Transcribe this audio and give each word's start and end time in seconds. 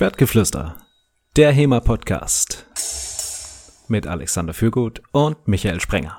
Schwertgeflüster, 0.00 0.76
der 1.36 1.52
HEMA-Podcast 1.52 2.64
mit 3.88 4.06
Alexander 4.06 4.54
Fürgut 4.54 5.02
und 5.12 5.46
Michael 5.46 5.78
Sprenger. 5.78 6.18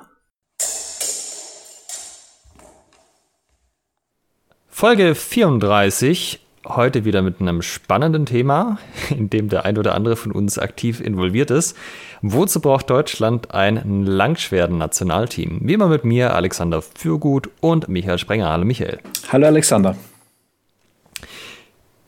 Folge 4.68 5.16
34, 5.16 6.46
heute 6.68 7.06
wieder 7.06 7.24
mit 7.24 7.42
einem 7.42 7.64
spannenden 7.64 8.28
Thema, 8.28 8.78
in 9.10 9.32
dem 9.32 9.50
der 9.50 9.66
ein 9.66 9.80
oder 9.80 9.96
andere 9.96 10.16
von 10.16 10.32
uns 10.32 10.60
aktiv 10.60 11.02
involviert 11.02 11.50
ist. 11.50 11.76
Wozu 12.22 12.62
braucht 12.62 12.88
Deutschland 12.88 13.50
ein 13.56 14.06
Langschwerden-Nationalteam? 14.06 15.62
Wie 15.64 15.74
immer 15.74 15.88
mit 15.88 16.06
mir, 16.06 16.36
Alexander 16.36 16.84
Fürgut 16.84 17.50
und 17.62 17.88
Michael 17.88 18.20
Sprenger. 18.20 18.50
Hallo 18.50 18.64
Michael. 18.64 19.00
Hallo 19.32 19.48
Alexander. 19.48 19.96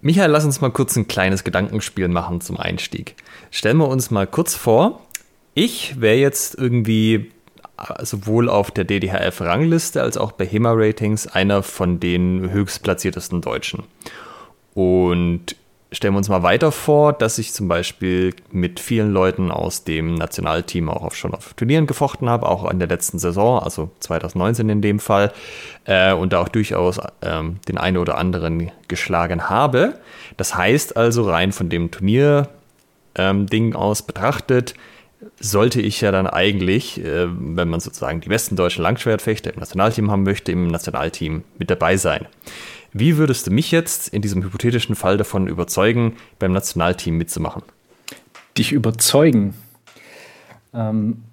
Michael, 0.05 0.31
lass 0.31 0.43
uns 0.43 0.59
mal 0.59 0.69
kurz 0.69 0.97
ein 0.97 1.07
kleines 1.07 1.45
Gedankenspiel 1.45 2.09
machen 2.09 2.41
zum 2.41 2.57
Einstieg. 2.57 3.15
Stellen 3.51 3.77
wir 3.77 3.87
uns 3.87 4.11
mal 4.11 4.27
kurz 4.27 4.53
vor, 4.53 5.01
ich 5.53 6.01
wäre 6.01 6.17
jetzt 6.17 6.55
irgendwie 6.55 7.31
äh, 7.77 8.03
sowohl 8.03 8.49
auf 8.49 8.69
der 8.69 8.83
DDHF-Rangliste 8.83 10.01
als 10.01 10.17
auch 10.17 10.33
bei 10.33 10.45
HEMA-Ratings 10.45 11.27
einer 11.27 11.63
von 11.63 12.01
den 12.01 12.51
höchstplatziertesten 12.51 13.39
Deutschen. 13.39 13.83
Und 14.73 15.55
stellen 15.93 16.13
wir 16.13 16.17
uns 16.17 16.29
mal 16.29 16.43
weiter 16.43 16.71
vor, 16.71 17.13
dass 17.13 17.37
ich 17.37 17.53
zum 17.53 17.67
Beispiel 17.67 18.35
mit 18.51 18.79
vielen 18.79 19.13
Leuten 19.13 19.51
aus 19.51 19.83
dem 19.83 20.15
Nationalteam 20.15 20.89
auch 20.89 21.13
schon 21.13 21.33
auf 21.33 21.53
Turnieren 21.53 21.87
gefochten 21.87 22.29
habe, 22.29 22.49
auch 22.49 22.69
in 22.69 22.79
der 22.79 22.87
letzten 22.87 23.19
Saison, 23.19 23.59
also 23.59 23.91
2019 23.99 24.69
in 24.69 24.81
dem 24.81 24.99
Fall, 24.99 25.31
äh, 25.85 26.13
und 26.13 26.33
da 26.33 26.41
auch 26.41 26.49
durchaus 26.49 26.99
ähm, 27.21 27.59
den 27.67 27.77
einen 27.77 27.97
oder 27.97 28.17
anderen 28.17 28.71
geschlagen 28.87 29.49
habe. 29.49 29.99
Das 30.35 30.55
heißt 30.55 30.97
also 30.97 31.29
rein 31.29 31.51
von 31.51 31.69
dem 31.69 31.91
Turnier-Ding 31.91 33.67
ähm, 33.67 33.75
aus 33.75 34.01
betrachtet, 34.01 34.73
sollte 35.39 35.81
ich 35.81 36.01
ja 36.01 36.11
dann 36.11 36.27
eigentlich, 36.27 36.99
äh, 36.99 37.27
wenn 37.27 37.69
man 37.69 37.79
sozusagen 37.79 38.21
die 38.21 38.29
besten 38.29 38.55
deutschen 38.55 38.83
Langschwertfechter 38.83 39.53
im 39.53 39.59
Nationalteam 39.59 40.11
haben 40.11 40.23
möchte, 40.23 40.51
im 40.51 40.67
Nationalteam 40.67 41.43
mit 41.57 41.69
dabei 41.69 41.97
sein. 41.97 42.27
Wie 42.93 43.17
würdest 43.17 43.47
du 43.47 43.51
mich 43.51 43.71
jetzt 43.71 44.07
in 44.09 44.21
diesem 44.21 44.43
hypothetischen 44.43 44.95
Fall 44.95 45.17
davon 45.17 45.47
überzeugen, 45.47 46.13
beim 46.37 46.51
Nationalteam 46.51 47.17
mitzumachen? 47.17 47.63
Dich 48.57 48.71
überzeugen? 48.71 49.55
Ähm, 50.73 51.23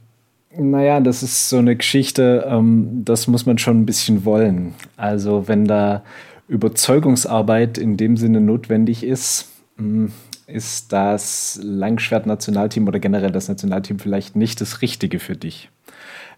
naja, 0.56 1.00
das 1.00 1.22
ist 1.22 1.50
so 1.50 1.58
eine 1.58 1.76
Geschichte, 1.76 2.46
ähm, 2.48 3.02
das 3.04 3.26
muss 3.26 3.44
man 3.44 3.58
schon 3.58 3.80
ein 3.80 3.86
bisschen 3.86 4.24
wollen. 4.24 4.74
Also 4.96 5.48
wenn 5.48 5.66
da 5.66 6.02
Überzeugungsarbeit 6.48 7.78
in 7.78 7.96
dem 7.96 8.16
Sinne 8.16 8.40
notwendig 8.40 9.04
ist, 9.04 9.48
hm, 9.76 10.12
ist 10.46 10.92
das 10.92 11.60
Langschwert-Nationalteam 11.62 12.88
oder 12.88 12.98
generell 12.98 13.30
das 13.30 13.48
Nationalteam 13.48 13.98
vielleicht 13.98 14.34
nicht 14.34 14.60
das 14.60 14.82
Richtige 14.82 15.20
für 15.20 15.36
dich. 15.36 15.70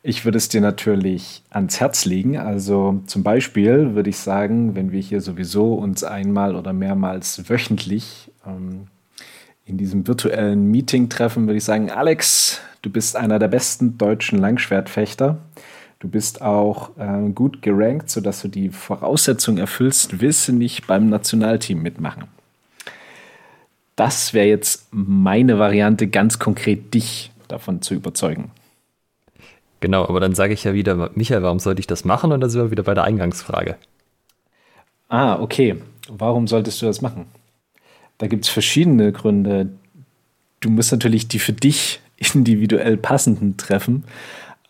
Ich 0.05 0.25
würde 0.25 0.39
es 0.39 0.49
dir 0.49 0.61
natürlich 0.61 1.45
ans 1.51 1.79
Herz 1.79 2.05
legen. 2.05 2.37
Also 2.37 3.03
zum 3.07 3.23
Beispiel 3.23 3.95
würde 3.95 4.11
ich 4.11 4.19
sagen, 4.19 4.75
wenn 4.75 4.91
wir 4.91 5.01
hier 5.01 5.21
sowieso 5.21 5.75
uns 5.75 6.03
einmal 6.03 6.57
oder 6.57 6.73
mehrmals 6.73 7.49
wöchentlich 7.49 8.33
ähm, 8.45 8.89
in 9.65 9.79
diesem 9.79 10.09
virtuellen 10.09 10.69
Meeting 10.73 11.09
treffen, 11.09 11.47
würde 11.47 11.59
ich 11.59 11.65
sagen, 11.65 11.93
Alex, 11.93 12.61
du 12.83 12.91
bist 12.91 13.15
einer 13.15 13.39
der 13.39 13.47
besten 13.47 13.97
deutschen 13.97 14.41
Langschwertfechter. 14.41 15.39
Du 16.01 16.09
bist 16.09 16.43
auch 16.43 16.91
äh, 16.99 17.31
gut 17.31 17.63
gerankt, 17.63 18.11
sodass 18.11 18.43
du 18.43 18.49
die 18.49 18.71
Voraussetzung 18.71 19.57
erfüllst, 19.57 20.21
willst 20.21 20.49
du 20.49 20.53
nicht 20.53 20.89
beim 20.89 21.09
Nationalteam 21.11 21.81
mitmachen. 21.81 22.25
Das 23.95 24.35
wäre 24.35 24.49
jetzt 24.49 24.89
meine 24.91 25.61
Variante, 25.61 26.09
ganz 26.09 26.41
konkret 26.41 26.93
dich 26.93 27.31
davon 27.47 27.83
zu 27.83 27.95
überzeugen. 27.95 28.51
Genau, 29.83 30.05
aber 30.05 30.21
dann 30.21 30.37
sage 30.37 30.55
ich 30.55 30.63
ja 30.63 30.75
wieder, 30.75 31.11
Michael, 31.17 31.43
warum 31.43 31.59
sollte 31.59 31.81
ich 31.81 31.89
das 31.89 32.05
machen? 32.05 32.31
Und 32.31 32.41
dann 32.41 32.49
sind 32.49 32.63
wir 32.63 32.71
wieder 32.71 32.85
bei 32.85 32.95
der 32.95 33.03
Eingangsfrage. 33.03 33.75
Ah, 35.09 35.41
okay. 35.41 35.77
Warum 36.09 36.47
solltest 36.47 36.81
du 36.81 36.87
das 36.87 37.03
machen? 37.03 37.27
Da 38.19 38.29
gibt 38.29 38.45
es 38.45 38.51
verschiedene 38.51 39.11
Gründe. 39.11 39.71
Du 40.61 40.71
musst 40.71 40.93
natürlich 40.93 41.27
die 41.27 41.41
für 41.41 41.53
dich 41.53 42.01
individuell 42.17 42.97
passenden 42.97 43.57
treffen. 43.57 44.05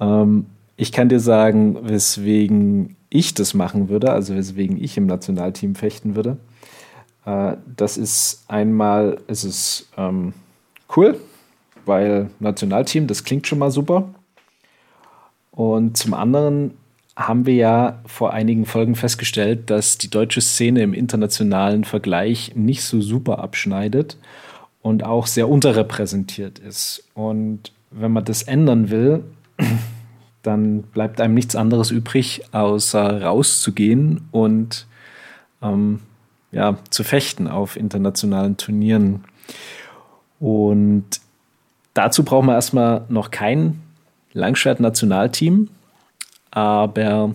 Ähm, 0.01 0.47
ich 0.77 0.93
kann 0.93 1.11
dir 1.11 1.21
sagen, 1.21 1.77
weswegen 1.83 2.97
ich 3.11 3.35
das 3.35 3.53
machen 3.53 3.91
würde, 3.91 4.13
also 4.13 4.35
weswegen 4.35 4.83
ich 4.83 4.97
im 4.97 5.05
Nationalteam 5.05 5.75
fechten 5.75 6.17
würde. 6.17 6.39
Äh, 7.27 7.57
das 7.77 7.99
ist 7.99 8.45
einmal, 8.49 9.21
es 9.27 9.45
ist 9.45 9.91
ähm, 9.99 10.33
cool, 10.97 11.21
weil 11.85 12.31
Nationalteam, 12.41 13.07
das 13.07 13.25
klingt 13.25 13.47
schon 13.47 13.59
mal 13.59 13.71
super. 13.71 14.09
Und 15.53 15.97
zum 15.97 16.15
anderen 16.15 16.73
haben 17.15 17.47
wir 17.47 17.55
ja 17.55 18.01
vor 18.07 18.33
einigen 18.33 18.65
Folgen 18.65 18.95
festgestellt, 18.95 19.71
dass 19.71 19.99
die 19.99 20.09
deutsche 20.09 20.41
Szene 20.41 20.83
im 20.83 20.95
internationalen 20.95 21.85
Vergleich 21.85 22.53
nicht 22.57 22.83
so 22.83 23.01
super 23.01 23.39
abschneidet 23.39 24.17
und 24.81 25.05
auch 25.05 25.27
sehr 25.27 25.49
unterrepräsentiert 25.49 26.59
ist. 26.59 27.05
Und 27.15 27.73
wenn 27.91 28.13
man 28.13 28.25
das 28.25 28.43
ändern 28.43 28.91
will, 28.91 29.25
dann 30.43 30.83
bleibt 30.83 31.21
einem 31.21 31.35
nichts 31.35 31.55
anderes 31.55 31.91
übrig, 31.91 32.43
außer 32.53 33.23
rauszugehen 33.23 34.23
und 34.33 34.87
ähm, 35.63 36.01
ja, 36.51 36.79
zu 36.91 37.05
fechten 37.05 37.47
auf 37.47 37.77
internationalen 37.77 38.57
Turnieren. 38.57 39.25
Und 40.41 41.05
dazu 41.95 42.25
braucht 42.25 42.47
man 42.47 42.55
erstmal 42.55 43.05
noch 43.09 43.31
kein 43.31 43.82
Langschwert-Nationalteam, 44.33 45.69
aber 46.51 47.35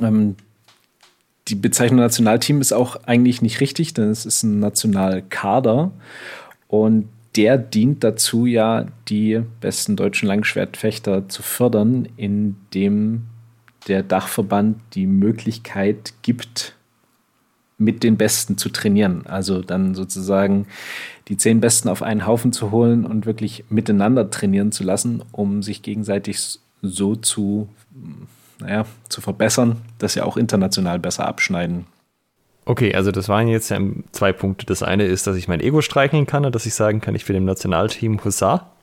ähm, 0.00 0.36
die 1.48 1.54
Bezeichnung 1.54 2.00
Nationalteam 2.00 2.60
ist 2.60 2.72
auch 2.72 2.96
eigentlich 3.04 3.42
nicht 3.42 3.60
richtig, 3.60 3.94
denn 3.94 4.10
es 4.10 4.24
ist 4.24 4.42
ein 4.42 4.60
Nationalkader 4.60 5.90
und 6.68 7.08
der 7.36 7.58
dient 7.58 8.04
dazu 8.04 8.46
ja, 8.46 8.86
die 9.08 9.42
besten 9.60 9.96
deutschen 9.96 10.28
Langschwertfechter 10.28 11.28
zu 11.28 11.42
fördern, 11.42 12.08
indem 12.16 13.26
der 13.88 14.02
Dachverband 14.02 14.78
die 14.94 15.06
Möglichkeit 15.06 16.14
gibt, 16.22 16.76
mit 17.78 18.02
den 18.02 18.16
Besten 18.16 18.56
zu 18.56 18.68
trainieren. 18.68 19.26
Also 19.26 19.62
dann 19.62 19.94
sozusagen 19.94 20.66
die 21.28 21.36
zehn 21.36 21.60
Besten 21.60 21.88
auf 21.88 22.02
einen 22.02 22.26
Haufen 22.26 22.52
zu 22.52 22.70
holen 22.70 23.04
und 23.04 23.26
wirklich 23.26 23.64
miteinander 23.68 24.30
trainieren 24.30 24.72
zu 24.72 24.84
lassen, 24.84 25.22
um 25.32 25.62
sich 25.62 25.82
gegenseitig 25.82 26.58
so 26.82 27.16
zu, 27.16 27.68
naja, 28.60 28.84
zu 29.08 29.20
verbessern, 29.20 29.76
dass 29.98 30.12
sie 30.12 30.20
auch 30.20 30.36
international 30.36 30.98
besser 30.98 31.26
abschneiden. 31.26 31.86
Okay, 32.66 32.94
also 32.94 33.10
das 33.10 33.28
waren 33.28 33.48
jetzt 33.48 33.72
zwei 34.12 34.32
Punkte. 34.32 34.64
Das 34.66 34.82
eine 34.82 35.04
ist, 35.04 35.26
dass 35.26 35.36
ich 35.36 35.48
mein 35.48 35.60
Ego 35.60 35.82
streicheln 35.82 36.26
kann 36.26 36.46
und 36.46 36.54
dass 36.54 36.66
ich 36.66 36.74
sagen 36.74 37.00
kann, 37.00 37.14
ich 37.14 37.26
bin 37.26 37.36
im 37.36 37.44
Nationalteam 37.44 38.24
Hussar 38.24 38.73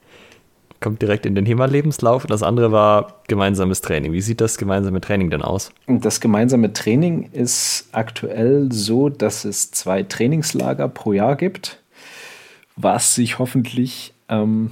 kommt 0.82 1.02
direkt 1.02 1.26
in 1.26 1.36
den 1.36 1.46
HEMA-Lebenslauf. 1.46 2.26
Das 2.26 2.44
andere 2.44 2.72
war 2.72 3.22
gemeinsames 3.28 3.82
Training. 3.82 4.12
Wie 4.12 4.22
sieht 4.22 4.42
das 4.42 4.58
gemeinsame 4.58 5.00
Training 5.00 5.30
denn 5.30 5.42
aus? 5.42 5.72
Das 5.88 6.20
gemeinsame 6.20 6.74
Training 6.74 7.30
ist 7.32 7.88
aktuell 7.92 8.72
so, 8.72 9.10
dass 9.10 9.46
es 9.46 9.72
zwei 9.72 10.04
Trainingslager 10.04 10.88
pro 10.90 11.14
Jahr 11.14 11.36
gibt, 11.36 11.80
was 12.76 13.16
sich 13.16 13.40
hoffentlich 13.40 14.14
ähm, 14.28 14.72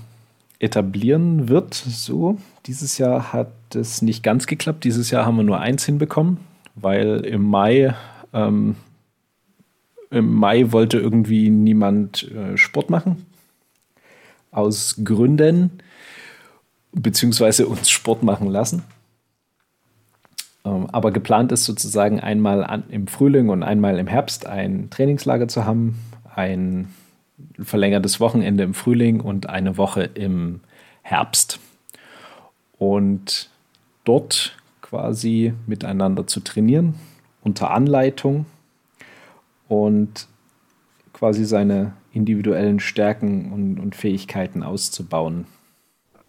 etablieren 0.58 1.48
wird. 1.48 1.75
So, 1.75 2.38
dieses 2.66 2.98
Jahr 2.98 3.31
hat 3.31 3.52
es 3.75 4.02
nicht 4.02 4.24
ganz 4.24 4.48
geklappt. 4.48 4.84
Dieses 4.84 5.12
Jahr 5.12 5.25
haben 5.25 5.38
wir 5.38 5.44
nur 5.44 5.59
eins 5.59 5.86
hinbekommen, 5.86 6.38
weil 6.75 7.24
im 7.24 7.44
Mai 7.44 7.96
ähm, 8.34 8.75
im 10.12 10.34
Mai 10.34 10.72
wollte 10.72 10.98
irgendwie 10.98 11.51
niemand 11.51 12.31
äh, 12.31 12.57
Sport 12.57 12.89
machen. 12.89 13.28
Aus 14.51 15.01
Gründen 15.04 15.81
beziehungsweise 16.91 17.68
uns 17.68 17.89
Sport 17.89 18.24
machen 18.24 18.47
lassen. 18.47 18.83
Ähm, 20.65 20.88
aber 20.91 21.12
geplant 21.12 21.51
ist 21.51 21.65
sozusagen 21.65 22.19
einmal 22.19 22.83
im 22.89 23.07
Frühling 23.07 23.50
und 23.50 23.63
einmal 23.63 24.00
im 24.00 24.07
Herbst 24.07 24.45
ein 24.45 24.89
Trainingslager 24.89 25.47
zu 25.47 25.65
haben, 25.65 26.00
ein 26.33 26.94
verlängertes 27.62 28.19
Wochenende 28.19 28.63
im 28.63 28.74
Frühling 28.74 29.21
und 29.21 29.50
eine 29.50 29.77
Woche 29.77 30.03
im 30.03 30.62
Herbst. 31.01 31.59
Und 32.77 33.50
dort 34.03 34.57
quasi 34.81 35.53
miteinander 35.68 36.27
zu 36.27 36.39
trainieren, 36.39 36.95
unter 37.41 37.71
Anleitung 37.71 38.45
und 39.68 40.27
quasi 41.13 41.45
seine 41.45 41.94
individuellen 42.13 42.80
Stärken 42.80 43.51
und, 43.51 43.80
und 43.80 43.95
Fähigkeiten 43.95 44.63
auszubauen. 44.63 45.45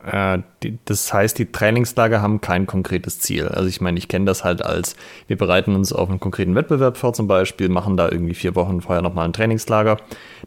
Äh, 0.04 0.38
das 0.84 1.12
heißt, 1.12 1.38
die 1.38 1.52
Trainingslager 1.52 2.22
haben 2.22 2.40
kein 2.40 2.66
konkretes 2.66 3.20
Ziel. 3.20 3.48
Also 3.48 3.68
ich 3.68 3.80
meine, 3.80 3.98
ich 3.98 4.08
kenne 4.08 4.24
das 4.24 4.44
halt 4.44 4.64
als, 4.64 4.96
wir 5.26 5.36
bereiten 5.36 5.74
uns 5.74 5.92
auf 5.92 6.08
einen 6.08 6.20
konkreten 6.20 6.54
Wettbewerb 6.54 6.96
vor 6.96 7.12
zum 7.12 7.26
Beispiel, 7.26 7.68
machen 7.68 7.96
da 7.96 8.08
irgendwie 8.10 8.34
vier 8.34 8.54
Wochen 8.56 8.80
vorher 8.80 9.02
nochmal 9.02 9.26
ein 9.26 9.32
Trainingslager, 9.32 9.98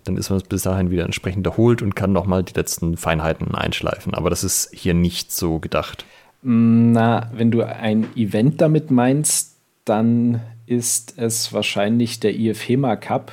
dann 0.04 0.18
ist 0.18 0.30
man 0.30 0.42
bis 0.50 0.64
dahin 0.64 0.92
wieder 0.92 1.06
entsprechend 1.06 1.46
erholt 1.46 1.82
und 1.82 1.96
kann 1.96 2.12
nochmal 2.12 2.44
die 2.44 2.54
letzten 2.54 2.98
Feinheiten 2.98 3.54
einschleifen. 3.54 4.14
Aber 4.14 4.30
das 4.30 4.44
ist 4.44 4.72
hier 4.74 4.94
nicht 4.94 5.32
so 5.32 5.60
gedacht. 5.60 6.06
Na, 6.42 7.30
wenn 7.34 7.52
du 7.52 7.62
ein 7.62 8.08
Event 8.16 8.60
damit 8.60 8.92
meinst, 8.92 9.56
dann 9.86 10.42
ist 10.66 11.18
es 11.18 11.54
wahrscheinlich 11.54 12.20
der 12.20 12.36
IFHEMA 12.36 12.96
Cup, 12.96 13.32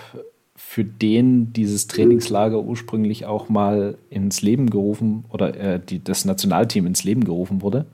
für 0.71 0.85
den 0.85 1.53
dieses 1.53 1.89
Trainingslager 1.89 2.61
ursprünglich 2.61 3.27
auch 3.27 3.49
mal 3.49 3.99
ins 4.09 4.41
Leben 4.41 4.71
gerufen 4.71 5.25
oder 5.29 5.57
äh, 5.57 5.81
die, 5.81 5.99
das 6.05 6.25
Nationalteam 6.25 6.87
ins 6.87 7.03
Leben 7.03 7.25
gerufen 7.25 7.61
wurde. 7.61 7.87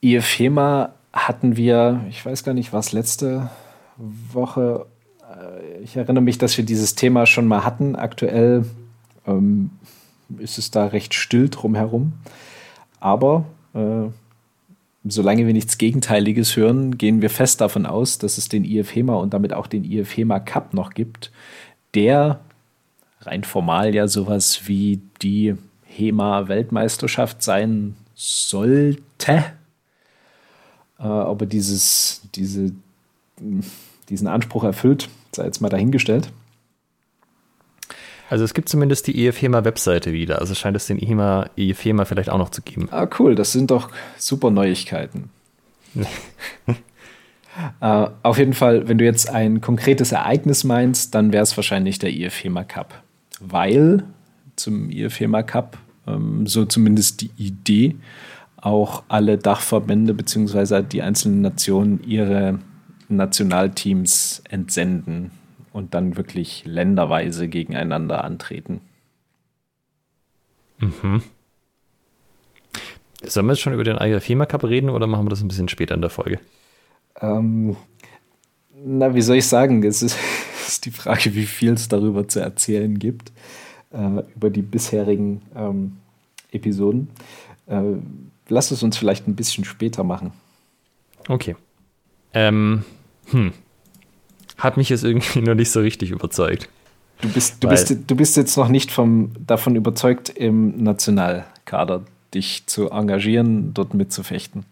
IFHEMA 0.00 0.94
hatten 1.12 1.58
wir, 1.58 2.06
ich 2.08 2.24
weiß 2.24 2.42
gar 2.42 2.54
nicht, 2.54 2.72
was 2.72 2.92
letzte 2.92 3.50
Woche, 3.98 4.86
äh, 5.30 5.82
ich 5.82 5.94
erinnere 5.94 6.24
mich, 6.24 6.38
dass 6.38 6.56
wir 6.56 6.64
dieses 6.64 6.94
Thema 6.94 7.26
schon 7.26 7.46
mal 7.46 7.66
hatten. 7.66 7.94
Aktuell 7.94 8.64
ähm, 9.26 9.72
ist 10.38 10.56
es 10.56 10.70
da 10.70 10.86
recht 10.86 11.12
still 11.12 11.50
drumherum. 11.50 12.14
Aber 12.98 13.44
äh, 13.74 14.06
solange 15.12 15.46
wir 15.46 15.52
nichts 15.52 15.78
Gegenteiliges 15.78 16.56
hören, 16.56 16.98
gehen 16.98 17.22
wir 17.22 17.30
fest 17.30 17.60
davon 17.60 17.86
aus, 17.86 18.18
dass 18.18 18.38
es 18.38 18.48
den 18.48 18.64
IFHEMA 18.64 19.14
und 19.14 19.34
damit 19.34 19.52
auch 19.52 19.66
den 19.66 19.84
IFHEMA 19.84 20.40
Cup 20.40 20.74
noch 20.74 20.94
gibt, 20.94 21.30
der 21.94 22.40
rein 23.20 23.44
formal 23.44 23.94
ja 23.94 24.08
sowas 24.08 24.62
wie 24.66 25.00
die 25.22 25.54
HEMA-Weltmeisterschaft 25.84 27.42
sein 27.42 27.96
sollte. 28.14 29.44
Äh, 30.98 31.02
ob 31.02 31.42
er 31.42 31.46
dieses, 31.46 32.22
diese, 32.34 32.72
diesen 34.08 34.26
Anspruch 34.26 34.64
erfüllt, 34.64 35.08
sei 35.32 35.44
jetzt 35.44 35.60
mal 35.60 35.68
dahingestellt. 35.68 36.30
Also 38.28 38.44
es 38.44 38.54
gibt 38.54 38.68
zumindest 38.68 39.06
die 39.06 39.26
EFHEMA-Webseite 39.26 40.12
wieder. 40.12 40.40
Also 40.40 40.54
scheint 40.54 40.76
es 40.76 40.86
den 40.86 40.98
EFHEMA, 40.98 41.50
EFHEMA 41.56 42.04
vielleicht 42.04 42.30
auch 42.30 42.38
noch 42.38 42.50
zu 42.50 42.62
geben. 42.62 42.88
Ah, 42.90 43.08
cool. 43.18 43.34
Das 43.34 43.52
sind 43.52 43.70
doch 43.70 43.90
super 44.18 44.50
Neuigkeiten. 44.50 45.30
äh, 47.80 48.06
auf 48.22 48.38
jeden 48.38 48.52
Fall, 48.52 48.88
wenn 48.88 48.98
du 48.98 49.04
jetzt 49.04 49.30
ein 49.30 49.60
konkretes 49.60 50.12
Ereignis 50.12 50.64
meinst, 50.64 51.14
dann 51.14 51.32
wäre 51.32 51.42
es 51.42 51.56
wahrscheinlich 51.56 51.98
der 51.98 52.10
IFHEMA 52.10 52.64
Cup. 52.64 53.02
Weil 53.40 54.04
zum 54.56 54.90
IFHEMA 54.90 55.42
Cup, 55.42 55.78
ähm, 56.06 56.46
so 56.46 56.66
zumindest 56.66 57.22
die 57.22 57.30
Idee, 57.38 57.96
auch 58.56 59.04
alle 59.08 59.38
Dachverbände 59.38 60.12
bzw. 60.14 60.82
die 60.82 61.00
einzelnen 61.00 61.40
Nationen 61.40 62.02
ihre 62.04 62.58
Nationalteams 63.08 64.42
entsenden 64.50 65.30
und 65.72 65.94
dann 65.94 66.16
wirklich 66.16 66.64
länderweise 66.64 67.48
gegeneinander 67.48 68.24
antreten. 68.24 68.80
Mhm. 70.78 71.22
Sollen 73.22 73.46
wir 73.46 73.52
jetzt 73.52 73.60
schon 73.60 73.72
über 73.72 73.84
den 73.84 73.96
IFEMA 73.96 74.46
Cup 74.46 74.64
reden 74.64 74.90
oder 74.90 75.06
machen 75.06 75.26
wir 75.26 75.30
das 75.30 75.42
ein 75.42 75.48
bisschen 75.48 75.68
später 75.68 75.94
in 75.94 76.00
der 76.00 76.10
Folge? 76.10 76.38
Ähm, 77.20 77.76
na, 78.84 79.14
wie 79.14 79.22
soll 79.22 79.36
ich 79.36 79.46
sagen? 79.46 79.82
Es 79.82 80.02
ist, 80.02 80.16
ist 80.66 80.84
die 80.84 80.90
Frage, 80.90 81.34
wie 81.34 81.46
viel 81.46 81.72
es 81.72 81.88
darüber 81.88 82.28
zu 82.28 82.40
erzählen 82.40 82.98
gibt, 82.98 83.32
äh, 83.90 84.22
über 84.34 84.50
die 84.50 84.62
bisherigen 84.62 85.42
ähm, 85.56 85.96
Episoden. 86.52 87.10
Äh, 87.66 87.82
lass 88.48 88.70
es 88.70 88.82
uns 88.82 88.96
vielleicht 88.96 89.26
ein 89.26 89.34
bisschen 89.34 89.64
später 89.64 90.04
machen. 90.04 90.32
Okay. 91.28 91.56
Ähm, 92.32 92.84
hm 93.30 93.52
hat 94.58 94.76
mich 94.76 94.88
jetzt 94.88 95.04
irgendwie 95.04 95.40
noch 95.42 95.54
nicht 95.54 95.70
so 95.70 95.80
richtig 95.80 96.10
überzeugt. 96.10 96.68
Du 97.20 97.28
bist, 97.30 97.64
du 97.64 97.68
bist, 97.68 97.96
du 98.06 98.16
bist 98.16 98.36
jetzt 98.36 98.56
noch 98.56 98.68
nicht 98.68 98.92
vom, 98.92 99.32
davon 99.44 99.74
überzeugt, 99.74 100.28
im 100.28 100.82
Nationalkader 100.82 102.04
dich 102.32 102.64
zu 102.66 102.90
engagieren, 102.90 103.74
dort 103.74 103.94
mitzufechten. 103.94 104.64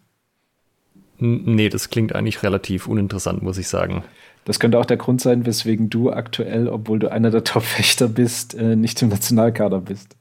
Nee, 1.18 1.70
das 1.70 1.90
klingt 1.90 2.14
eigentlich 2.14 2.42
relativ 2.42 2.86
uninteressant, 2.86 3.42
muss 3.42 3.58
ich 3.58 3.68
sagen. 3.68 4.04
Das 4.44 4.60
könnte 4.60 4.78
auch 4.78 4.86
der 4.86 4.96
Grund 4.96 5.20
sein, 5.20 5.44
weswegen 5.44 5.90
du 5.90 6.12
aktuell, 6.12 6.68
obwohl 6.68 6.98
du 6.98 7.10
einer 7.10 7.30
der 7.30 7.42
Top-Fechter 7.44 8.06
bist, 8.06 8.54
äh, 8.54 8.76
nicht 8.76 9.00
im 9.02 9.08
Nationalkader 9.08 9.80
bist. 9.80 10.14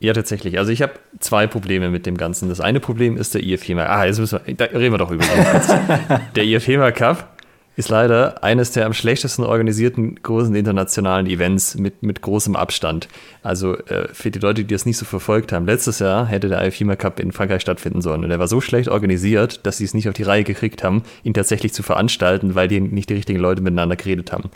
Ja, 0.00 0.12
tatsächlich. 0.12 0.58
Also 0.58 0.72
ich 0.72 0.82
habe 0.82 0.94
zwei 1.20 1.46
Probleme 1.46 1.88
mit 1.88 2.06
dem 2.06 2.16
Ganzen. 2.16 2.48
Das 2.48 2.60
eine 2.60 2.80
Problem 2.80 3.16
ist 3.16 3.34
der 3.34 3.44
IFEMA. 3.44 3.84
Ah, 3.84 4.04
jetzt 4.04 4.18
müssen 4.18 4.40
wir, 4.44 4.54
da 4.54 4.64
reden 4.64 4.92
wir 4.92 4.98
doch 4.98 5.12
über 5.12 5.24
den 5.24 6.20
Der 6.34 6.44
IFEMA 6.44 6.90
Cup 6.90 7.31
ist 7.76 7.88
leider 7.88 8.44
eines 8.44 8.72
der 8.72 8.86
am 8.86 8.92
schlechtesten 8.92 9.44
organisierten 9.44 10.16
großen 10.22 10.54
internationalen 10.54 11.26
Events 11.26 11.76
mit, 11.76 12.02
mit 12.02 12.20
großem 12.20 12.54
Abstand. 12.54 13.08
Also 13.42 13.76
äh, 13.76 14.08
für 14.12 14.30
die 14.30 14.38
Leute, 14.38 14.64
die 14.64 14.74
das 14.74 14.84
nicht 14.84 14.98
so 14.98 15.04
verfolgt 15.04 15.52
haben, 15.52 15.66
letztes 15.66 15.98
Jahr 15.98 16.26
hätte 16.26 16.48
der 16.48 16.64
IFIMA 16.66 16.96
Cup 16.96 17.18
in 17.18 17.32
Frankreich 17.32 17.62
stattfinden 17.62 18.02
sollen 18.02 18.24
und 18.24 18.30
er 18.30 18.38
war 18.38 18.48
so 18.48 18.60
schlecht 18.60 18.88
organisiert, 18.88 19.64
dass 19.66 19.78
sie 19.78 19.84
es 19.84 19.94
nicht 19.94 20.08
auf 20.08 20.14
die 20.14 20.22
Reihe 20.22 20.44
gekriegt 20.44 20.84
haben, 20.84 21.02
ihn 21.22 21.34
tatsächlich 21.34 21.72
zu 21.72 21.82
veranstalten, 21.82 22.54
weil 22.54 22.68
die 22.68 22.80
nicht 22.80 23.08
die 23.08 23.14
richtigen 23.14 23.40
Leute 23.40 23.62
miteinander 23.62 23.96
geredet 23.96 24.32
haben. 24.32 24.50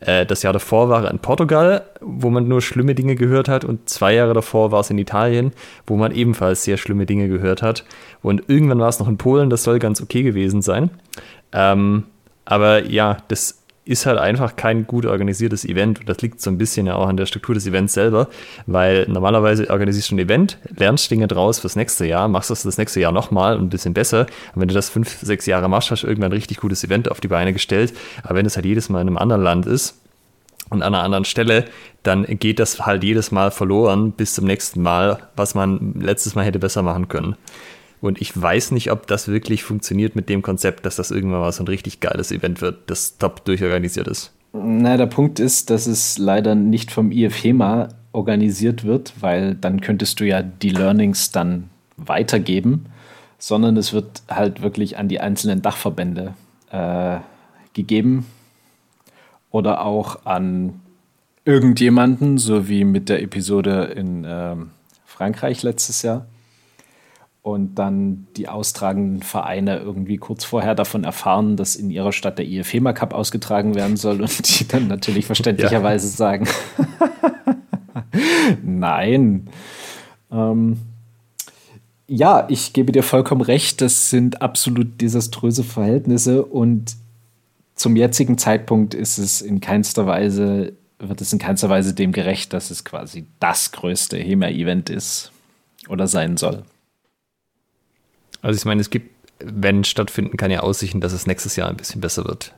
Äh, 0.00 0.24
das 0.24 0.42
Jahr 0.42 0.54
davor 0.54 0.88
war 0.88 1.04
er 1.04 1.10
in 1.10 1.18
Portugal, 1.18 1.84
wo 2.00 2.30
man 2.30 2.48
nur 2.48 2.62
schlimme 2.62 2.94
Dinge 2.94 3.16
gehört 3.16 3.48
hat 3.48 3.66
und 3.66 3.88
zwei 3.90 4.14
Jahre 4.14 4.32
davor 4.32 4.72
war 4.72 4.80
es 4.80 4.90
in 4.90 4.98
Italien, 4.98 5.52
wo 5.86 5.96
man 5.96 6.12
ebenfalls 6.12 6.64
sehr 6.64 6.78
schlimme 6.78 7.04
Dinge 7.04 7.28
gehört 7.28 7.60
hat 7.60 7.84
und 8.22 8.44
irgendwann 8.48 8.80
war 8.80 8.88
es 8.88 8.98
noch 8.98 9.08
in 9.08 9.18
Polen, 9.18 9.50
das 9.50 9.62
soll 9.62 9.78
ganz 9.78 10.00
okay 10.00 10.22
gewesen 10.22 10.62
sein. 10.62 10.90
Ähm, 11.52 12.04
aber 12.44 12.86
ja, 12.86 13.18
das 13.28 13.62
ist 13.84 14.06
halt 14.06 14.18
einfach 14.18 14.54
kein 14.54 14.86
gut 14.86 15.06
organisiertes 15.06 15.64
Event. 15.64 16.00
Und 16.00 16.08
das 16.08 16.20
liegt 16.20 16.40
so 16.40 16.50
ein 16.50 16.58
bisschen 16.58 16.86
ja 16.86 16.94
auch 16.94 17.08
an 17.08 17.16
der 17.16 17.26
Struktur 17.26 17.54
des 17.54 17.66
Events 17.66 17.94
selber, 17.94 18.28
weil 18.66 19.06
normalerweise 19.08 19.68
organisierst 19.70 20.12
du 20.12 20.16
ein 20.16 20.20
Event, 20.20 20.58
lernst 20.76 21.10
Dinge 21.10 21.26
draus 21.26 21.58
fürs 21.58 21.74
nächste 21.74 22.06
Jahr, 22.06 22.28
machst 22.28 22.50
das 22.50 22.62
das 22.62 22.78
nächste 22.78 23.00
Jahr 23.00 23.12
nochmal 23.12 23.56
und 23.56 23.64
ein 23.64 23.70
bisschen 23.70 23.94
besser. 23.94 24.26
Und 24.54 24.60
wenn 24.60 24.68
du 24.68 24.74
das 24.74 24.88
fünf, 24.88 25.18
sechs 25.20 25.46
Jahre 25.46 25.68
machst, 25.68 25.90
hast 25.90 26.04
du 26.04 26.06
irgendwann 26.06 26.30
ein 26.30 26.36
richtig 26.36 26.58
gutes 26.58 26.84
Event 26.84 27.10
auf 27.10 27.20
die 27.20 27.28
Beine 27.28 27.52
gestellt. 27.52 27.92
Aber 28.22 28.36
wenn 28.36 28.46
es 28.46 28.54
halt 28.56 28.66
jedes 28.66 28.88
Mal 28.88 29.00
in 29.00 29.08
einem 29.08 29.18
anderen 29.18 29.42
Land 29.42 29.66
ist, 29.66 29.98
und 30.70 30.82
an 30.82 30.94
einer 30.94 31.04
anderen 31.04 31.26
Stelle, 31.26 31.66
dann 32.02 32.24
geht 32.24 32.58
das 32.58 32.80
halt 32.86 33.04
jedes 33.04 33.30
Mal 33.30 33.50
verloren 33.50 34.12
bis 34.12 34.32
zum 34.32 34.46
nächsten 34.46 34.80
Mal, 34.80 35.18
was 35.36 35.54
man 35.54 35.94
letztes 36.00 36.34
Mal 36.34 36.46
hätte 36.46 36.58
besser 36.58 36.82
machen 36.82 37.08
können. 37.08 37.36
Und 38.02 38.20
ich 38.20 38.38
weiß 38.38 38.72
nicht, 38.72 38.90
ob 38.90 39.06
das 39.06 39.28
wirklich 39.28 39.62
funktioniert 39.62 40.16
mit 40.16 40.28
dem 40.28 40.42
Konzept, 40.42 40.84
dass 40.84 40.96
das 40.96 41.12
irgendwann 41.12 41.38
mal 41.38 41.52
so 41.52 41.62
ein 41.62 41.68
richtig 41.68 42.00
geiles 42.00 42.32
Event 42.32 42.60
wird, 42.60 42.90
das 42.90 43.16
top 43.16 43.44
durchorganisiert 43.44 44.08
ist. 44.08 44.32
Na, 44.52 44.96
der 44.96 45.06
Punkt 45.06 45.38
ist, 45.38 45.70
dass 45.70 45.86
es 45.86 46.18
leider 46.18 46.56
nicht 46.56 46.90
vom 46.90 47.12
IFHEMA 47.12 47.90
organisiert 48.10 48.82
wird, 48.82 49.14
weil 49.20 49.54
dann 49.54 49.80
könntest 49.80 50.18
du 50.18 50.26
ja 50.26 50.42
die 50.42 50.70
Learnings 50.70 51.30
dann 51.30 51.70
weitergeben, 51.96 52.86
sondern 53.38 53.76
es 53.76 53.92
wird 53.92 54.22
halt 54.28 54.62
wirklich 54.62 54.98
an 54.98 55.06
die 55.06 55.20
einzelnen 55.20 55.62
Dachverbände 55.62 56.34
äh, 56.72 57.18
gegeben 57.72 58.26
oder 59.52 59.86
auch 59.86 60.26
an 60.26 60.80
irgendjemanden, 61.44 62.36
so 62.36 62.68
wie 62.68 62.82
mit 62.82 63.08
der 63.08 63.22
Episode 63.22 63.84
in 63.96 64.24
äh, 64.24 64.56
Frankreich 65.06 65.62
letztes 65.62 66.02
Jahr 66.02 66.26
und 67.42 67.74
dann 67.74 68.28
die 68.36 68.48
austragenden 68.48 69.22
Vereine 69.22 69.78
irgendwie 69.78 70.16
kurz 70.16 70.44
vorher 70.44 70.76
davon 70.76 71.02
erfahren, 71.02 71.56
dass 71.56 71.74
in 71.74 71.90
ihrer 71.90 72.12
Stadt 72.12 72.38
der 72.38 72.46
IFEMA 72.46 72.92
Cup 72.92 73.12
ausgetragen 73.12 73.74
werden 73.74 73.96
soll 73.96 74.20
und 74.20 74.60
die 74.60 74.68
dann 74.68 74.86
natürlich 74.86 75.26
verständlicherweise 75.26 76.06
ja. 76.06 76.12
sagen, 76.12 76.48
nein. 78.62 79.48
Ähm, 80.30 80.78
ja, 82.06 82.46
ich 82.48 82.72
gebe 82.72 82.92
dir 82.92 83.02
vollkommen 83.02 83.40
recht, 83.40 83.80
das 83.80 84.10
sind 84.10 84.40
absolut 84.40 85.00
desaströse 85.00 85.64
Verhältnisse 85.64 86.44
und 86.44 86.96
zum 87.74 87.96
jetzigen 87.96 88.38
Zeitpunkt 88.38 88.94
ist 88.94 89.18
es 89.18 89.40
in 89.40 89.60
keinster 89.60 90.06
Weise, 90.06 90.74
wird 91.00 91.20
es 91.20 91.32
in 91.32 91.40
keinster 91.40 91.68
Weise 91.68 91.94
dem 91.94 92.12
gerecht, 92.12 92.52
dass 92.52 92.70
es 92.70 92.84
quasi 92.84 93.26
das 93.40 93.72
größte 93.72 94.18
HEMA-Event 94.18 94.90
ist 94.90 95.32
oder 95.88 96.06
sein 96.06 96.36
soll. 96.36 96.62
Also 98.42 98.58
ich 98.58 98.64
meine, 98.64 98.80
es 98.80 98.90
gibt, 98.90 99.10
wenn 99.38 99.84
stattfinden 99.84 100.36
kann, 100.36 100.50
ja 100.50 100.60
Aussichten, 100.60 101.00
dass 101.00 101.12
es 101.12 101.26
nächstes 101.26 101.56
Jahr 101.56 101.68
ein 101.68 101.76
bisschen 101.76 102.00
besser 102.00 102.24
wird. 102.24 102.54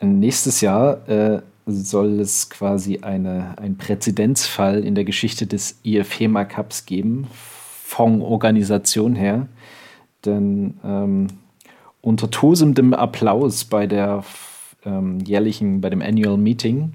Nächstes 0.00 0.60
Jahr 0.60 1.08
äh, 1.08 1.42
soll 1.66 2.20
es 2.20 2.50
quasi 2.50 2.98
eine, 2.98 3.56
einen 3.58 3.78
Präzedenzfall 3.78 4.84
in 4.84 4.94
der 4.94 5.04
Geschichte 5.04 5.46
des 5.46 5.78
IFHEMA 5.84 6.44
Cups 6.44 6.86
geben, 6.86 7.28
von 7.84 8.20
Organisation 8.22 9.14
her. 9.14 9.46
Denn 10.24 10.78
ähm, 10.84 11.28
unter 12.00 12.30
tosendem 12.30 12.94
Applaus 12.94 13.64
bei 13.64 13.86
der 13.86 14.24
ähm, 14.84 15.20
jährlichen, 15.20 15.80
bei 15.80 15.90
dem 15.90 16.02
Annual 16.02 16.36
Meeting 16.36 16.94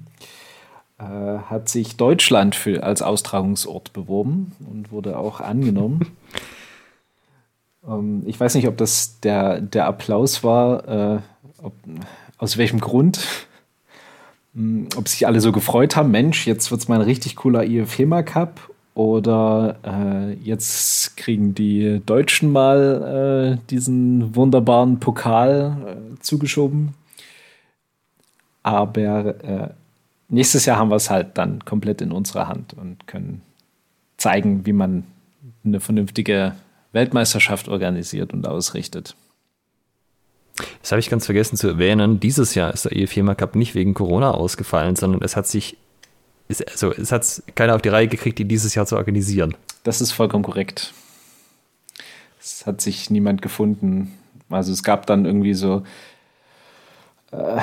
äh, 0.98 1.04
hat 1.04 1.68
sich 1.68 1.96
Deutschland 1.96 2.54
für, 2.54 2.82
als 2.82 3.00
Austragungsort 3.00 3.92
beworben 3.92 4.52
und 4.68 4.92
wurde 4.92 5.18
auch 5.18 5.40
angenommen. 5.40 6.00
ähm, 7.88 8.22
ich 8.26 8.38
weiß 8.38 8.54
nicht, 8.54 8.68
ob 8.68 8.76
das 8.76 9.20
der, 9.20 9.60
der 9.60 9.86
Applaus 9.86 10.44
war, 10.44 10.88
äh, 11.16 11.18
ob, 11.62 11.72
aus 12.38 12.56
welchem 12.56 12.80
Grund. 12.80 13.20
Hm, 14.54 14.88
ob 14.96 15.08
sich 15.08 15.26
alle 15.26 15.40
so 15.40 15.52
gefreut 15.52 15.96
haben, 15.96 16.10
Mensch, 16.10 16.46
jetzt 16.46 16.70
wird 16.70 16.80
es 16.80 16.88
mal 16.88 16.96
ein 16.96 17.02
richtig 17.02 17.36
cooler 17.36 17.64
IFHEMA 17.64 18.22
Cup 18.22 18.70
oder 18.94 19.76
äh, 19.84 20.32
jetzt 20.34 21.16
kriegen 21.16 21.54
die 21.54 22.02
Deutschen 22.04 22.50
mal 22.50 23.58
äh, 23.60 23.66
diesen 23.70 24.34
wunderbaren 24.34 24.98
Pokal 24.98 25.76
äh, 25.86 26.20
zugeschoben. 26.20 26.94
Aber 28.64 29.44
äh, 29.44 29.68
nächstes 30.28 30.66
Jahr 30.66 30.78
haben 30.78 30.90
wir 30.90 30.96
es 30.96 31.10
halt 31.10 31.38
dann 31.38 31.64
komplett 31.64 32.02
in 32.02 32.10
unserer 32.10 32.48
Hand 32.48 32.74
und 32.74 33.06
können 33.06 33.42
zeigen, 34.16 34.66
wie 34.66 34.72
man 34.72 35.04
eine 35.64 35.78
vernünftige 35.78 36.54
Weltmeisterschaft 36.92 37.68
organisiert 37.68 38.32
und 38.32 38.46
ausrichtet. 38.46 39.16
Das 40.82 40.92
habe 40.92 41.00
ich 41.00 41.10
ganz 41.10 41.26
vergessen 41.26 41.56
zu 41.56 41.68
erwähnen. 41.68 42.20
Dieses 42.20 42.54
Jahr 42.54 42.72
ist 42.72 42.84
der 42.84 42.96
EFIMA 42.96 43.34
Cup 43.34 43.54
nicht 43.54 43.74
wegen 43.74 43.94
Corona 43.94 44.32
ausgefallen, 44.32 44.96
sondern 44.96 45.22
es 45.22 45.36
hat 45.36 45.46
sich, 45.46 45.76
also 46.48 46.92
es 46.92 47.12
hat 47.12 47.42
keiner 47.54 47.74
auf 47.74 47.82
die 47.82 47.90
Reihe 47.90 48.08
gekriegt, 48.08 48.38
die 48.38 48.44
dieses 48.44 48.74
Jahr 48.74 48.86
zu 48.86 48.96
organisieren. 48.96 49.56
Das 49.84 50.00
ist 50.00 50.12
vollkommen 50.12 50.44
korrekt. 50.44 50.92
Es 52.40 52.66
hat 52.66 52.80
sich 52.80 53.10
niemand 53.10 53.42
gefunden. 53.42 54.12
Also 54.50 54.72
es 54.72 54.82
gab 54.82 55.06
dann 55.06 55.26
irgendwie 55.26 55.54
so 55.54 55.82
äh, 57.30 57.60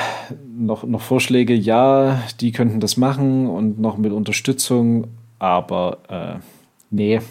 noch, 0.57 0.83
noch 0.83 1.01
Vorschläge, 1.01 1.53
ja, 1.53 2.21
die 2.39 2.51
könnten 2.51 2.79
das 2.79 2.97
machen 2.97 3.47
und 3.47 3.79
noch 3.79 3.97
mit 3.97 4.11
Unterstützung, 4.11 5.07
aber 5.39 5.97
äh, 6.07 6.39
nee, 6.91 7.21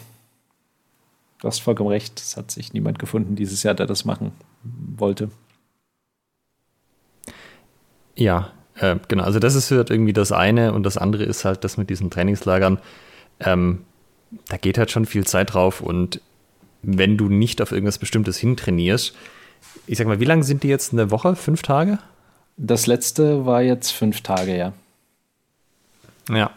du 1.45 1.49
hast 1.49 1.59
vollkommen 1.59 1.89
recht, 1.89 2.19
es 2.19 2.37
hat 2.37 2.49
sich 2.49 2.73
niemand 2.73 2.97
gefunden 2.97 3.35
dieses 3.35 3.61
Jahr, 3.61 3.75
der 3.75 3.85
das 3.85 4.03
machen 4.03 4.31
wollte. 4.63 5.29
Ja, 8.15 8.51
äh, 8.79 8.95
genau. 9.07 9.23
Also 9.23 9.37
das 9.37 9.53
ist 9.53 9.69
halt 9.69 9.91
irgendwie 9.91 10.11
das 10.11 10.31
eine 10.31 10.73
und 10.73 10.81
das 10.81 10.97
andere 10.97 11.23
ist 11.23 11.45
halt 11.45 11.63
das 11.63 11.77
mit 11.77 11.91
diesen 11.91 12.09
Trainingslagern. 12.09 12.79
Ähm, 13.39 13.83
da 14.47 14.57
geht 14.57 14.79
halt 14.79 14.89
schon 14.89 15.05
viel 15.05 15.27
Zeit 15.27 15.53
drauf 15.53 15.81
und 15.81 16.19
wenn 16.81 17.15
du 17.15 17.29
nicht 17.29 17.61
auf 17.61 17.71
irgendwas 17.71 17.99
Bestimmtes 17.99 18.39
hintrainierst, 18.39 19.15
ich 19.85 19.99
sag 19.99 20.07
mal, 20.07 20.19
wie 20.19 20.25
lange 20.25 20.43
sind 20.43 20.63
die 20.63 20.67
jetzt 20.67 20.93
eine 20.93 21.11
Woche? 21.11 21.35
Fünf 21.35 21.61
Tage? 21.61 21.99
Das 22.57 22.87
letzte 22.87 23.45
war 23.45 23.61
jetzt 23.61 23.91
fünf 23.91 24.21
Tage, 24.21 24.57
ja. 24.57 24.73
Ja, 26.27 26.49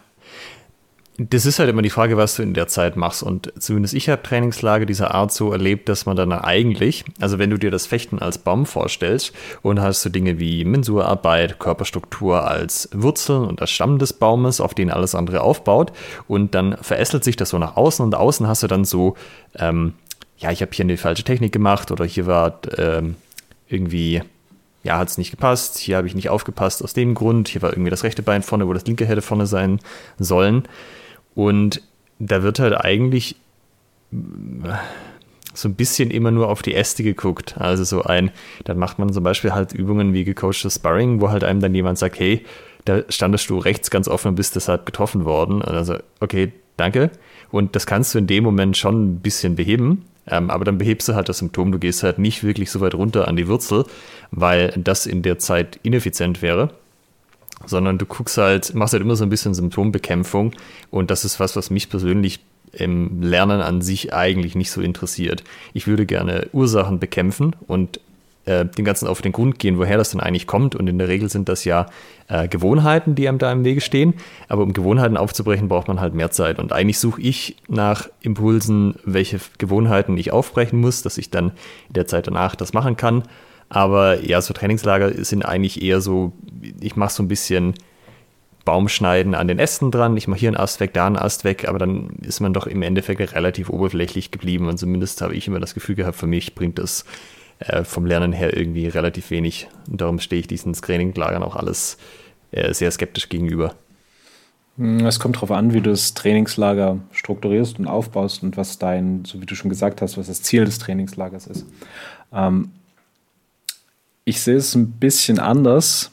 das 1.19 1.45
ist 1.45 1.59
halt 1.59 1.69
immer 1.69 1.81
die 1.81 1.89
Frage, 1.89 2.15
was 2.15 2.35
du 2.35 2.43
in 2.43 2.53
der 2.53 2.67
Zeit 2.67 2.95
machst. 2.95 3.23
Und 3.23 3.51
zumindest 3.59 3.93
ich 3.93 4.07
habe 4.07 4.23
Trainingslager 4.23 4.85
dieser 4.85 5.13
Art 5.13 5.33
so 5.33 5.51
erlebt, 5.51 5.89
dass 5.89 6.05
man 6.05 6.15
dann 6.15 6.31
eigentlich, 6.31 7.03
also 7.19 7.37
wenn 7.39 7.49
du 7.49 7.57
dir 7.57 7.71
das 7.71 7.87
Fechten 7.87 8.19
als 8.19 8.37
Baum 8.37 8.65
vorstellst 8.65 9.33
und 9.61 9.81
hast 9.81 10.05
du 10.05 10.09
Dinge 10.09 10.39
wie 10.39 10.63
Mensurarbeit, 10.63 11.59
Körperstruktur 11.59 12.47
als 12.47 12.89
Wurzeln 12.93 13.43
und 13.43 13.59
als 13.59 13.71
Stamm 13.71 13.99
des 13.99 14.13
Baumes, 14.13 14.61
auf 14.61 14.73
den 14.73 14.89
alles 14.89 15.13
andere 15.13 15.41
aufbaut, 15.41 15.91
und 16.27 16.55
dann 16.55 16.77
verästelt 16.81 17.25
sich 17.25 17.35
das 17.35 17.49
so 17.49 17.57
nach 17.57 17.75
außen 17.75 18.05
und 18.05 18.15
außen 18.15 18.47
hast 18.47 18.63
du 18.63 18.67
dann 18.67 18.85
so, 18.85 19.15
ähm, 19.57 19.93
ja, 20.37 20.51
ich 20.51 20.61
habe 20.61 20.71
hier 20.73 20.85
eine 20.85 20.95
falsche 20.95 21.25
Technik 21.25 21.51
gemacht 21.51 21.91
oder 21.91 22.05
hier 22.05 22.27
war 22.27 22.59
ähm, 22.77 23.15
irgendwie 23.67 24.21
ja, 24.81 24.97
hat 24.97 25.09
es 25.09 25.17
nicht 25.17 25.31
gepasst, 25.31 25.77
hier 25.77 25.97
habe 25.97 26.07
ich 26.07 26.15
nicht 26.15 26.29
aufgepasst 26.29 26.81
aus 26.81 26.93
dem 26.93 27.13
Grund, 27.13 27.49
hier 27.49 27.61
war 27.61 27.73
irgendwie 27.73 27.89
das 27.89 28.05
rechte 28.05 28.23
Bein 28.23 28.43
vorne, 28.43 28.65
wo 28.65 28.71
das 28.71 28.85
linke 28.85 29.05
hätte 29.05 29.21
vorne 29.21 29.45
sein 29.45 29.79
sollen. 30.17 30.63
Und 31.39 31.81
da 32.19 32.43
wird 32.43 32.59
halt 32.59 32.73
eigentlich 32.73 33.37
so 35.53 35.69
ein 35.69 35.75
bisschen 35.75 36.11
immer 36.11 36.31
nur 36.31 36.49
auf 36.49 36.61
die 36.61 36.75
Äste 36.75 37.01
geguckt. 37.01 37.55
Also 37.57 37.85
so 37.85 38.03
ein, 38.03 38.31
dann 38.65 38.77
macht 38.77 38.99
man 38.99 39.13
zum 39.13 39.23
Beispiel 39.23 39.53
halt 39.53 39.71
Übungen 39.71 40.11
wie 40.13 40.25
gecoachtes 40.25 40.75
Sparring, 40.75 41.21
wo 41.21 41.29
halt 41.29 41.45
einem 41.45 41.61
dann 41.61 41.73
jemand 41.73 41.97
sagt, 41.97 42.19
hey, 42.19 42.43
da 42.83 43.03
standest 43.07 43.49
du 43.49 43.57
rechts 43.57 43.89
ganz 43.89 44.09
offen 44.09 44.27
und 44.27 44.35
bist 44.35 44.57
deshalb 44.57 44.85
getroffen 44.85 45.23
worden. 45.23 45.61
Also, 45.61 45.95
okay, 46.19 46.51
danke. 46.75 47.09
Und 47.51 47.73
das 47.73 47.87
kannst 47.87 48.13
du 48.13 48.17
in 48.17 48.27
dem 48.27 48.43
Moment 48.43 48.75
schon 48.75 49.05
ein 49.05 49.19
bisschen 49.21 49.55
beheben. 49.55 50.03
Ähm, 50.27 50.49
aber 50.49 50.65
dann 50.65 50.77
behebst 50.77 51.07
du 51.07 51.15
halt 51.15 51.29
das 51.29 51.37
Symptom. 51.37 51.71
Du 51.71 51.79
gehst 51.79 52.03
halt 52.03 52.19
nicht 52.19 52.43
wirklich 52.43 52.69
so 52.69 52.81
weit 52.81 52.95
runter 52.95 53.29
an 53.29 53.37
die 53.37 53.47
Wurzel, 53.47 53.85
weil 54.31 54.73
das 54.75 55.05
in 55.05 55.21
der 55.21 55.39
Zeit 55.39 55.79
ineffizient 55.83 56.41
wäre 56.41 56.73
sondern 57.65 57.97
du 57.97 58.05
guckst 58.05 58.37
halt, 58.37 58.73
machst 58.73 58.93
halt 58.93 59.03
immer 59.03 59.15
so 59.15 59.23
ein 59.23 59.29
bisschen 59.29 59.53
Symptombekämpfung 59.53 60.53
und 60.91 61.11
das 61.11 61.25
ist 61.25 61.39
was, 61.39 61.55
was 61.55 61.69
mich 61.69 61.89
persönlich 61.89 62.39
im 62.71 63.21
Lernen 63.21 63.61
an 63.61 63.81
sich 63.81 64.13
eigentlich 64.13 64.55
nicht 64.55 64.71
so 64.71 64.81
interessiert. 64.81 65.43
Ich 65.73 65.87
würde 65.87 66.05
gerne 66.05 66.47
Ursachen 66.53 66.99
bekämpfen 66.99 67.55
und 67.67 67.99
äh, 68.49 68.65
dem 68.65 68.85
Ganzen 68.85 69.07
auf 69.07 69.21
den 69.21 69.31
Grund 69.31 69.59
gehen, 69.59 69.77
woher 69.77 69.97
das 69.97 70.11
denn 70.11 70.19
eigentlich 70.19 70.47
kommt. 70.47 70.75
Und 70.75 70.87
in 70.87 70.97
der 70.97 71.07
Regel 71.07 71.29
sind 71.29 71.49
das 71.49 71.65
ja 71.65 71.85
äh, 72.27 72.47
Gewohnheiten, 72.47 73.13
die 73.13 73.27
einem 73.27 73.37
da 73.37 73.51
im 73.51 73.63
Wege 73.63 73.81
stehen. 73.81 74.15
Aber 74.47 74.63
um 74.63 74.73
Gewohnheiten 74.73 75.17
aufzubrechen, 75.17 75.67
braucht 75.67 75.87
man 75.87 76.01
halt 76.01 76.13
mehr 76.13 76.31
Zeit. 76.31 76.57
Und 76.57 76.73
eigentlich 76.73 76.99
suche 76.99 77.21
ich 77.21 77.57
nach 77.67 78.09
Impulsen, 78.21 78.95
welche 79.03 79.39
Gewohnheiten 79.57 80.17
ich 80.17 80.31
aufbrechen 80.31 80.79
muss, 80.79 81.03
dass 81.03 81.17
ich 81.17 81.29
dann 81.29 81.51
in 81.87 81.93
der 81.93 82.07
Zeit 82.07 82.27
danach 82.27 82.55
das 82.55 82.73
machen 82.73 82.97
kann. 82.97 83.23
Aber 83.69 84.23
ja, 84.23 84.41
so 84.41 84.53
Trainingslager 84.53 85.23
sind 85.23 85.45
eigentlich 85.45 85.81
eher 85.81 86.01
so, 86.01 86.33
ich 86.81 86.95
mache 86.95 87.13
so 87.13 87.23
ein 87.23 87.27
bisschen 87.27 87.75
Baumschneiden 88.65 89.35
an 89.35 89.47
den 89.47 89.59
Ästen 89.59 89.91
dran. 89.91 90.17
Ich 90.17 90.27
mache 90.27 90.39
hier 90.39 90.49
einen 90.49 90.57
Ast 90.57 90.79
weg, 90.79 90.93
da 90.93 91.05
einen 91.05 91.15
Ast 91.15 91.43
weg, 91.43 91.67
aber 91.67 91.79
dann 91.79 92.09
ist 92.21 92.39
man 92.39 92.53
doch 92.53 92.67
im 92.67 92.81
Endeffekt 92.81 93.33
relativ 93.33 93.69
oberflächlich 93.69 94.31
geblieben. 94.31 94.67
Und 94.67 94.77
zumindest 94.77 95.21
habe 95.21 95.35
ich 95.35 95.47
immer 95.47 95.59
das 95.59 95.73
Gefühl 95.73 95.95
gehabt, 95.95 96.17
für 96.17 96.27
mich 96.27 96.55
bringt 96.55 96.79
das 96.79 97.05
äh, 97.59 97.83
vom 97.83 98.05
Lernen 98.05 98.33
her 98.33 98.55
irgendwie 98.55 98.87
relativ 98.87 99.31
wenig. 99.31 99.67
Und 99.89 100.01
darum 100.01 100.19
stehe 100.19 100.39
ich 100.39 100.47
diesen 100.47 100.73
Traininglagern 100.73 101.43
auch 101.43 101.55
alles 101.55 101.97
äh, 102.51 102.73
sehr 102.73 102.91
skeptisch 102.91 103.29
gegenüber. 103.29 103.75
Hm, 104.77 105.05
es 105.05 105.19
kommt 105.19 105.35
darauf 105.35 105.51
an, 105.51 105.73
wie 105.73 105.81
du 105.81 105.91
das 105.91 106.13
Trainingslager 106.13 106.99
strukturierst 107.11 107.79
und 107.79 107.87
aufbaust 107.87 108.43
und 108.43 108.57
was 108.57 108.79
dein, 108.79 109.25
so 109.25 109.41
wie 109.41 109.45
du 109.45 109.55
schon 109.55 109.69
gesagt 109.69 110.01
hast, 110.01 110.17
was 110.17 110.27
das 110.27 110.41
Ziel 110.41 110.65
des 110.65 110.79
Trainingslagers 110.79 111.47
ist. 111.47 111.65
Ähm, 112.33 112.71
ich 114.25 114.41
sehe 114.41 114.55
es 114.55 114.75
ein 114.75 114.91
bisschen 114.91 115.39
anders. 115.39 116.11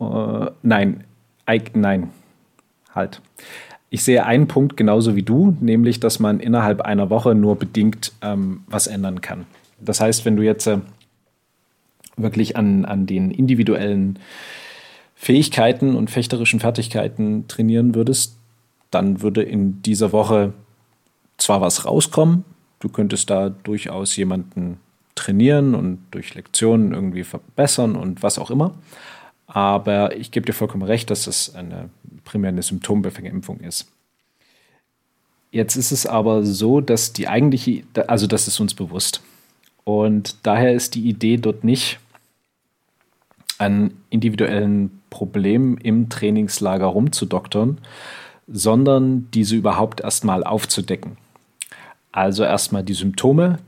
Äh, 0.00 0.50
nein, 0.62 1.04
I, 1.48 1.62
nein, 1.74 2.10
halt. 2.94 3.20
Ich 3.88 4.02
sehe 4.02 4.26
einen 4.26 4.48
Punkt 4.48 4.76
genauso 4.76 5.16
wie 5.16 5.22
du, 5.22 5.56
nämlich, 5.60 6.00
dass 6.00 6.18
man 6.18 6.40
innerhalb 6.40 6.80
einer 6.80 7.08
Woche 7.08 7.34
nur 7.34 7.56
bedingt 7.56 8.12
ähm, 8.20 8.62
was 8.66 8.86
ändern 8.88 9.20
kann. 9.20 9.46
Das 9.80 10.00
heißt, 10.00 10.24
wenn 10.24 10.36
du 10.36 10.42
jetzt 10.42 10.66
äh, 10.66 10.78
wirklich 12.16 12.56
an, 12.56 12.84
an 12.84 13.06
den 13.06 13.30
individuellen 13.30 14.18
Fähigkeiten 15.14 15.96
und 15.96 16.10
fechterischen 16.10 16.60
Fertigkeiten 16.60 17.46
trainieren 17.48 17.94
würdest, 17.94 18.36
dann 18.90 19.22
würde 19.22 19.42
in 19.42 19.82
dieser 19.82 20.12
Woche 20.12 20.52
zwar 21.38 21.60
was 21.60 21.84
rauskommen, 21.84 22.44
du 22.80 22.88
könntest 22.88 23.30
da 23.30 23.50
durchaus 23.50 24.16
jemanden 24.16 24.78
trainieren 25.16 25.74
und 25.74 25.98
durch 26.12 26.34
Lektionen 26.34 26.92
irgendwie 26.92 27.24
verbessern 27.24 27.96
und 27.96 28.22
was 28.22 28.38
auch 28.38 28.50
immer. 28.50 28.74
Aber 29.48 30.16
ich 30.16 30.30
gebe 30.30 30.46
dir 30.46 30.52
vollkommen 30.52 30.84
recht, 30.84 31.10
dass 31.10 31.26
es 31.26 31.54
eine 31.54 31.90
primär 32.24 32.50
eine 32.50 32.62
Symptombekämpfung 32.62 33.60
ist. 33.60 33.88
Jetzt 35.50 35.76
ist 35.76 35.90
es 35.90 36.06
aber 36.06 36.44
so, 36.44 36.80
dass 36.80 37.12
die 37.12 37.28
eigentliche, 37.28 37.84
also 38.06 38.26
das 38.26 38.46
ist 38.46 38.60
uns 38.60 38.74
bewusst. 38.74 39.22
Und 39.84 40.36
daher 40.42 40.74
ist 40.74 40.94
die 40.94 41.08
Idee 41.08 41.36
dort 41.36 41.64
nicht, 41.64 41.98
an 43.58 43.92
individuellen 44.10 45.00
Problemen 45.08 45.78
im 45.78 46.08
Trainingslager 46.10 46.86
rumzudoktern, 46.86 47.78
sondern 48.48 49.28
diese 49.32 49.56
überhaupt 49.56 50.00
erstmal 50.00 50.44
aufzudecken. 50.44 51.16
Also 52.16 52.44
erstmal 52.44 52.82
die 52.82 52.94
Symptome 52.94 53.58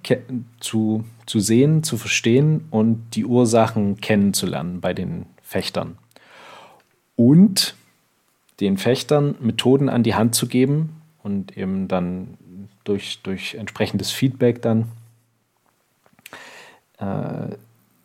zu, 0.58 1.04
zu 1.26 1.38
sehen, 1.38 1.82
zu 1.82 1.98
verstehen 1.98 2.64
und 2.70 3.14
die 3.14 3.26
Ursachen 3.26 4.00
kennenzulernen 4.00 4.80
bei 4.80 4.94
den 4.94 5.26
Fechtern. 5.42 5.98
Und 7.14 7.74
den 8.60 8.78
Fechtern 8.78 9.34
Methoden 9.40 9.90
an 9.90 10.02
die 10.02 10.14
Hand 10.14 10.34
zu 10.34 10.46
geben 10.46 11.02
und 11.22 11.58
eben 11.58 11.88
dann 11.88 12.38
durch, 12.84 13.20
durch 13.22 13.54
entsprechendes 13.54 14.12
Feedback 14.12 14.62
dann 14.62 14.86
äh, 16.96 17.54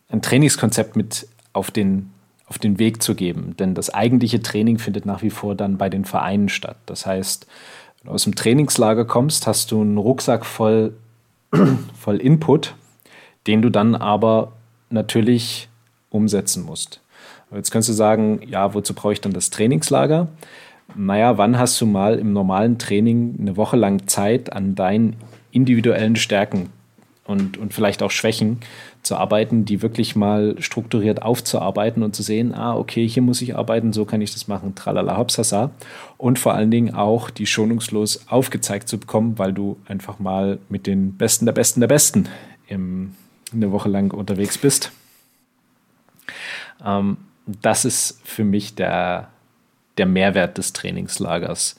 ein 0.10 0.22
Trainingskonzept 0.22 0.98
mit 0.98 1.26
auf 1.54 1.72
den, 1.72 2.12
auf 2.48 2.60
den 2.60 2.80
Weg 2.80 3.02
zu 3.02 3.16
geben. 3.16 3.56
Denn 3.56 3.76
das 3.76 3.92
eigentliche 3.92 4.42
Training 4.42 4.78
findet 4.78 5.06
nach 5.06 5.22
wie 5.22 5.30
vor 5.30 5.56
dann 5.56 5.78
bei 5.78 5.88
den 5.88 6.04
Vereinen 6.04 6.50
statt. 6.50 6.76
Das 6.86 7.06
heißt, 7.06 7.48
wenn 8.04 8.10
du 8.10 8.16
aus 8.16 8.24
dem 8.24 8.36
Trainingslager 8.36 9.06
kommst, 9.06 9.48
hast 9.48 9.72
du 9.72 9.82
einen 9.82 9.98
Rucksack 9.98 10.46
voll, 10.46 10.94
voll 12.00 12.18
Input, 12.18 12.76
den 13.48 13.62
du 13.62 13.70
dann 13.70 13.96
aber 13.96 14.52
natürlich 14.90 15.70
umsetzen 16.10 16.64
musst. 16.64 17.00
Jetzt 17.54 17.72
kannst 17.72 17.88
du 17.88 17.94
sagen, 17.94 18.42
ja, 18.48 18.74
wozu 18.74 18.94
brauche 18.94 19.14
ich 19.14 19.22
dann 19.22 19.32
das 19.32 19.52
Trainingslager? 19.52 20.28
Naja, 20.96 21.38
wann 21.38 21.58
hast 21.58 21.80
du 21.80 21.86
mal 21.86 22.20
im 22.20 22.34
normalen 22.34 22.78
Training 22.78 23.38
eine 23.40 23.56
Woche 23.58 23.78
lang 23.78 24.08
Zeit, 24.08 24.52
an 24.52 24.76
deinen 24.76 25.16
individuellen 25.52 26.16
Stärken 26.16 26.70
und, 27.26 27.58
und 27.58 27.74
vielleicht 27.74 28.04
auch 28.04 28.12
Schwächen 28.12 28.60
zu 29.02 29.16
arbeiten, 29.16 29.66
die 29.66 29.82
wirklich 29.82 30.16
mal 30.16 30.56
strukturiert 30.60 31.22
aufzuarbeiten 31.22 32.04
und 32.04 32.16
zu 32.16 32.24
sehen, 32.24 32.54
ah, 32.54 32.76
okay, 32.76 33.08
hier 33.08 33.24
muss 33.24 33.42
ich 33.42 33.56
arbeiten, 33.56 33.94
so 33.94 34.06
kann 34.06 34.22
ich 34.22 34.34
das 34.34 34.48
machen, 34.48 34.76
tralala, 34.76 35.18
hopsasa. 35.18 35.72
Und 36.18 36.38
vor 36.38 36.54
allen 36.54 36.72
Dingen 36.72 36.94
auch 36.94 37.30
die 37.30 37.46
schonungslos 37.46 38.28
aufgezeigt 38.28 38.90
zu 38.90 38.98
bekommen, 38.98 39.38
weil 39.40 39.54
du 39.54 39.78
einfach 39.86 40.20
mal 40.20 40.60
mit 40.70 40.86
den 40.86 41.16
Besten 41.16 41.46
der 41.46 41.54
Besten 41.54 41.80
der 41.80 41.88
Besten 41.88 42.28
im, 42.68 43.16
eine 43.54 43.72
Woche 43.72 43.90
lang 43.90 44.14
unterwegs 44.14 44.58
bist. 44.58 44.92
Ähm, 46.84 47.18
das 47.46 47.86
ist 47.86 48.20
für 48.24 48.44
mich 48.44 48.76
der, 48.76 49.30
der 49.98 50.06
Mehrwert 50.06 50.58
des 50.58 50.74
Trainingslagers. 50.74 51.78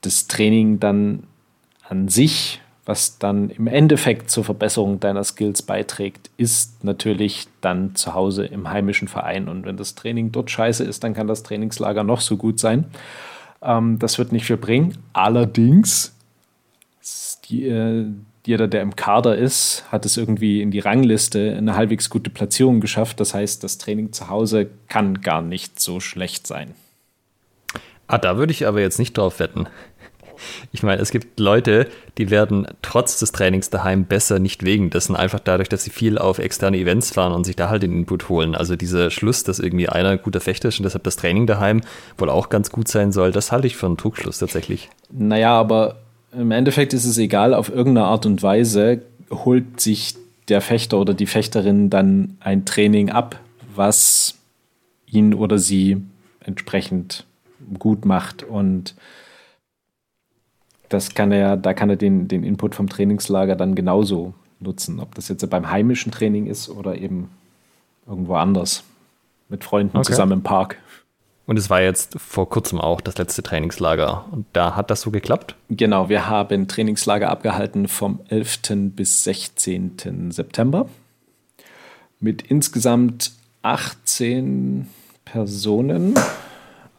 Das 0.00 0.28
Training 0.28 0.80
dann 0.80 1.24
an 1.88 2.08
sich 2.08 2.60
was 2.90 3.18
dann 3.18 3.50
im 3.50 3.68
Endeffekt 3.68 4.32
zur 4.32 4.42
Verbesserung 4.42 4.98
deiner 4.98 5.22
Skills 5.22 5.62
beiträgt, 5.62 6.28
ist 6.36 6.82
natürlich 6.82 7.46
dann 7.60 7.94
zu 7.94 8.14
Hause 8.14 8.46
im 8.46 8.68
heimischen 8.68 9.06
Verein. 9.06 9.48
Und 9.48 9.64
wenn 9.64 9.76
das 9.76 9.94
Training 9.94 10.32
dort 10.32 10.50
scheiße 10.50 10.82
ist, 10.82 11.04
dann 11.04 11.14
kann 11.14 11.28
das 11.28 11.44
Trainingslager 11.44 12.02
noch 12.02 12.20
so 12.20 12.36
gut 12.36 12.58
sein. 12.58 12.86
Ähm, 13.62 14.00
das 14.00 14.18
wird 14.18 14.32
nicht 14.32 14.44
viel 14.44 14.56
bringen. 14.56 14.98
Allerdings, 15.12 16.16
die, 17.44 17.68
äh, 17.68 18.06
jeder, 18.44 18.66
der 18.66 18.82
im 18.82 18.96
Kader 18.96 19.38
ist, 19.38 19.84
hat 19.92 20.04
es 20.04 20.16
irgendwie 20.16 20.60
in 20.60 20.72
die 20.72 20.80
Rangliste 20.80 21.54
eine 21.56 21.76
halbwegs 21.76 22.10
gute 22.10 22.30
Platzierung 22.30 22.80
geschafft. 22.80 23.20
Das 23.20 23.34
heißt, 23.34 23.62
das 23.62 23.78
Training 23.78 24.12
zu 24.12 24.28
Hause 24.28 24.68
kann 24.88 25.20
gar 25.20 25.42
nicht 25.42 25.78
so 25.78 26.00
schlecht 26.00 26.48
sein. 26.48 26.74
Ah, 28.08 28.18
da 28.18 28.36
würde 28.36 28.50
ich 28.50 28.66
aber 28.66 28.80
jetzt 28.80 28.98
nicht 28.98 29.16
drauf 29.16 29.38
wetten. 29.38 29.68
Ich 30.72 30.82
meine, 30.82 31.00
es 31.00 31.10
gibt 31.10 31.40
Leute, 31.40 31.86
die 32.18 32.30
werden 32.30 32.66
trotz 32.82 33.18
des 33.18 33.32
Trainings 33.32 33.70
daheim 33.70 34.04
besser, 34.04 34.38
nicht 34.38 34.64
wegen 34.64 34.90
dessen, 34.90 35.16
einfach 35.16 35.40
dadurch, 35.40 35.68
dass 35.68 35.84
sie 35.84 35.90
viel 35.90 36.18
auf 36.18 36.38
externe 36.38 36.78
Events 36.78 37.10
fahren 37.10 37.32
und 37.32 37.44
sich 37.44 37.56
da 37.56 37.68
halt 37.68 37.82
den 37.82 37.92
Input 37.92 38.28
holen. 38.28 38.54
Also 38.54 38.76
dieser 38.76 39.10
Schluss, 39.10 39.44
dass 39.44 39.58
irgendwie 39.58 39.88
einer 39.88 40.16
guter 40.18 40.40
Fechter 40.40 40.68
ist 40.68 40.78
und 40.78 40.84
deshalb 40.84 41.04
das 41.04 41.16
Training 41.16 41.46
daheim 41.46 41.80
wohl 42.18 42.30
auch 42.30 42.48
ganz 42.48 42.70
gut 42.70 42.88
sein 42.88 43.12
soll, 43.12 43.32
das 43.32 43.52
halte 43.52 43.66
ich 43.66 43.76
für 43.76 43.86
einen 43.86 43.96
Trugschluss 43.96 44.38
tatsächlich. 44.38 44.90
Naja, 45.10 45.58
aber 45.58 45.96
im 46.32 46.50
Endeffekt 46.50 46.92
ist 46.92 47.06
es 47.06 47.18
egal, 47.18 47.54
auf 47.54 47.68
irgendeine 47.68 48.06
Art 48.06 48.26
und 48.26 48.42
Weise 48.42 49.02
holt 49.30 49.80
sich 49.80 50.14
der 50.48 50.60
Fechter 50.60 50.98
oder 50.98 51.14
die 51.14 51.26
Fechterin 51.26 51.90
dann 51.90 52.36
ein 52.40 52.64
Training 52.64 53.10
ab, 53.10 53.38
was 53.74 54.34
ihn 55.06 55.34
oder 55.34 55.58
sie 55.58 56.02
entsprechend 56.44 57.24
gut 57.78 58.04
macht 58.04 58.42
und 58.42 58.94
das 60.90 61.14
kann 61.14 61.32
er, 61.32 61.56
da 61.56 61.72
kann 61.72 61.88
er 61.88 61.96
den, 61.96 62.28
den 62.28 62.42
Input 62.42 62.74
vom 62.74 62.88
Trainingslager 62.88 63.56
dann 63.56 63.74
genauso 63.74 64.34
nutzen. 64.58 65.00
Ob 65.00 65.14
das 65.14 65.28
jetzt 65.28 65.48
beim 65.48 65.70
heimischen 65.70 66.12
Training 66.12 66.46
ist 66.46 66.68
oder 66.68 66.96
eben 66.96 67.30
irgendwo 68.06 68.34
anders. 68.34 68.82
Mit 69.48 69.64
Freunden 69.64 69.96
okay. 69.96 70.06
zusammen 70.06 70.32
im 70.32 70.42
Park. 70.42 70.76
Und 71.46 71.58
es 71.58 71.70
war 71.70 71.80
jetzt 71.80 72.20
vor 72.20 72.48
kurzem 72.48 72.80
auch 72.80 73.00
das 73.00 73.18
letzte 73.18 73.42
Trainingslager. 73.42 74.24
Und 74.30 74.46
da 74.52 74.76
hat 74.76 74.90
das 74.90 75.00
so 75.00 75.10
geklappt? 75.10 75.56
Genau, 75.68 76.08
wir 76.08 76.28
haben 76.28 76.68
Trainingslager 76.68 77.28
abgehalten 77.30 77.88
vom 77.88 78.20
11. 78.28 78.60
bis 78.94 79.24
16. 79.24 80.30
September. 80.30 80.88
Mit 82.20 82.42
insgesamt 82.42 83.32
18 83.62 84.88
Personen. 85.24 86.14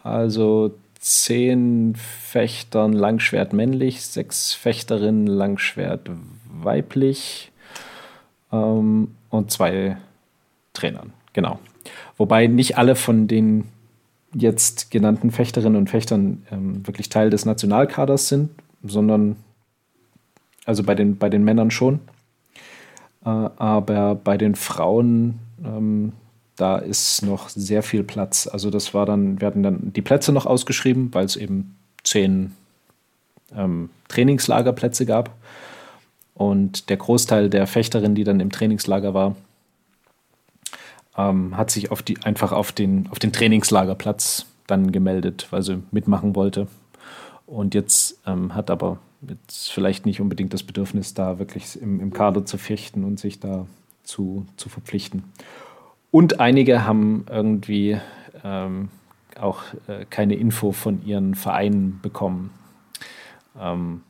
Also 0.03 0.73
zehn 1.01 1.95
Fechtern 1.95 2.93
Langschwert 2.93 3.53
männlich, 3.53 4.03
sechs 4.03 4.53
Fechterinnen 4.53 5.27
Langschwert 5.27 6.09
weiblich 6.49 7.51
ähm, 8.51 9.15
und 9.29 9.51
zwei 9.51 9.97
Trainern. 10.73 11.11
Genau. 11.33 11.59
Wobei 12.17 12.47
nicht 12.47 12.77
alle 12.77 12.95
von 12.95 13.27
den 13.27 13.65
jetzt 14.33 14.91
genannten 14.91 15.31
Fechterinnen 15.31 15.75
und 15.75 15.89
Fechtern 15.89 16.45
ähm, 16.51 16.85
wirklich 16.87 17.09
Teil 17.09 17.31
des 17.31 17.45
Nationalkaders 17.45 18.27
sind, 18.27 18.51
sondern 18.83 19.37
also 20.65 20.83
bei 20.83 20.95
den, 20.95 21.17
bei 21.17 21.29
den 21.29 21.43
Männern 21.43 21.71
schon. 21.71 21.99
Äh, 23.25 23.29
aber 23.29 24.15
bei 24.15 24.37
den 24.37 24.53
Frauen 24.55 25.39
ähm, 25.65 26.13
da 26.55 26.77
ist 26.77 27.23
noch 27.23 27.49
sehr 27.49 27.83
viel 27.83 28.03
Platz. 28.03 28.47
Also 28.47 28.69
das 28.69 28.93
war 28.93 29.05
dann, 29.05 29.41
werden 29.41 29.63
dann 29.63 29.93
die 29.93 30.01
Plätze 30.01 30.31
noch 30.31 30.45
ausgeschrieben, 30.45 31.13
weil 31.13 31.25
es 31.25 31.35
eben 31.35 31.75
zehn 32.03 32.55
ähm, 33.55 33.89
Trainingslagerplätze 34.07 35.05
gab. 35.05 35.35
Und 36.33 36.89
der 36.89 36.97
Großteil 36.97 37.49
der 37.49 37.67
Fechterin, 37.67 38.15
die 38.15 38.23
dann 38.23 38.39
im 38.39 38.51
Trainingslager 38.51 39.13
war, 39.13 39.35
ähm, 41.17 41.57
hat 41.57 41.71
sich 41.71 41.91
auf 41.91 42.01
die, 42.01 42.17
einfach 42.23 42.51
auf 42.51 42.71
den, 42.71 43.07
auf 43.11 43.19
den 43.19 43.33
Trainingslagerplatz 43.33 44.45
dann 44.67 44.91
gemeldet, 44.91 45.47
weil 45.51 45.61
sie 45.61 45.83
mitmachen 45.91 46.35
wollte. 46.35 46.67
Und 47.45 47.73
jetzt 47.73 48.19
ähm, 48.25 48.55
hat 48.55 48.69
aber 48.69 48.99
jetzt 49.27 49.71
vielleicht 49.71 50.05
nicht 50.05 50.21
unbedingt 50.21 50.53
das 50.53 50.63
Bedürfnis, 50.63 51.13
da 51.13 51.37
wirklich 51.37 51.79
im, 51.81 51.99
im 51.99 52.13
Kader 52.13 52.45
zu 52.45 52.57
fechten 52.57 53.03
und 53.03 53.19
sich 53.19 53.39
da 53.39 53.67
zu, 54.03 54.45
zu 54.57 54.69
verpflichten. 54.69 55.23
Und 56.11 56.39
einige 56.39 56.85
haben 56.85 57.25
irgendwie 57.29 57.97
ähm, 58.43 58.89
auch 59.39 59.63
äh, 59.87 60.05
keine 60.09 60.35
Info 60.35 60.71
von 60.71 61.05
ihren 61.05 61.35
Vereinen 61.35 61.99
bekommen. 62.01 62.51
Ähm, 63.59 64.01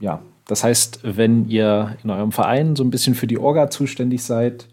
ja, 0.00 0.20
das 0.46 0.64
heißt, 0.64 1.00
wenn 1.02 1.48
ihr 1.48 1.96
in 2.02 2.10
eurem 2.10 2.32
Verein 2.32 2.76
so 2.76 2.84
ein 2.84 2.90
bisschen 2.90 3.14
für 3.14 3.26
die 3.26 3.38
Orga 3.38 3.70
zuständig 3.70 4.22
seid, 4.22 4.68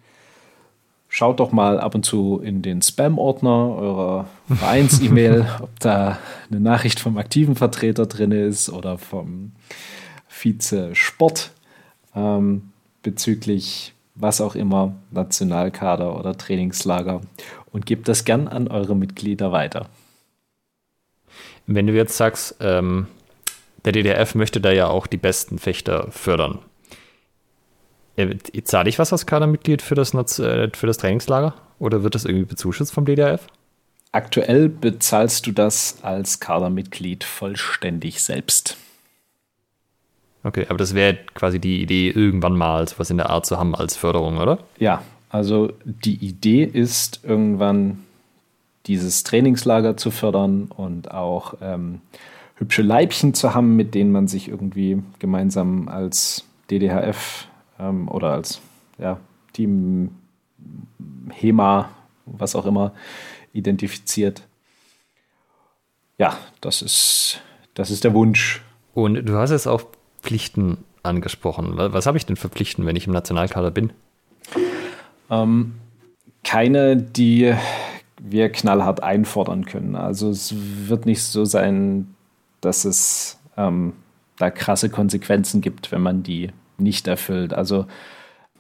schaut 1.07 1.39
doch 1.39 1.51
mal 1.51 1.79
ab 1.79 1.95
und 1.95 2.03
zu 2.03 2.39
in 2.43 2.61
den 2.61 2.81
Spam-Ordner 2.81 3.75
eurer 3.75 4.27
Vereins-E-Mail, 4.47 5.45
ob 5.61 5.79
da 5.79 6.17
eine 6.49 6.59
Nachricht 6.59 6.99
vom 6.99 7.17
aktiven 7.17 7.55
Vertreter 7.55 8.05
drin 8.05 8.31
ist 8.31 8.69
oder 8.69 8.97
vom 8.97 9.51
Vize-Sport 10.27 11.51
ähm, 12.15 12.71
bezüglich 13.01 13.94
was 14.15 14.41
auch 14.41 14.55
immer, 14.55 14.95
Nationalkader 15.11 16.17
oder 16.17 16.37
Trainingslager 16.37 17.21
und 17.71 17.85
gebt 17.85 18.07
das 18.07 18.25
gern 18.25 18.47
an 18.47 18.67
eure 18.67 18.95
Mitglieder 18.95 19.51
weiter. 19.51 19.87
Wenn 21.67 21.87
du 21.87 21.93
jetzt 21.93 22.15
sagst, 22.15 22.55
ähm, 22.59 23.07
der 23.83 23.91
DDF 23.91 24.35
möchte 24.35 24.61
da 24.61 24.71
ja 24.71 24.87
auch 24.87 25.07
die 25.07 25.17
besten 25.17 25.59
Fechter 25.59 26.11
fördern. 26.11 26.59
Äh, 28.15 28.35
zahle 28.63 28.89
ich 28.89 28.97
was 28.97 29.11
als 29.11 29.25
Kadermitglied 29.25 29.81
für 29.81 29.95
das, 29.95 30.13
äh, 30.39 30.69
für 30.73 30.87
das 30.87 30.97
Trainingslager? 30.97 31.53
Oder 31.79 32.03
wird 32.03 32.15
das 32.15 32.25
irgendwie 32.25 32.45
bezuschusst 32.45 32.93
vom 32.93 33.05
DDF? 33.05 33.47
Aktuell 34.11 34.69
bezahlst 34.69 35.45
du 35.45 35.51
das 35.51 35.97
als 36.01 36.39
Kadermitglied 36.39 37.25
vollständig 37.25 38.23
selbst. 38.23 38.77
Okay, 40.45 40.67
aber 40.69 40.77
das 40.77 40.93
wäre 40.93 41.17
quasi 41.33 41.59
die 41.59 41.81
Idee, 41.81 42.11
irgendwann 42.11 42.55
mal 42.55 42.87
sowas 42.87 43.09
in 43.09 43.17
der 43.17 43.31
Art 43.31 43.47
zu 43.47 43.57
haben 43.57 43.73
als 43.73 43.97
Förderung, 43.97 44.37
oder? 44.37 44.59
Ja, 44.77 45.01
also 45.29 45.73
die 45.83 46.23
Idee 46.23 46.63
ist, 46.63 47.21
irgendwann 47.23 48.03
dieses 48.85 49.23
Trainingslager 49.23 49.97
zu 49.97 50.11
fördern 50.11 50.65
und 50.65 51.09
auch 51.09 51.55
ähm, 51.61 52.01
hübsche 52.57 52.83
Leibchen 52.83 53.33
zu 53.33 53.55
haben, 53.55 53.75
mit 53.75 53.95
denen 53.95 54.11
man 54.11 54.27
sich 54.27 54.47
irgendwie 54.47 55.01
gemeinsam 55.17 55.87
als 55.87 56.45
DDHF 56.69 57.47
ähm, 57.79 58.07
oder 58.07 58.33
als 58.33 58.61
ja, 58.99 59.19
Team 59.53 60.11
HEMA, 61.31 61.89
was 62.27 62.55
auch 62.55 62.67
immer, 62.67 62.93
identifiziert. 63.51 64.43
Ja, 66.19 66.37
das 66.61 66.83
ist, 66.83 67.41
das 67.73 67.89
ist 67.89 68.03
der 68.03 68.13
Wunsch. 68.13 68.63
Und 68.93 69.25
du 69.25 69.33
hast 69.37 69.49
es 69.49 69.65
auch 69.65 69.81
Pflichten 70.25 70.77
angesprochen. 71.03 71.73
Was 71.75 72.07
habe 72.07 72.17
ich 72.17 72.25
denn 72.25 72.35
für 72.35 72.49
Pflichten, 72.49 72.85
wenn 72.85 72.95
ich 72.95 73.05
im 73.05 73.13
Nationalkader 73.13 73.69
bin? 73.69 73.93
Ähm, 75.29 75.75
keine, 76.43 76.97
die 76.97 77.53
wir 78.19 78.51
knallhart 78.51 79.03
einfordern 79.03 79.65
können. 79.65 79.95
Also 79.95 80.29
es 80.29 80.53
wird 80.55 81.05
nicht 81.05 81.21
so 81.21 81.45
sein, 81.45 82.15
dass 82.61 82.85
es 82.85 83.37
ähm, 83.55 83.93
da 84.37 84.49
krasse 84.49 84.89
Konsequenzen 84.89 85.61
gibt, 85.61 85.91
wenn 85.91 86.01
man 86.01 86.23
die 86.23 86.49
nicht 86.77 87.07
erfüllt. 87.07 87.53
Also 87.53 87.85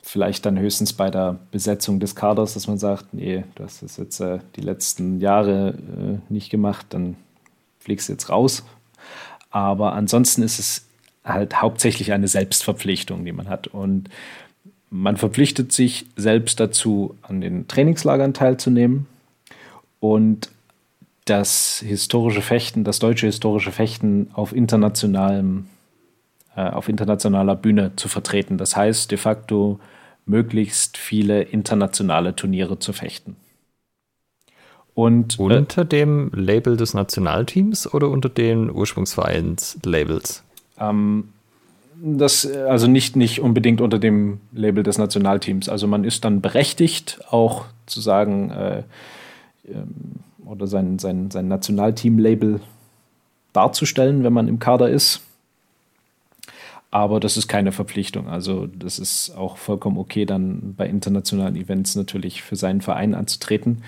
vielleicht 0.03 0.45
dann 0.45 0.59
höchstens 0.59 0.93
bei 0.93 1.09
der 1.09 1.39
Besetzung 1.49 1.99
des 1.99 2.15
Kaders, 2.15 2.53
dass 2.53 2.67
man 2.67 2.77
sagt, 2.77 3.13
nee, 3.13 3.43
du 3.55 3.63
hast 3.63 3.81
das 3.81 3.97
jetzt 3.97 4.19
äh, 4.19 4.37
die 4.55 4.61
letzten 4.61 5.19
Jahre 5.19 5.69
äh, 5.69 6.31
nicht 6.31 6.51
gemacht, 6.51 6.85
dann 6.89 7.15
fliegst 7.79 8.07
du 8.07 8.13
jetzt 8.13 8.29
raus. 8.29 8.63
Aber 9.49 9.93
ansonsten 9.93 10.43
ist 10.43 10.59
es 10.59 10.85
halt 11.25 11.61
hauptsächlich 11.61 12.13
eine 12.13 12.27
Selbstverpflichtung, 12.27 13.25
die 13.25 13.31
man 13.31 13.49
hat. 13.49 13.67
Und 13.67 14.09
man 14.89 15.17
verpflichtet 15.17 15.71
sich 15.71 16.05
selbst 16.15 16.59
dazu, 16.59 17.15
an 17.23 17.41
den 17.41 17.67
Trainingslagern 17.67 18.33
teilzunehmen 18.33 19.07
und 19.99 20.49
das 21.25 21.83
historische 21.85 22.41
Fechten, 22.41 22.83
das 22.83 22.99
deutsche 22.99 23.25
historische 23.25 23.71
Fechten 23.71 24.29
auf 24.33 24.55
internationalem, 24.55 25.65
äh, 26.55 26.69
auf 26.69 26.87
internationaler 26.87 27.55
Bühne 27.55 27.93
zu 27.95 28.07
vertreten. 28.07 28.59
Das 28.59 28.75
heißt, 28.75 29.09
de 29.09 29.17
facto 29.17 29.79
möglichst 30.25 30.97
viele 30.97 31.41
internationale 31.41 32.35
Turniere 32.35 32.79
zu 32.79 32.93
fechten. 32.93 33.35
Und, 34.93 35.39
äh, 35.39 35.41
unter 35.41 35.81
äh, 35.81 35.85
dem 35.85 36.31
Label 36.33 36.77
des 36.77 36.93
Nationalteams 36.93 37.91
oder 37.93 38.09
unter 38.09 38.29
den 38.29 38.71
Ursprungsvereins-Labels? 38.71 40.44
Ähm, 40.79 41.29
das, 42.01 42.45
also 42.51 42.87
nicht, 42.87 43.15
nicht 43.15 43.39
unbedingt 43.39 43.81
unter 43.81 43.99
dem 43.99 44.39
Label 44.51 44.83
des 44.83 44.97
Nationalteams. 44.97 45.69
Also 45.69 45.87
man 45.87 46.03
ist 46.03 46.25
dann 46.25 46.41
berechtigt, 46.41 47.19
auch 47.29 47.65
zu 47.85 48.01
sagen, 48.01 48.51
äh, 48.51 48.83
ähm, 49.67 49.95
oder 50.45 50.67
sein, 50.67 50.99
sein, 50.99 51.31
sein 51.31 51.47
Nationalteam-Label 51.47 52.59
darzustellen, 53.53 54.23
wenn 54.23 54.33
man 54.33 54.47
im 54.47 54.59
Kader 54.59 54.89
ist. 54.89 55.21
Aber 56.91 57.19
das 57.19 57.35
ist 57.35 57.47
keine 57.47 57.71
Verpflichtung. 57.71 58.27
Also 58.27 58.67
das 58.67 58.99
ist 58.99 59.31
auch 59.35 59.57
vollkommen 59.57 59.97
okay, 59.97 60.25
dann 60.25 60.75
bei 60.77 60.87
internationalen 60.87 61.55
Events 61.55 61.95
natürlich 61.95 62.41
für 62.41 62.55
seinen 62.55 62.81
Verein 62.81 63.15
anzutreten. 63.15 63.83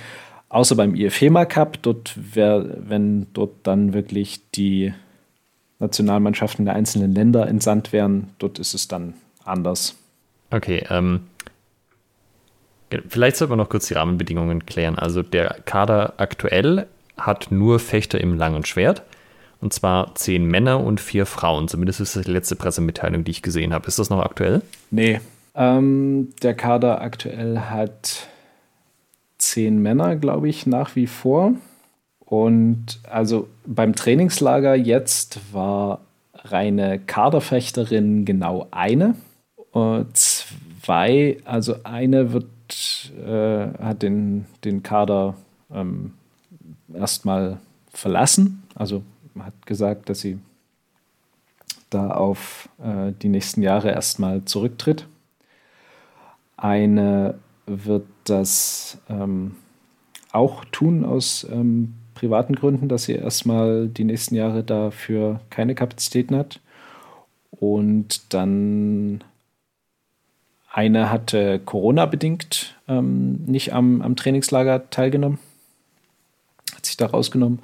Außer 0.50 0.76
beim 0.76 0.96
IFEMA 0.96 1.46
Cup, 1.46 1.82
dort 1.82 2.18
wär, 2.34 2.66
wenn 2.90 3.28
dort 3.34 3.52
dann 3.64 3.94
wirklich 3.94 4.42
die 4.52 4.94
Nationalmannschaften 5.80 6.66
der 6.66 6.76
einzelnen 6.76 7.14
Länder 7.14 7.48
entsandt 7.48 7.94
werden, 7.94 8.30
dort 8.40 8.60
ist 8.60 8.74
es 8.74 8.88
dann 8.88 9.14
anders. 9.44 9.96
Okay, 10.50 10.84
ähm, 10.90 11.22
vielleicht 13.10 13.38
sollte 13.38 13.52
man 13.52 13.60
noch 13.60 13.70
kurz 13.70 13.88
die 13.88 13.94
Rahmenbedingungen 13.94 14.66
klären. 14.66 14.98
Also 14.98 15.22
der 15.24 15.58
Kader 15.66 16.14
aktuell 16.18 16.88
hat 17.18 17.48
nur 17.52 17.80
Fechter 17.80 18.20
im 18.22 18.38
langen 18.38 18.66
Schwert. 18.66 19.04
Und 19.60 19.74
zwar 19.74 20.14
zehn 20.16 20.46
Männer 20.46 20.84
und 20.84 21.00
vier 21.02 21.26
Frauen. 21.26 21.68
Zumindest 21.68 22.00
ist 22.00 22.16
das 22.16 22.26
die 22.26 22.32
letzte 22.32 22.56
Pressemitteilung, 22.56 23.24
die 23.24 23.32
ich 23.32 23.42
gesehen 23.42 23.74
habe. 23.74 23.88
Ist 23.88 23.98
das 23.98 24.10
noch 24.10 24.22
aktuell? 24.22 24.62
Nee. 24.92 25.20
Ähm, 25.56 26.34
der 26.44 26.54
Kader 26.54 27.02
aktuell 27.02 27.60
hat 27.60 28.28
zehn 29.40 29.82
Männer, 29.82 30.16
glaube 30.16 30.48
ich, 30.48 30.68
nach 30.68 30.96
wie 30.96 31.08
vor. 31.08 31.54
Und 32.28 33.00
also 33.10 33.48
beim 33.66 33.96
Trainingslager 33.96 34.76
jetzt 34.76 35.40
war 35.54 36.02
reine 36.34 37.00
Kaderfechterin 37.00 38.26
genau 38.26 38.68
eine. 38.70 39.16
Und 39.72 40.18
zwei, 40.18 41.38
also 41.46 41.76
eine 41.86 42.34
wird, 42.34 43.14
äh, 43.26 43.82
hat 43.82 44.02
den, 44.02 44.46
den 44.66 44.84
Kader 44.84 45.36
ähm, 45.72 46.16
erstmal 46.94 47.60
verlassen. 47.94 48.62
Also 48.76 49.04
hat 49.40 49.66
gesagt, 49.66 50.10
dass 50.10 50.20
sie 50.20 50.38
da 51.90 52.12
auf 52.12 52.68
äh, 52.84 53.14
die 53.22 53.30
nächsten 53.30 53.62
Jahre 53.62 53.92
erstmal 53.92 54.44
zurücktritt. 54.44 55.08
Eine 56.58 57.36
wird 57.68 58.08
das 58.26 58.98
ähm, 59.08 59.56
auch 60.34 60.66
tun 60.66 61.06
aus 61.06 61.48
ähm, 61.50 61.94
privaten 62.18 62.56
Gründen, 62.56 62.90
dass 62.90 63.04
sie 63.04 63.14
erstmal 63.14 63.88
die 63.88 64.04
nächsten 64.04 64.36
Jahre 64.36 64.64
dafür 64.64 65.40
keine 65.52 65.76
Kapazitäten 65.76 66.36
hat. 66.36 66.60
Und 67.52 68.34
dann 68.34 69.24
eine 70.72 71.12
hatte 71.12 71.60
Corona-bedingt 71.60 72.76
ähm, 72.88 73.44
nicht 73.46 73.74
am, 73.74 74.02
am 74.02 74.16
Trainingslager 74.16 74.90
teilgenommen, 74.90 75.38
hat 76.76 76.86
sich 76.86 76.98
da 76.98 77.06
rausgenommen. 77.06 77.60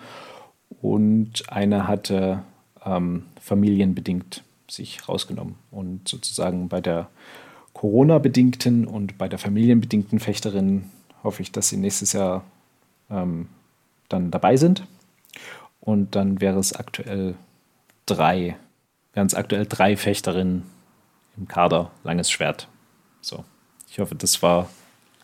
Und 0.81 1.49
eine 1.49 1.87
hatte 1.87 2.43
ähm, 2.85 3.23
familienbedingt 3.41 4.43
sich 4.69 5.07
rausgenommen 5.07 5.55
und 5.71 6.07
sozusagen 6.07 6.69
bei 6.69 6.81
der 6.81 7.09
Corona-bedingten 7.73 8.85
und 8.85 9.17
bei 9.17 9.27
der 9.27 9.39
familienbedingten 9.39 10.19
Fechterin 10.19 10.85
hoffe 11.23 11.41
ich, 11.41 11.51
dass 11.51 11.69
sie 11.69 11.77
nächstes 11.77 12.13
Jahr 12.13 12.43
ähm, 13.09 13.47
dann 14.09 14.31
dabei 14.31 14.57
sind. 14.57 14.83
Und 15.79 16.15
dann 16.15 16.39
wäre 16.41 16.59
es 16.59 16.73
aktuell 16.73 17.35
drei, 18.05 18.55
wären 19.13 19.27
es 19.27 19.35
aktuell 19.35 19.65
drei 19.65 19.97
Fechterinnen 19.97 20.63
im 21.37 21.47
Kader, 21.47 21.91
langes 22.03 22.31
Schwert. 22.31 22.67
So. 23.21 23.43
Ich 23.89 23.99
hoffe, 23.99 24.15
das 24.15 24.41
war 24.41 24.69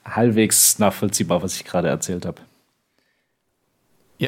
halbwegs 0.05 0.79
nachvollziehbar, 0.79 1.41
was 1.41 1.55
ich 1.55 1.65
gerade 1.65 1.87
erzählt 1.87 2.25
habe. 2.25 2.41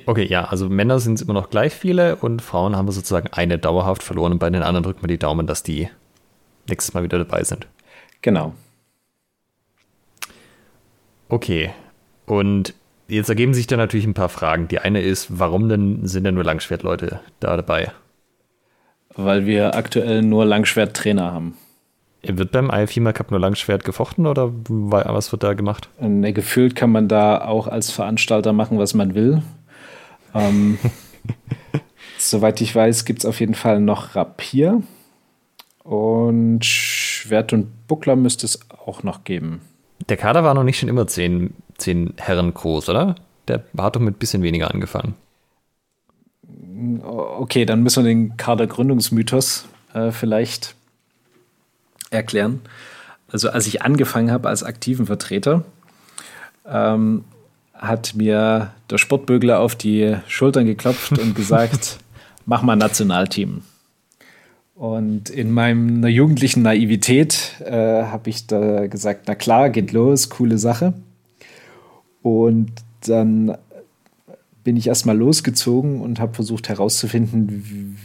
Okay, 0.05 0.25
ja, 0.25 0.45
also 0.45 0.69
Männer 0.69 0.99
sind 0.99 1.15
es 1.15 1.21
immer 1.21 1.33
noch 1.33 1.49
gleich 1.49 1.73
viele 1.73 2.15
und 2.15 2.41
Frauen 2.41 2.77
haben 2.77 2.87
wir 2.87 2.93
sozusagen 2.93 3.27
eine 3.33 3.59
dauerhaft 3.59 4.03
verloren 4.03 4.31
und 4.31 4.39
bei 4.39 4.49
den 4.49 4.63
anderen 4.63 4.83
drücken 4.83 5.03
wir 5.03 5.09
die 5.09 5.19
Daumen, 5.19 5.47
dass 5.47 5.63
die 5.63 5.89
nächstes 6.69 6.93
Mal 6.93 7.03
wieder 7.03 7.17
dabei 7.17 7.43
sind. 7.43 7.67
Genau. 8.21 8.53
Okay. 11.27 11.73
Und 12.25 12.73
jetzt 13.15 13.29
ergeben 13.29 13.53
sich 13.53 13.67
da 13.67 13.77
natürlich 13.77 14.05
ein 14.05 14.13
paar 14.13 14.29
Fragen. 14.29 14.67
Die 14.67 14.79
eine 14.79 15.01
ist, 15.01 15.27
warum 15.39 15.69
denn 15.69 16.07
sind 16.07 16.23
denn 16.23 16.35
nur 16.35 16.43
Langschwertleute 16.43 17.19
da 17.39 17.55
dabei? 17.55 17.91
Weil 19.15 19.45
wir 19.45 19.75
aktuell 19.75 20.21
nur 20.21 20.45
Langschwerttrainer 20.45 21.31
haben. 21.31 21.57
Wird 22.23 22.51
beim 22.51 22.69
IFIMA 22.69 23.13
Cup 23.13 23.31
nur 23.31 23.39
Langschwert 23.39 23.83
gefochten 23.83 24.27
oder 24.27 24.51
was 24.67 25.31
wird 25.31 25.43
da 25.43 25.53
gemacht? 25.53 25.89
Ne, 25.99 26.33
gefühlt 26.33 26.75
kann 26.75 26.91
man 26.91 27.07
da 27.07 27.43
auch 27.43 27.67
als 27.67 27.91
Veranstalter 27.91 28.53
machen, 28.53 28.77
was 28.77 28.93
man 28.93 29.15
will. 29.15 29.41
ähm, 30.35 30.77
soweit 32.19 32.61
ich 32.61 32.73
weiß, 32.75 33.05
gibt 33.05 33.19
es 33.19 33.25
auf 33.25 33.39
jeden 33.39 33.55
Fall 33.55 33.81
noch 33.81 34.15
Rapier. 34.15 34.83
Und 35.83 36.63
Schwert 36.63 37.53
und 37.53 37.87
Buckler 37.87 38.15
müsste 38.15 38.45
es 38.45 38.59
auch 38.85 39.01
noch 39.01 39.23
geben. 39.23 39.61
Der 40.07 40.17
Kader 40.17 40.43
war 40.43 40.53
noch 40.53 40.63
nicht 40.63 40.79
schon 40.79 40.89
immer 40.89 41.07
zehn, 41.07 41.55
zehn 41.81 42.13
Herren 42.17 42.53
groß, 42.53 42.89
oder? 42.89 43.15
Der 43.47 43.63
hat 43.77 43.95
doch 43.95 44.01
mit 44.01 44.15
ein 44.15 44.19
bisschen 44.19 44.43
weniger 44.43 44.71
angefangen. 44.71 45.15
Okay, 47.03 47.65
dann 47.65 47.83
müssen 47.83 48.03
wir 48.03 48.09
den 48.09 48.37
Kadergründungsmythos 48.37 49.65
äh, 49.93 50.11
vielleicht 50.11 50.75
erklären. 52.09 52.61
Also 53.31 53.49
als 53.49 53.67
ich 53.67 53.81
angefangen 53.81 54.31
habe 54.31 54.49
als 54.49 54.63
aktiven 54.63 55.05
Vertreter, 55.05 55.63
ähm, 56.67 57.23
hat 57.73 58.13
mir 58.15 58.71
der 58.89 58.97
Sportbögler 58.97 59.59
auf 59.59 59.75
die 59.75 60.17
Schultern 60.27 60.65
geklopft 60.65 61.17
und 61.17 61.35
gesagt, 61.35 61.97
mach 62.45 62.61
mal 62.61 62.75
Nationalteam. 62.75 63.63
Und 64.75 65.29
in 65.29 65.51
meiner 65.51 66.07
jugendlichen 66.07 66.63
Naivität 66.63 67.55
äh, 67.63 68.03
habe 68.03 68.29
ich 68.29 68.47
da 68.47 68.87
gesagt, 68.87 69.25
na 69.27 69.35
klar, 69.35 69.69
geht 69.69 69.91
los, 69.91 70.29
coole 70.29 70.57
Sache. 70.57 70.93
Und 72.21 72.71
dann 73.07 73.57
bin 74.63 74.77
ich 74.77 74.87
erstmal 74.87 75.17
losgezogen 75.17 76.01
und 76.01 76.19
habe 76.19 76.33
versucht 76.33 76.69
herauszufinden, 76.69 77.47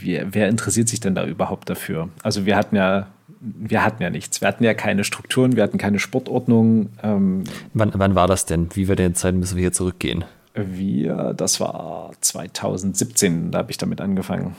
wie, 0.01 0.23
wer 0.31 0.49
interessiert 0.49 0.89
sich 0.89 1.01
denn 1.01 1.15
da 1.15 1.27
überhaupt 1.27 1.69
dafür. 1.69 2.09
Also 2.23 2.47
wir 2.47 2.57
hatten 2.57 2.77
ja, 2.77 3.09
wir 3.41 3.85
hatten 3.85 4.03
ja 4.03 4.11
nichts. 4.11 4.41
Wir 4.41 4.49
hatten 4.49 4.65
ja 4.65 4.75
keine 4.75 5.05
Strukturen, 5.05 5.57
wir 5.57 5.63
hatten 5.63 5.79
keine 5.79 5.99
Sportordnung. 5.99 6.91
Ähm, 7.03 7.45
wann, 7.75 7.93
wann 7.95 8.15
war 8.15 8.27
das 8.27 8.47
denn? 8.47 8.69
Wie 8.75 8.89
wir 8.89 8.97
denn 8.97 9.15
Zeit 9.15 9.35
müssen 9.35 9.57
wir 9.57 9.63
hier 9.63 9.73
zurückgehen? 9.73 10.25
Wir, 10.55 11.35
das 11.37 11.61
war 11.61 12.13
2017, 12.23 13.51
da 13.51 13.59
habe 13.59 13.71
ich 13.71 13.77
damit 13.77 14.01
angefangen. 14.01 14.57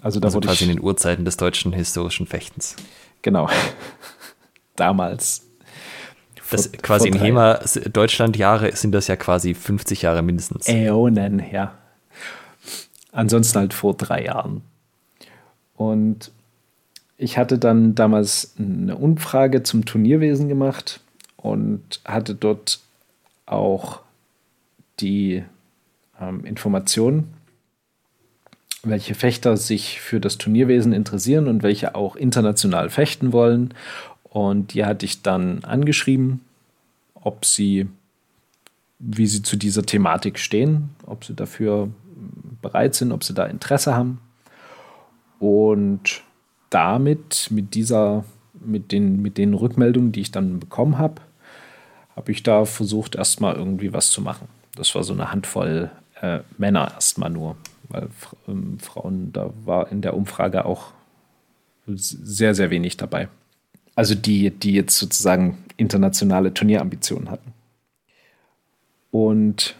Also, 0.00 0.18
da 0.18 0.28
also 0.28 0.40
quasi 0.40 0.64
ich, 0.64 0.70
in 0.70 0.76
den 0.76 0.82
Urzeiten 0.82 1.26
des 1.26 1.36
deutschen 1.36 1.74
historischen 1.74 2.26
Fechtens. 2.26 2.76
Genau. 3.20 3.50
Damals. 4.76 5.49
Das 6.50 6.72
quasi 6.72 7.08
in 7.08 7.18
HEMA 7.18 7.60
Deutschland 7.92 8.36
Jahre 8.36 8.74
sind 8.74 8.92
das 8.92 9.06
ja 9.06 9.16
quasi 9.16 9.54
50 9.54 10.02
Jahre 10.02 10.22
mindestens. 10.22 10.68
Äonen, 10.68 11.42
ja. 11.52 11.74
Ansonsten 13.12 13.58
halt 13.58 13.74
vor 13.74 13.94
drei 13.94 14.24
Jahren. 14.24 14.62
Und 15.76 16.30
ich 17.16 17.38
hatte 17.38 17.58
dann 17.58 17.94
damals 17.94 18.54
eine 18.58 18.96
Umfrage 18.96 19.62
zum 19.62 19.84
Turnierwesen 19.84 20.48
gemacht 20.48 21.00
und 21.36 22.00
hatte 22.04 22.34
dort 22.34 22.80
auch 23.46 24.00
die 25.00 25.42
ähm, 26.20 26.44
Information 26.44 27.28
welche 28.82 29.14
Fechter 29.14 29.56
sich 29.56 30.00
für 30.00 30.20
das 30.20 30.38
Turnierwesen 30.38 30.92
interessieren 30.92 31.48
und 31.48 31.62
welche 31.62 31.94
auch 31.94 32.16
international 32.16 32.88
fechten 32.88 33.32
wollen. 33.32 33.74
Und 34.30 34.74
die 34.74 34.84
hatte 34.84 35.04
ich 35.04 35.22
dann 35.22 35.64
angeschrieben, 35.64 36.40
ob 37.14 37.44
sie, 37.44 37.88
wie 38.98 39.26
sie 39.26 39.42
zu 39.42 39.56
dieser 39.56 39.82
Thematik 39.82 40.38
stehen, 40.38 40.90
ob 41.04 41.24
sie 41.24 41.34
dafür 41.34 41.90
bereit 42.62 42.94
sind, 42.94 43.12
ob 43.12 43.24
sie 43.24 43.34
da 43.34 43.44
Interesse 43.44 43.94
haben. 43.94 44.20
Und 45.38 46.22
damit, 46.70 47.48
mit 47.50 47.74
dieser 47.74 48.24
mit 48.60 48.92
den, 48.92 49.22
mit 49.22 49.38
den 49.38 49.54
Rückmeldungen, 49.54 50.12
die 50.12 50.20
ich 50.20 50.30
dann 50.30 50.60
bekommen 50.60 50.98
habe, 50.98 51.22
habe 52.14 52.32
ich 52.32 52.42
da 52.42 52.64
versucht, 52.64 53.16
erstmal 53.16 53.54
irgendwie 53.54 53.92
was 53.92 54.10
zu 54.10 54.20
machen. 54.20 54.48
Das 54.76 54.94
war 54.94 55.02
so 55.02 55.12
eine 55.12 55.32
Handvoll 55.32 55.90
äh, 56.20 56.40
Männer 56.58 56.92
erstmal 56.92 57.30
nur, 57.30 57.56
weil 57.88 58.08
ähm, 58.46 58.78
Frauen, 58.78 59.32
da 59.32 59.50
war 59.64 59.90
in 59.90 60.02
der 60.02 60.14
Umfrage 60.14 60.64
auch 60.64 60.92
sehr, 61.86 62.54
sehr 62.54 62.70
wenig 62.70 62.96
dabei. 62.96 63.28
Also 63.94 64.14
die, 64.14 64.50
die 64.50 64.72
jetzt 64.72 64.96
sozusagen 64.98 65.58
internationale 65.76 66.54
Turnierambitionen 66.54 67.30
hatten. 67.30 67.52
Und 69.10 69.74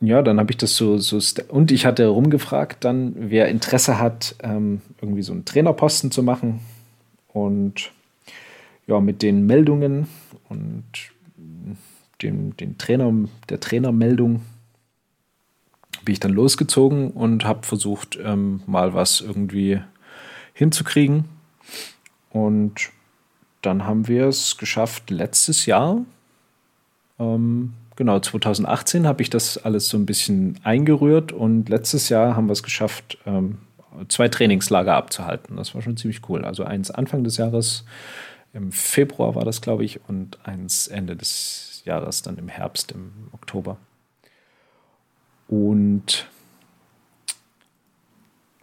ja, 0.00 0.22
dann 0.22 0.38
habe 0.38 0.52
ich 0.52 0.56
das 0.56 0.76
so, 0.76 0.98
so 0.98 1.18
und 1.48 1.72
ich 1.72 1.84
hatte 1.84 2.06
rumgefragt, 2.06 2.84
dann 2.84 3.14
wer 3.16 3.48
Interesse 3.48 3.98
hat, 3.98 4.36
ähm, 4.42 4.80
irgendwie 5.00 5.22
so 5.22 5.32
einen 5.32 5.44
Trainerposten 5.44 6.10
zu 6.10 6.22
machen. 6.22 6.60
Und 7.28 7.90
ja, 8.86 9.00
mit 9.00 9.22
den 9.22 9.46
Meldungen 9.46 10.06
und 10.48 10.84
dem, 12.22 12.56
den 12.56 12.78
Trainer, 12.78 13.12
der 13.48 13.60
Trainermeldung 13.60 14.42
bin 16.04 16.12
ich 16.12 16.20
dann 16.20 16.32
losgezogen 16.32 17.10
und 17.10 17.44
habe 17.44 17.66
versucht, 17.66 18.18
ähm, 18.22 18.62
mal 18.66 18.94
was 18.94 19.20
irgendwie 19.20 19.80
hinzukriegen. 20.54 21.24
Und 22.30 22.90
dann 23.62 23.84
haben 23.84 24.08
wir 24.08 24.26
es 24.26 24.56
geschafft, 24.56 25.10
letztes 25.10 25.66
Jahr, 25.66 26.04
ähm, 27.18 27.74
genau, 27.96 28.20
2018 28.20 29.06
habe 29.06 29.22
ich 29.22 29.30
das 29.30 29.58
alles 29.58 29.88
so 29.88 29.96
ein 29.96 30.06
bisschen 30.06 30.58
eingerührt 30.62 31.32
und 31.32 31.68
letztes 31.68 32.08
Jahr 32.08 32.36
haben 32.36 32.46
wir 32.46 32.52
es 32.52 32.62
geschafft, 32.62 33.18
ähm, 33.26 33.58
zwei 34.08 34.28
Trainingslager 34.28 34.94
abzuhalten. 34.94 35.56
Das 35.56 35.74
war 35.74 35.82
schon 35.82 35.96
ziemlich 35.96 36.20
cool. 36.28 36.44
Also 36.44 36.64
eins 36.64 36.90
Anfang 36.90 37.24
des 37.24 37.36
Jahres, 37.36 37.84
im 38.52 38.72
Februar 38.72 39.34
war 39.34 39.44
das, 39.44 39.60
glaube 39.60 39.84
ich, 39.84 40.00
und 40.08 40.38
eins 40.44 40.88
Ende 40.88 41.16
des 41.16 41.82
Jahres, 41.84 42.22
dann 42.22 42.38
im 42.38 42.48
Herbst, 42.48 42.92
im 42.92 43.10
Oktober. 43.32 43.76
Und 45.48 46.28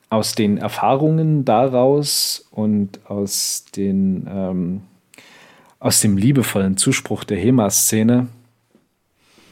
aus 0.10 0.36
den 0.36 0.58
Erfahrungen 0.58 1.46
daraus 1.46 2.48
und 2.52 3.00
aus, 3.10 3.65
den, 3.76 4.28
ähm, 4.30 4.82
aus 5.80 6.02
dem 6.02 6.18
liebevollen 6.18 6.78
Zuspruch 6.78 7.24
der 7.24 7.38
HEMA-Szene 7.38 8.28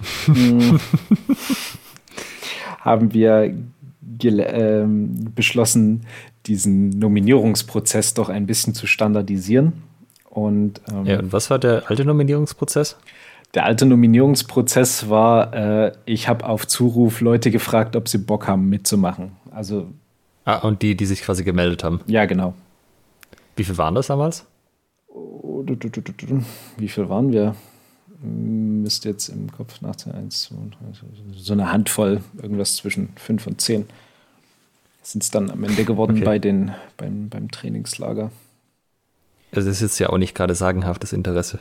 hm, 0.25 0.79
haben 2.79 3.13
wir 3.13 3.55
äh, 4.23 4.85
beschlossen, 5.35 6.05
diesen 6.45 6.89
Nominierungsprozess 6.89 8.13
doch 8.13 8.29
ein 8.29 8.45
bisschen 8.45 8.73
zu 8.73 8.85
standardisieren. 8.85 9.73
Und, 10.29 10.81
ähm, 10.91 11.05
ja, 11.05 11.19
und 11.19 11.31
was 11.31 11.49
war 11.49 11.59
der 11.59 11.89
alte 11.89 12.05
Nominierungsprozess? 12.05 12.97
Der 13.53 13.65
alte 13.65 13.85
Nominierungsprozess 13.85 15.09
war, 15.09 15.53
äh, 15.53 15.91
ich 16.05 16.27
habe 16.27 16.45
auf 16.45 16.67
Zuruf 16.67 17.21
Leute 17.21 17.51
gefragt, 17.51 17.95
ob 17.95 18.09
sie 18.09 18.17
Bock 18.17 18.47
haben 18.47 18.67
mitzumachen. 18.67 19.33
Also 19.51 19.87
Ah, 20.45 20.57
und 20.57 20.81
die, 20.81 20.95
die 20.95 21.05
sich 21.05 21.21
quasi 21.21 21.43
gemeldet 21.43 21.83
haben. 21.83 22.01
Ja, 22.07 22.25
genau. 22.25 22.53
Wie 23.55 23.63
viel 23.63 23.77
waren 23.77 23.95
das 23.95 24.07
damals? 24.07 24.45
Wie 26.77 26.87
viel 26.87 27.09
waren 27.09 27.31
wir? 27.31 27.55
Müsste 28.21 29.09
jetzt 29.09 29.29
im 29.29 29.51
Kopf 29.51 29.81
nachzählen. 29.81 30.17
Eins, 30.17 30.43
zwei, 30.43 30.55
so 31.35 31.53
eine 31.53 31.71
Handvoll, 31.71 32.21
irgendwas 32.41 32.75
zwischen 32.75 33.09
fünf 33.15 33.47
und 33.47 33.61
zehn. 33.61 33.85
Sind 35.01 35.23
es 35.23 35.31
dann 35.31 35.51
am 35.51 35.63
Ende 35.63 35.83
geworden 35.83 36.17
okay. 36.17 36.25
bei 36.25 36.39
den, 36.39 36.71
beim, 36.97 37.29
beim 37.29 37.51
Trainingslager. 37.51 38.31
Also 39.51 39.69
das 39.69 39.77
ist 39.77 39.81
jetzt 39.81 39.99
ja 39.99 40.09
auch 40.09 40.17
nicht 40.17 40.35
gerade 40.35 40.55
sagenhaftes 40.55 41.13
Interesse. 41.13 41.59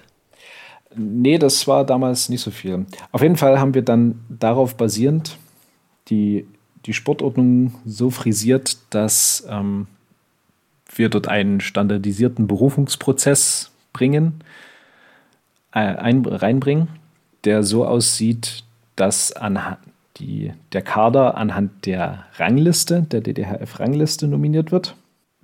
Nee, 0.96 1.38
das 1.38 1.66
war 1.66 1.84
damals 1.84 2.28
nicht 2.28 2.40
so 2.40 2.50
viel. 2.50 2.86
Auf 3.10 3.22
jeden 3.22 3.36
Fall 3.36 3.58
haben 3.58 3.74
wir 3.74 3.82
dann 3.82 4.24
darauf 4.28 4.76
basierend 4.76 5.38
die 6.08 6.46
die 6.86 6.92
Sportordnung 6.92 7.74
so 7.84 8.10
frisiert, 8.10 8.78
dass 8.90 9.46
ähm, 9.48 9.86
wir 10.94 11.08
dort 11.08 11.28
einen 11.28 11.60
standardisierten 11.60 12.46
Berufungsprozess 12.46 13.70
bringen, 13.92 14.42
äh, 15.72 15.80
ein, 15.80 16.24
reinbringen, 16.24 16.88
der 17.44 17.62
so 17.62 17.86
aussieht, 17.86 18.64
dass 18.96 19.32
anhand 19.32 19.78
die, 20.18 20.52
der 20.72 20.82
Kader 20.82 21.36
anhand 21.36 21.86
der 21.86 22.26
Rangliste, 22.36 23.02
der 23.02 23.22
DDHF-Rangliste 23.22 24.28
nominiert 24.28 24.70
wird. 24.70 24.94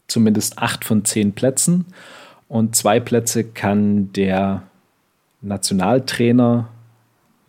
Zumindest 0.06 0.58
acht 0.58 0.84
von 0.84 1.04
zehn 1.04 1.32
Plätzen. 1.32 1.86
Und 2.48 2.76
zwei 2.76 3.00
Plätze 3.00 3.44
kann 3.44 4.12
der 4.12 4.62
Nationaltrainer 5.40 6.68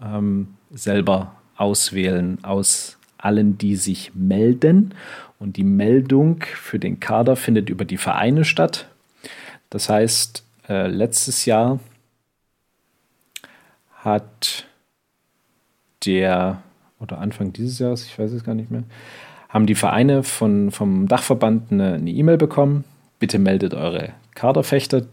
ähm, 0.01 0.55
selber 0.71 1.35
auswählen 1.55 2.37
aus 2.43 2.98
allen, 3.19 3.57
die 3.57 3.75
sich 3.75 4.11
melden. 4.15 4.93
Und 5.37 5.57
die 5.57 5.63
Meldung 5.63 6.43
für 6.43 6.79
den 6.79 6.99
Kader 6.99 7.35
findet 7.35 7.69
über 7.69 7.85
die 7.85 7.97
Vereine 7.97 8.43
statt. 8.43 8.87
Das 9.69 9.87
heißt, 9.89 10.43
äh, 10.67 10.87
letztes 10.87 11.45
Jahr 11.45 11.79
hat 13.93 14.65
der, 16.05 16.61
oder 16.99 17.19
Anfang 17.19 17.53
dieses 17.53 17.79
Jahres, 17.79 18.05
ich 18.05 18.17
weiß 18.17 18.31
es 18.31 18.43
gar 18.43 18.55
nicht 18.55 18.71
mehr, 18.71 18.83
haben 19.49 19.65
die 19.65 19.75
Vereine 19.75 20.23
von, 20.23 20.71
vom 20.71 21.07
Dachverband 21.07 21.71
eine 21.71 22.09
E-Mail 22.09 22.35
e 22.35 22.37
bekommen. 22.37 22.83
Bitte 23.19 23.39
meldet 23.39 23.73
eure 23.73 24.13
Kaderfechter, 24.35 25.05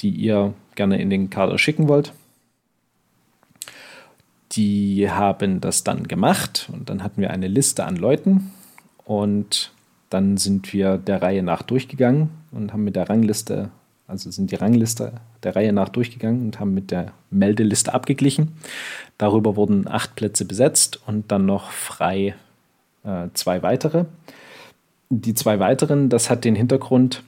die 0.00 0.10
ihr 0.10 0.54
gerne 0.74 1.00
in 1.00 1.10
den 1.10 1.30
Kader 1.30 1.58
schicken 1.58 1.88
wollt. 1.88 2.12
Die 4.52 5.10
haben 5.10 5.60
das 5.60 5.84
dann 5.84 6.08
gemacht 6.08 6.68
und 6.72 6.90
dann 6.90 7.02
hatten 7.02 7.20
wir 7.20 7.30
eine 7.30 7.48
Liste 7.48 7.84
an 7.84 7.96
Leuten 7.96 8.50
und 9.04 9.72
dann 10.10 10.36
sind 10.36 10.72
wir 10.72 10.98
der 10.98 11.22
Reihe 11.22 11.42
nach 11.42 11.62
durchgegangen 11.62 12.30
und 12.50 12.72
haben 12.72 12.84
mit 12.84 12.96
der 12.96 13.08
Rangliste, 13.08 13.70
also 14.06 14.30
sind 14.30 14.50
die 14.50 14.56
Rangliste 14.56 15.14
der 15.42 15.56
Reihe 15.56 15.72
nach 15.72 15.88
durchgegangen 15.88 16.42
und 16.42 16.60
haben 16.60 16.74
mit 16.74 16.90
der 16.90 17.12
Meldeliste 17.30 17.94
abgeglichen. 17.94 18.52
Darüber 19.16 19.56
wurden 19.56 19.88
acht 19.88 20.16
Plätze 20.16 20.44
besetzt 20.44 21.00
und 21.06 21.32
dann 21.32 21.46
noch 21.46 21.70
frei 21.70 22.34
äh, 23.04 23.28
zwei 23.32 23.62
weitere. 23.62 24.04
Die 25.08 25.34
zwei 25.34 25.58
weiteren, 25.60 26.08
das 26.08 26.28
hat 26.28 26.44
den 26.44 26.54
Hintergrund, 26.54 27.22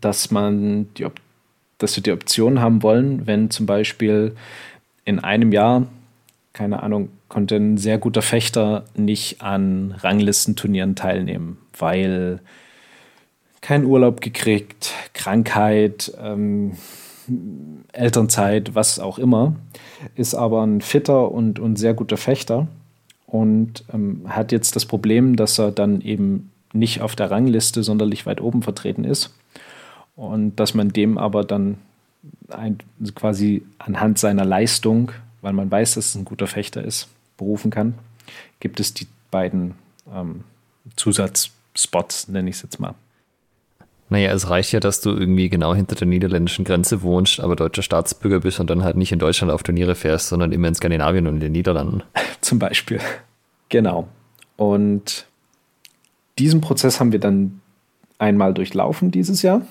dass 0.00 0.30
man 0.30 0.92
die, 0.94 1.06
dass 1.78 1.96
wir 1.96 2.02
die 2.02 2.12
Option 2.12 2.60
haben 2.60 2.82
wollen, 2.82 3.26
wenn 3.26 3.50
zum 3.50 3.66
Beispiel 3.66 4.36
in 5.08 5.20
einem 5.20 5.52
Jahr, 5.52 5.86
keine 6.52 6.82
Ahnung, 6.82 7.08
konnte 7.28 7.56
ein 7.56 7.78
sehr 7.78 7.96
guter 7.96 8.20
Fechter 8.20 8.84
nicht 8.94 9.40
an 9.40 9.94
Ranglistenturnieren 9.98 10.96
teilnehmen, 10.96 11.56
weil 11.78 12.40
kein 13.62 13.86
Urlaub 13.86 14.20
gekriegt, 14.20 14.92
Krankheit, 15.14 16.12
ähm, 16.22 16.72
Elternzeit, 17.92 18.74
was 18.74 18.98
auch 18.98 19.18
immer, 19.18 19.56
ist 20.14 20.34
aber 20.34 20.62
ein 20.62 20.82
fitter 20.82 21.32
und, 21.32 21.58
und 21.58 21.76
sehr 21.76 21.94
guter 21.94 22.18
Fechter 22.18 22.68
und 23.26 23.84
ähm, 23.94 24.24
hat 24.28 24.52
jetzt 24.52 24.76
das 24.76 24.84
Problem, 24.84 25.36
dass 25.36 25.58
er 25.58 25.70
dann 25.70 26.02
eben 26.02 26.52
nicht 26.74 27.00
auf 27.00 27.16
der 27.16 27.30
Rangliste 27.30 27.82
sonderlich 27.82 28.26
weit 28.26 28.42
oben 28.42 28.60
vertreten 28.60 29.04
ist 29.04 29.34
und 30.16 30.56
dass 30.56 30.74
man 30.74 30.90
dem 30.90 31.16
aber 31.16 31.44
dann 31.44 31.78
ein, 32.50 32.78
quasi 33.14 33.62
anhand 33.78 34.18
seiner 34.18 34.44
Leistung, 34.44 35.12
weil 35.40 35.52
man 35.52 35.70
weiß, 35.70 35.94
dass 35.94 36.06
es 36.06 36.14
ein 36.14 36.24
guter 36.24 36.46
Fechter 36.46 36.82
ist, 36.82 37.08
berufen 37.36 37.70
kann, 37.70 37.94
gibt 38.60 38.80
es 38.80 38.94
die 38.94 39.06
beiden 39.30 39.74
ähm, 40.12 40.44
Zusatzspots, 40.96 42.28
nenne 42.28 42.50
ich 42.50 42.56
es 42.56 42.62
jetzt 42.62 42.80
mal. 42.80 42.94
Naja, 44.10 44.32
es 44.32 44.48
reicht 44.48 44.72
ja, 44.72 44.80
dass 44.80 45.02
du 45.02 45.10
irgendwie 45.10 45.50
genau 45.50 45.74
hinter 45.74 45.94
der 45.94 46.06
niederländischen 46.06 46.64
Grenze 46.64 47.02
wohnst, 47.02 47.40
aber 47.40 47.56
deutscher 47.56 47.82
Staatsbürger 47.82 48.40
bist 48.40 48.58
und 48.58 48.70
dann 48.70 48.82
halt 48.82 48.96
nicht 48.96 49.12
in 49.12 49.18
Deutschland 49.18 49.52
auf 49.52 49.62
Turniere 49.62 49.94
fährst, 49.94 50.28
sondern 50.28 50.52
immer 50.52 50.68
in 50.68 50.74
Skandinavien 50.74 51.26
und 51.26 51.34
in 51.34 51.40
den 51.40 51.52
Niederlanden. 51.52 52.02
Zum 52.40 52.58
Beispiel. 52.58 53.00
Genau. 53.68 54.08
Und 54.56 55.26
diesen 56.38 56.62
Prozess 56.62 57.00
haben 57.00 57.12
wir 57.12 57.18
dann 57.18 57.60
einmal 58.18 58.54
durchlaufen 58.54 59.10
dieses 59.10 59.42
Jahr. 59.42 59.62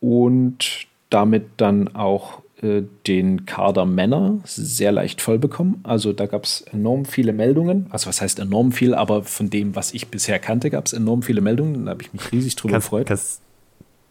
Und 0.00 0.86
damit 1.12 1.44
dann 1.58 1.94
auch 1.94 2.42
äh, 2.62 2.82
den 3.06 3.44
Kader 3.44 3.84
Männer 3.84 4.38
sehr 4.44 4.92
leicht 4.92 5.20
voll 5.20 5.38
bekommen. 5.38 5.80
Also 5.82 6.12
da 6.12 6.26
gab 6.26 6.44
es 6.44 6.62
enorm 6.72 7.04
viele 7.04 7.32
Meldungen. 7.32 7.86
Also 7.90 8.06
was 8.06 8.20
heißt 8.20 8.38
enorm 8.38 8.72
viel, 8.72 8.94
aber 8.94 9.24
von 9.24 9.50
dem, 9.50 9.76
was 9.76 9.92
ich 9.94 10.08
bisher 10.08 10.38
kannte, 10.38 10.70
gab 10.70 10.86
es 10.86 10.92
enorm 10.92 11.22
viele 11.22 11.40
Meldungen. 11.40 11.84
Da 11.84 11.90
habe 11.90 12.02
ich 12.02 12.12
mich 12.12 12.32
riesig 12.32 12.56
drüber 12.56 12.72
kannst, 12.72 12.86
gefreut. 12.86 13.06
Kannst, 13.06 13.42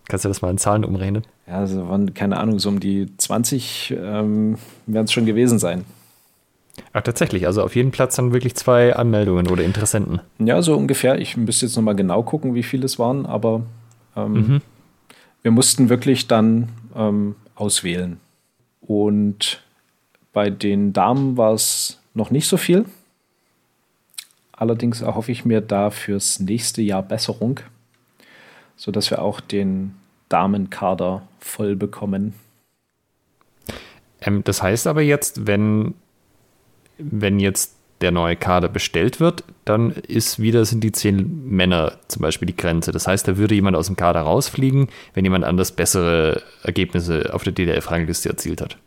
kannst, 0.08 0.26
du 0.26 0.30
das 0.30 0.42
mal 0.42 0.52
in 0.52 0.58
Zahlen 0.58 0.86
umrechnen? 0.86 1.24
Ja, 1.48 1.60
also 1.60 1.88
waren, 1.88 2.14
keine 2.14 2.38
Ahnung, 2.38 2.60
so 2.60 2.70
um 2.70 2.80
die 2.80 3.10
20 3.18 3.96
ähm, 3.98 4.58
werden 4.86 5.06
es 5.06 5.12
schon 5.14 5.26
gewesen 5.26 5.58
sein. 5.58 5.86
Ach, 6.94 7.02
tatsächlich. 7.02 7.48
Also 7.48 7.64
auf 7.64 7.76
jeden 7.76 7.92
Platz 7.92 8.16
dann 8.16 8.32
wirklich 8.34 8.56
zwei 8.56 8.96
Anmeldungen 8.96 9.48
oder 9.48 9.64
Interessenten. 9.64 10.22
Ja, 10.40 10.62
so 10.62 10.76
ungefähr. 10.76 11.20
Ich 11.20 11.36
müsste 11.36 11.66
jetzt 11.66 11.76
nochmal 11.76 11.96
genau 11.96 12.22
gucken, 12.24 12.54
wie 12.54 12.64
viele 12.64 12.86
es 12.86 13.00
waren, 13.00 13.26
aber 13.26 13.64
ähm, 14.16 14.34
mhm 14.34 14.62
wir 15.42 15.52
mussten 15.52 15.90
wirklich 15.90 16.28
dann 16.28 16.70
ähm, 16.96 17.36
auswählen. 17.56 18.20
Und 18.82 19.64
bei 20.34 20.50
den 20.50 20.94
Damen 20.94 21.38
war 21.38 21.54
es 21.54 22.00
noch 22.14 22.32
nicht 22.32 22.48
so 22.48 22.58
viel. 22.58 22.86
Allerdings 24.52 25.02
erhoffe 25.02 25.32
ich 25.32 25.46
mir 25.46 25.62
da 25.62 25.90
fürs 25.90 26.40
nächste 26.40 26.82
Jahr 26.82 27.04
Besserung, 27.04 27.60
sodass 28.76 29.10
wir 29.10 29.22
auch 29.22 29.40
den 29.42 29.96
Damenkader 30.30 31.28
voll 31.40 31.76
bekommen. 31.76 32.34
Ähm, 34.22 34.44
das 34.44 34.62
heißt 34.62 34.88
aber 34.88 35.02
jetzt, 35.02 35.48
wenn, 35.48 35.96
wenn 36.98 37.40
jetzt 37.40 37.76
der 38.02 38.12
neue 38.12 38.36
Kader 38.36 38.68
bestellt 38.68 39.20
wird, 39.20 39.44
dann 39.66 39.92
ist 39.92 40.40
wieder, 40.40 40.66
sind 40.66 40.84
die 40.84 40.92
zehn 40.92 41.48
Männer 41.48 41.94
zum 42.08 42.22
Beispiel 42.22 42.48
die 42.48 42.56
Grenze. 42.56 42.92
Das 42.92 43.08
heißt, 43.08 43.28
da 43.28 43.38
würde 43.38 43.56
jemand 43.56 43.78
aus 43.78 43.88
dem 43.88 43.96
Kader 43.96 44.22
rausfliegen, 44.22 44.88
wenn 45.14 45.24
jemand 45.24 45.46
anders 45.46 45.72
bessere 45.72 46.42
Ergebnisse 46.64 47.34
auf 47.34 47.44
der 47.44 47.54
DDF-Rangliste 47.54 48.30
erzielt 48.30 48.62
hat. 48.62 48.78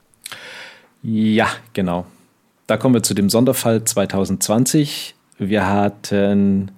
Ja, 1.03 1.49
genau. 1.73 2.07
Da 2.67 2.77
kommen 2.77 2.95
wir 2.95 3.03
zu 3.03 3.15
dem 3.15 3.29
Sonderfall 3.29 3.85
2020. 3.85 5.15
Wir 5.39 5.69
hatten 5.69 6.71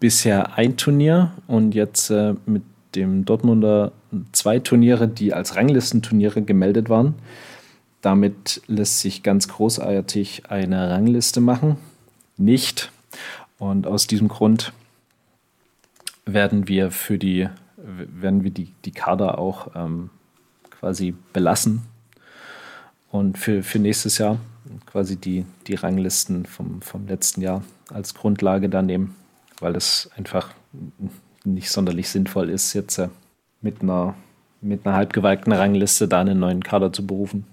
bisher 0.00 0.56
ein 0.56 0.76
Turnier 0.76 1.32
und 1.46 1.74
jetzt 1.74 2.10
äh, 2.10 2.34
mit 2.46 2.62
dem 2.94 3.24
Dortmunder 3.24 3.92
zwei 4.32 4.58
Turniere, 4.58 5.08
die 5.08 5.32
als 5.32 5.56
Ranglistenturniere 5.56 6.42
gemeldet 6.42 6.88
waren. 6.88 7.14
Damit 8.00 8.62
lässt 8.66 9.00
sich 9.00 9.22
ganz 9.22 9.48
großartig 9.48 10.50
eine 10.50 10.90
Rangliste 10.90 11.40
machen. 11.40 11.76
Nicht. 12.36 12.90
Und 13.58 13.86
aus 13.86 14.06
diesem 14.06 14.28
Grund 14.28 14.72
werden 16.24 16.68
wir 16.68 16.90
für 16.90 17.18
die, 17.18 17.48
werden 17.76 18.42
wir 18.42 18.50
die, 18.50 18.72
die 18.84 18.92
Kader 18.92 19.38
auch 19.38 19.74
ähm, 19.74 20.10
quasi 20.70 21.14
belassen. 21.32 21.82
Und 23.10 23.38
für, 23.38 23.62
für 23.62 23.78
nächstes 23.78 24.18
Jahr 24.18 24.38
quasi 24.86 25.16
die, 25.16 25.44
die 25.66 25.74
Ranglisten 25.74 26.46
vom, 26.46 26.80
vom 26.80 27.06
letzten 27.06 27.42
Jahr 27.42 27.62
als 27.92 28.14
Grundlage 28.14 28.68
da 28.68 28.82
nehmen, 28.82 29.14
weil 29.58 29.74
es 29.76 30.10
einfach 30.16 30.50
nicht 31.44 31.70
sonderlich 31.70 32.08
sinnvoll 32.08 32.48
ist, 32.50 32.72
jetzt 32.74 32.98
äh, 32.98 33.08
mit 33.60 33.82
einer, 33.82 34.14
mit 34.60 34.86
einer 34.86 34.96
halbgewalkten 34.96 35.52
Rangliste 35.52 36.08
da 36.08 36.20
einen 36.20 36.38
neuen 36.38 36.62
Kader 36.62 36.92
zu 36.92 37.06
berufen. 37.06 37.46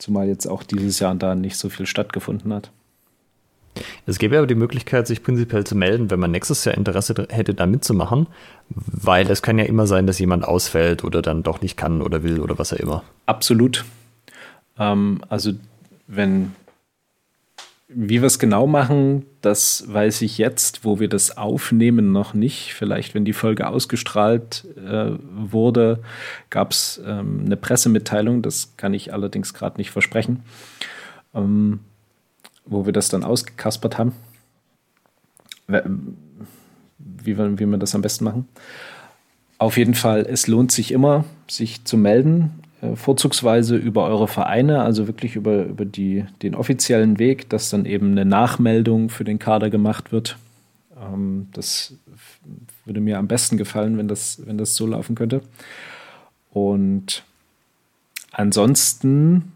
Zumal 0.00 0.26
jetzt 0.26 0.46
auch 0.46 0.62
dieses 0.62 0.98
Jahr 0.98 1.14
da 1.14 1.34
nicht 1.34 1.56
so 1.56 1.68
viel 1.68 1.86
stattgefunden 1.86 2.52
hat. 2.52 2.72
Es 4.06 4.18
gäbe 4.18 4.38
aber 4.38 4.46
die 4.46 4.54
Möglichkeit, 4.54 5.06
sich 5.06 5.22
prinzipiell 5.22 5.64
zu 5.64 5.76
melden, 5.76 6.10
wenn 6.10 6.18
man 6.18 6.30
nächstes 6.30 6.64
Jahr 6.64 6.74
Interesse 6.74 7.14
hätte, 7.28 7.54
da 7.54 7.66
mitzumachen, 7.66 8.26
weil 8.68 9.30
es 9.30 9.42
kann 9.42 9.58
ja 9.58 9.64
immer 9.64 9.86
sein, 9.86 10.06
dass 10.06 10.18
jemand 10.18 10.44
ausfällt 10.44 11.04
oder 11.04 11.22
dann 11.22 11.42
doch 11.42 11.60
nicht 11.60 11.76
kann 11.76 12.02
oder 12.02 12.22
will 12.22 12.40
oder 12.40 12.58
was 12.58 12.72
auch 12.72 12.78
immer. 12.78 13.04
Absolut. 13.26 13.84
Ähm, 14.78 15.20
also 15.28 15.52
wenn 16.06 16.52
wie 17.92 18.20
wir 18.20 18.26
es 18.26 18.38
genau 18.38 18.66
machen, 18.66 19.26
das 19.40 19.84
weiß 19.86 20.22
ich 20.22 20.38
jetzt, 20.38 20.84
wo 20.84 21.00
wir 21.00 21.08
das 21.08 21.36
aufnehmen, 21.36 22.12
noch 22.12 22.34
nicht. 22.34 22.72
Vielleicht, 22.74 23.14
wenn 23.14 23.24
die 23.24 23.32
Folge 23.32 23.66
ausgestrahlt 23.66 24.64
äh, 24.76 25.12
wurde, 25.32 26.00
gab 26.50 26.70
es 26.70 27.00
ähm, 27.04 27.42
eine 27.44 27.56
Pressemitteilung, 27.56 28.42
das 28.42 28.74
kann 28.76 28.94
ich 28.94 29.12
allerdings 29.12 29.54
gerade 29.54 29.78
nicht 29.78 29.90
versprechen, 29.90 30.44
ähm, 31.34 31.80
wo 32.64 32.86
wir 32.86 32.92
das 32.92 33.08
dann 33.08 33.24
ausgekaspert 33.24 33.98
haben. 33.98 34.12
Wie 35.66 37.36
wir, 37.36 37.58
wie 37.58 37.66
wir 37.66 37.78
das 37.78 37.94
am 37.94 38.02
besten 38.02 38.24
machen. 38.24 38.48
Auf 39.58 39.76
jeden 39.76 39.94
Fall, 39.94 40.26
es 40.28 40.46
lohnt 40.46 40.72
sich 40.72 40.92
immer, 40.92 41.24
sich 41.48 41.84
zu 41.84 41.96
melden. 41.96 42.59
Äh, 42.82 42.96
vorzugsweise 42.96 43.76
über 43.76 44.04
eure 44.04 44.28
Vereine, 44.28 44.82
also 44.82 45.06
wirklich 45.06 45.36
über, 45.36 45.64
über 45.64 45.84
die, 45.84 46.24
den 46.42 46.54
offiziellen 46.54 47.18
Weg, 47.18 47.48
dass 47.48 47.70
dann 47.70 47.84
eben 47.84 48.12
eine 48.12 48.24
Nachmeldung 48.24 49.10
für 49.10 49.24
den 49.24 49.38
Kader 49.38 49.70
gemacht 49.70 50.12
wird. 50.12 50.36
Ähm, 51.00 51.48
das 51.52 51.94
würde 52.84 53.00
mir 53.00 53.18
am 53.18 53.28
besten 53.28 53.56
gefallen, 53.56 53.98
wenn 53.98 54.08
das, 54.08 54.42
wenn 54.46 54.58
das 54.58 54.74
so 54.74 54.86
laufen 54.86 55.14
könnte. 55.14 55.42
Und 56.50 57.22
ansonsten 58.32 59.52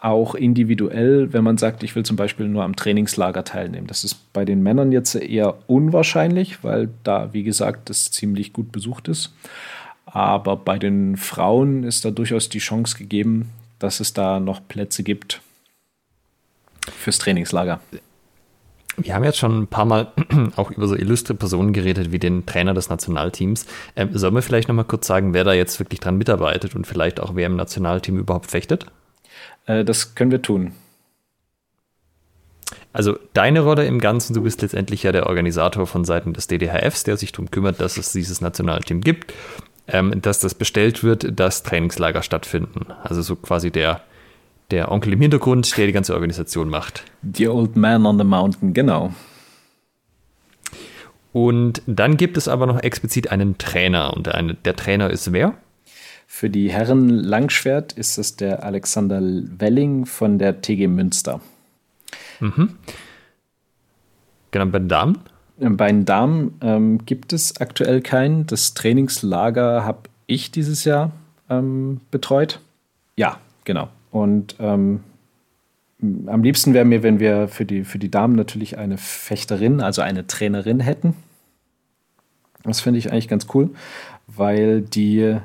auch 0.00 0.34
individuell, 0.34 1.32
wenn 1.32 1.44
man 1.44 1.58
sagt, 1.58 1.84
ich 1.84 1.94
will 1.94 2.02
zum 2.04 2.16
Beispiel 2.16 2.48
nur 2.48 2.64
am 2.64 2.74
Trainingslager 2.74 3.44
teilnehmen. 3.44 3.86
Das 3.86 4.02
ist 4.02 4.32
bei 4.32 4.44
den 4.44 4.62
Männern 4.62 4.90
jetzt 4.90 5.14
eher 5.14 5.58
unwahrscheinlich, 5.68 6.64
weil 6.64 6.88
da, 7.04 7.32
wie 7.32 7.44
gesagt, 7.44 7.88
das 7.88 8.10
ziemlich 8.10 8.52
gut 8.52 8.72
besucht 8.72 9.06
ist. 9.06 9.32
Aber 10.12 10.56
bei 10.56 10.78
den 10.78 11.16
Frauen 11.16 11.84
ist 11.84 12.04
da 12.04 12.10
durchaus 12.10 12.50
die 12.50 12.58
Chance 12.58 12.98
gegeben, 12.98 13.50
dass 13.78 13.98
es 13.98 14.12
da 14.12 14.40
noch 14.40 14.60
Plätze 14.68 15.02
gibt 15.02 15.40
fürs 16.90 17.18
Trainingslager. 17.18 17.80
Wir 18.98 19.14
haben 19.14 19.24
jetzt 19.24 19.38
schon 19.38 19.62
ein 19.62 19.66
paar 19.68 19.86
Mal 19.86 20.12
auch 20.56 20.70
über 20.70 20.86
so 20.86 20.94
illustre 20.94 21.34
Personen 21.34 21.72
geredet, 21.72 22.12
wie 22.12 22.18
den 22.18 22.44
Trainer 22.44 22.74
des 22.74 22.90
Nationalteams. 22.90 23.64
Ähm, 23.96 24.10
sollen 24.12 24.34
wir 24.34 24.42
vielleicht 24.42 24.68
noch 24.68 24.74
mal 24.74 24.84
kurz 24.84 25.06
sagen, 25.06 25.32
wer 25.32 25.44
da 25.44 25.54
jetzt 25.54 25.80
wirklich 25.80 26.00
dran 26.00 26.18
mitarbeitet 26.18 26.76
und 26.76 26.86
vielleicht 26.86 27.18
auch 27.18 27.34
wer 27.34 27.46
im 27.46 27.56
Nationalteam 27.56 28.18
überhaupt 28.18 28.50
fechtet? 28.50 28.86
Äh, 29.64 29.82
das 29.82 30.14
können 30.14 30.30
wir 30.30 30.42
tun. 30.42 30.72
Also 32.92 33.18
deine 33.32 33.60
Rolle 33.60 33.86
im 33.86 33.98
Ganzen, 33.98 34.34
du 34.34 34.42
bist 34.42 34.60
letztendlich 34.60 35.04
ja 35.04 35.12
der 35.12 35.26
Organisator 35.26 35.86
von 35.86 36.04
Seiten 36.04 36.34
des 36.34 36.46
DDHFs, 36.46 37.04
der 37.04 37.16
sich 37.16 37.32
darum 37.32 37.50
kümmert, 37.50 37.80
dass 37.80 37.96
es 37.96 38.12
dieses 38.12 38.42
Nationalteam 38.42 39.00
gibt 39.00 39.32
ähm, 39.88 40.20
dass 40.22 40.40
das 40.40 40.54
bestellt 40.54 41.02
wird, 41.02 41.38
dass 41.38 41.62
Trainingslager 41.62 42.22
stattfinden. 42.22 42.86
Also 43.02 43.22
so 43.22 43.36
quasi 43.36 43.70
der, 43.70 44.02
der 44.70 44.90
Onkel 44.90 45.12
im 45.12 45.20
Hintergrund, 45.20 45.76
der 45.76 45.86
die 45.86 45.92
ganze 45.92 46.14
Organisation 46.14 46.68
macht. 46.68 47.04
The 47.34 47.48
Old 47.48 47.76
Man 47.76 48.06
on 48.06 48.18
the 48.18 48.24
Mountain, 48.24 48.72
genau. 48.72 49.12
Und 51.32 51.82
dann 51.86 52.16
gibt 52.16 52.36
es 52.36 52.46
aber 52.46 52.66
noch 52.66 52.82
explizit 52.82 53.30
einen 53.30 53.56
Trainer. 53.58 54.14
Und 54.14 54.28
eine, 54.28 54.54
der 54.54 54.76
Trainer 54.76 55.10
ist 55.10 55.32
wer? 55.32 55.54
Für 56.26 56.50
die 56.50 56.70
Herren 56.70 57.08
Langschwert 57.08 57.92
ist 57.92 58.18
es 58.18 58.36
der 58.36 58.64
Alexander 58.64 59.20
Welling 59.20 60.06
von 60.06 60.38
der 60.38 60.60
TG 60.60 60.88
Münster. 60.88 61.40
Mhm. 62.40 62.76
Genau, 64.50 64.66
bei 64.66 64.78
den 64.78 64.88
Damen? 64.88 65.18
Bei 65.62 65.86
den 65.86 66.04
Damen 66.04 66.58
ähm, 66.60 67.06
gibt 67.06 67.32
es 67.32 67.60
aktuell 67.60 68.00
keinen. 68.00 68.46
Das 68.46 68.74
Trainingslager 68.74 69.84
habe 69.84 70.10
ich 70.26 70.50
dieses 70.50 70.84
Jahr 70.84 71.12
ähm, 71.48 72.00
betreut. 72.10 72.58
Ja, 73.16 73.38
genau. 73.64 73.88
Und 74.10 74.56
ähm, 74.58 75.00
am 76.26 76.42
liebsten 76.42 76.74
wäre 76.74 76.84
mir, 76.84 77.04
wenn 77.04 77.20
wir 77.20 77.46
für 77.46 77.64
die, 77.64 77.84
für 77.84 78.00
die 78.00 78.10
Damen 78.10 78.34
natürlich 78.34 78.76
eine 78.76 78.98
Fechterin, 78.98 79.80
also 79.80 80.02
eine 80.02 80.26
Trainerin 80.26 80.80
hätten. 80.80 81.14
Das 82.64 82.80
finde 82.80 82.98
ich 82.98 83.12
eigentlich 83.12 83.28
ganz 83.28 83.46
cool, 83.54 83.70
weil 84.26 84.82
die, 84.82 85.36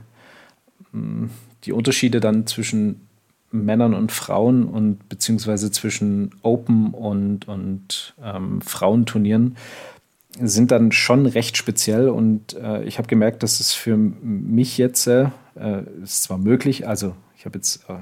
hm, 0.94 1.30
die 1.66 1.74
Unterschiede 1.74 2.20
dann 2.20 2.48
zwischen 2.48 3.08
Männern 3.52 3.94
und 3.94 4.12
Frauen 4.12 4.66
und 4.66 5.08
beziehungsweise 5.10 5.72
zwischen 5.72 6.32
Open 6.42 6.94
und, 6.94 7.48
und 7.48 8.16
ähm, 8.24 8.62
Frauenturnieren 8.62 9.56
sind 10.42 10.72
dann 10.72 10.92
schon 10.92 11.26
recht 11.26 11.58
speziell 11.58 12.10
und 12.10 12.54
äh, 12.56 12.84
ich 12.84 12.98
habe 12.98 13.08
gemerkt, 13.08 13.44
dass 13.44 13.60
es 13.60 13.74
für 13.74 13.98
mich 13.98 14.78
jetzt 14.78 15.08
äh, 15.08 15.30
ist 16.04 16.24
zwar 16.24 16.38
möglich, 16.38 16.88
also 16.88 17.16
ich 17.38 17.46
habe 17.46 17.58
jetzt, 17.58 17.90
äh, 17.90 17.96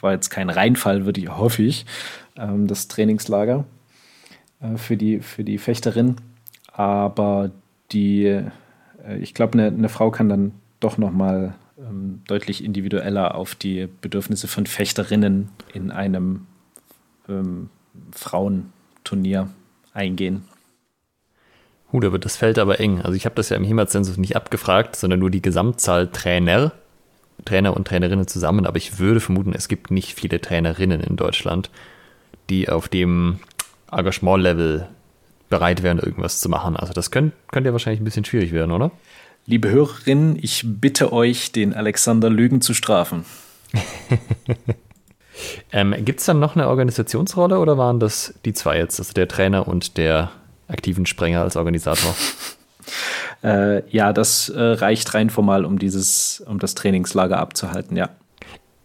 war 0.00 0.12
jetzt 0.12 0.30
kein 0.30 0.50
Reinfall, 0.50 1.04
würde 1.04 1.20
ich, 1.20 1.28
hoffe 1.28 1.62
ich, 1.62 1.86
ähm, 2.36 2.66
das 2.66 2.88
Trainingslager 2.88 3.64
äh, 4.60 4.76
für, 4.76 4.96
die, 4.96 5.20
für 5.20 5.44
die 5.44 5.58
Fechterin, 5.58 6.16
aber 6.72 7.50
die, 7.92 8.24
äh, 8.24 8.50
ich 9.20 9.34
glaube, 9.34 9.54
eine, 9.54 9.66
eine 9.68 9.88
Frau 9.88 10.10
kann 10.10 10.28
dann 10.28 10.52
doch 10.80 10.98
nochmal 10.98 11.54
ähm, 11.78 12.22
deutlich 12.26 12.64
individueller 12.64 13.34
auf 13.34 13.54
die 13.54 13.88
Bedürfnisse 14.00 14.48
von 14.48 14.66
Fechterinnen 14.66 15.48
in 15.72 15.90
einem 15.90 16.46
ähm, 17.28 17.70
Frauenturnier 18.12 19.48
eingehen. 19.92 20.42
Huh, 21.92 22.00
da 22.00 22.12
wird 22.12 22.24
das 22.24 22.36
Feld 22.36 22.58
aber 22.58 22.80
eng. 22.80 23.00
Also 23.00 23.14
ich 23.14 23.24
habe 23.24 23.34
das 23.34 23.48
ja 23.48 23.56
im 23.56 23.64
HEMA-Zensus 23.64 24.18
nicht 24.18 24.36
abgefragt, 24.36 24.96
sondern 24.96 25.20
nur 25.20 25.30
die 25.30 25.40
Gesamtzahl 25.40 26.08
Trainer, 26.08 26.72
Trainer 27.44 27.74
und 27.74 27.88
Trainerinnen 27.88 28.26
zusammen. 28.26 28.66
Aber 28.66 28.76
ich 28.76 28.98
würde 28.98 29.20
vermuten, 29.20 29.54
es 29.54 29.68
gibt 29.68 29.90
nicht 29.90 30.14
viele 30.14 30.40
Trainerinnen 30.40 31.00
in 31.00 31.16
Deutschland, 31.16 31.70
die 32.50 32.68
auf 32.68 32.88
dem 32.88 33.38
Engagement-Level 33.90 34.86
bereit 35.48 35.82
wären, 35.82 35.98
irgendwas 35.98 36.40
zu 36.40 36.50
machen. 36.50 36.76
Also 36.76 36.92
das 36.92 37.10
könnte 37.10 37.34
könnt 37.50 37.66
ja 37.66 37.72
wahrscheinlich 37.72 38.00
ein 38.00 38.04
bisschen 38.04 38.24
schwierig 38.24 38.52
werden, 38.52 38.72
oder? 38.72 38.90
Liebe 39.46 39.70
Hörerinnen, 39.70 40.36
ich 40.38 40.64
bitte 40.66 41.10
euch, 41.10 41.52
den 41.52 41.72
Alexander 41.72 42.28
Lügen 42.28 42.60
zu 42.60 42.74
strafen. 42.74 43.24
ähm, 45.72 45.94
Gibt 46.04 46.20
es 46.20 46.26
dann 46.26 46.38
noch 46.38 46.54
eine 46.54 46.68
Organisationsrolle 46.68 47.58
oder 47.58 47.78
waren 47.78 47.98
das 47.98 48.34
die 48.44 48.52
zwei 48.52 48.76
jetzt, 48.76 49.00
also 49.00 49.14
der 49.14 49.26
Trainer 49.26 49.66
und 49.66 49.96
der 49.96 50.32
aktiven 50.68 51.06
Sprenger 51.06 51.42
als 51.42 51.56
Organisator? 51.56 52.14
Äh, 53.44 53.88
ja, 53.90 54.12
das 54.12 54.48
äh, 54.48 54.60
reicht 54.60 55.14
rein 55.14 55.30
formal, 55.30 55.64
um 55.64 55.78
dieses, 55.78 56.42
um 56.46 56.58
das 56.58 56.74
Trainingslager 56.74 57.38
abzuhalten, 57.38 57.96
ja. 57.96 58.08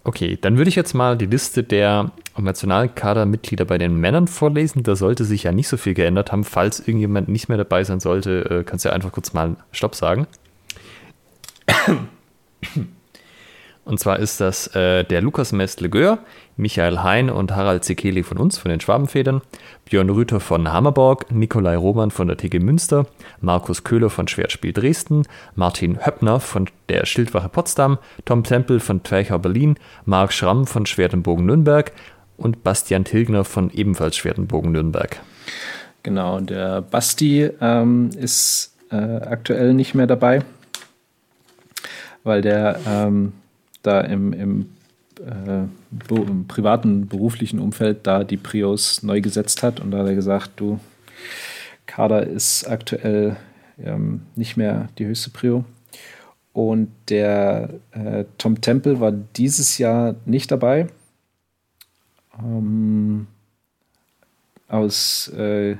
Okay, 0.03 0.37
dann 0.39 0.57
würde 0.57 0.69
ich 0.69 0.75
jetzt 0.75 0.93
mal 0.93 1.17
die 1.17 1.25
Liste 1.25 1.63
der 1.63 2.11
Nationalkadermitglieder 2.37 3.65
bei 3.65 3.79
den 3.79 3.95
Männern 3.95 4.27
vorlesen. 4.27 4.83
Da 4.83 4.95
sollte 4.95 5.23
sich 5.23 5.43
ja 5.43 5.51
nicht 5.51 5.69
so 5.69 5.77
viel 5.77 5.93
geändert 5.95 6.31
haben. 6.31 6.43
Falls 6.43 6.81
irgendjemand 6.81 7.29
nicht 7.29 7.47
mehr 7.47 7.57
dabei 7.57 7.83
sein 7.83 7.99
sollte, 7.99 8.45
äh, 8.49 8.63
kannst 8.63 8.85
du 8.85 8.89
ja 8.89 8.95
einfach 8.95 9.11
kurz 9.11 9.33
mal 9.33 9.55
Stopp 9.71 9.95
sagen. 9.95 10.27
Und 13.85 13.99
zwar 13.99 14.19
ist 14.19 14.39
das 14.39 14.67
äh, 14.75 15.03
der 15.03 15.21
Lukas 15.21 15.51
Mestle-Gör, 15.51 16.19
Michael 16.55 17.03
Hein 17.03 17.29
und 17.29 17.53
Harald 17.53 17.83
Zekeli 17.83 18.23
von 18.23 18.37
uns, 18.37 18.57
von 18.57 18.69
den 18.69 18.79
Schwabenfedern, 18.79 19.41
Björn 19.85 20.09
Rüther 20.09 20.39
von 20.39 20.71
Hammerborg, 20.71 21.31
Nikolai 21.31 21.75
Roman 21.75 22.09
von 22.09 22.27
der 22.27 22.37
TG 22.37 22.59
Münster, 22.59 23.07
Markus 23.41 23.83
Köhler 23.83 24.09
von 24.09 24.27
Schwertspiel 24.27 24.71
Dresden, 24.71 25.23
Martin 25.55 26.05
Höppner 26.05 26.39
von 26.39 26.69
der 26.87 27.05
Schildwache 27.05 27.49
Potsdam, 27.49 27.97
Tom 28.23 28.43
Tempel 28.43 28.79
von 28.79 29.03
Twerchau 29.03 29.39
Berlin, 29.39 29.75
Marc 30.05 30.31
Schramm 30.31 30.65
von 30.65 30.85
Schwertenbogen 30.85 31.45
Nürnberg 31.45 31.91
und 32.37 32.63
Bastian 32.63 33.03
Tilgner 33.03 33.43
von 33.43 33.69
ebenfalls 33.71 34.15
Schwertenbogen 34.15 34.71
Nürnberg. 34.71 35.19
Genau, 36.03 36.39
der 36.39 36.81
Basti 36.81 37.49
ähm, 37.59 38.11
ist 38.17 38.75
äh, 38.91 38.95
aktuell 38.95 39.73
nicht 39.73 39.93
mehr 39.93 40.07
dabei, 40.07 40.41
weil 42.23 42.41
der 42.41 42.79
ähm, 42.87 43.33
da 43.83 44.01
im, 44.01 44.33
im, 44.33 44.69
äh, 45.19 45.65
im, 46.09 46.47
privaten, 46.47 47.07
beruflichen 47.07 47.59
Umfeld 47.59 48.07
da 48.07 48.23
die 48.23 48.37
Prios 48.37 49.03
neu 49.03 49.21
gesetzt 49.21 49.61
hat. 49.61 49.79
Und 49.79 49.91
da 49.91 49.99
hat 49.99 50.07
er 50.07 50.15
gesagt, 50.15 50.51
du, 50.55 50.79
Kader 51.85 52.25
ist 52.25 52.67
aktuell 52.67 53.35
ähm, 53.77 54.21
nicht 54.35 54.57
mehr 54.57 54.89
die 54.97 55.05
höchste 55.05 55.29
Prio. 55.29 55.65
Und 56.53 56.91
der 57.09 57.69
äh, 57.91 58.25
Tom 58.37 58.61
Temple 58.61 58.99
war 58.99 59.11
dieses 59.11 59.77
Jahr 59.77 60.15
nicht 60.25 60.51
dabei. 60.51 60.87
Ähm, 62.39 63.27
aus 64.67 65.27
äh, 65.29 65.77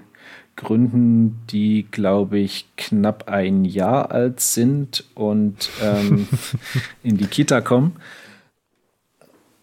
Gründen, 0.55 1.41
die, 1.49 1.87
glaube 1.89 2.39
ich, 2.39 2.67
knapp 2.77 3.27
ein 3.27 3.65
Jahr 3.65 4.11
alt 4.11 4.39
sind 4.39 5.03
und 5.15 5.69
ähm, 5.81 6.27
in 7.03 7.17
die 7.17 7.27
Kita 7.27 7.61
kommen. 7.61 7.95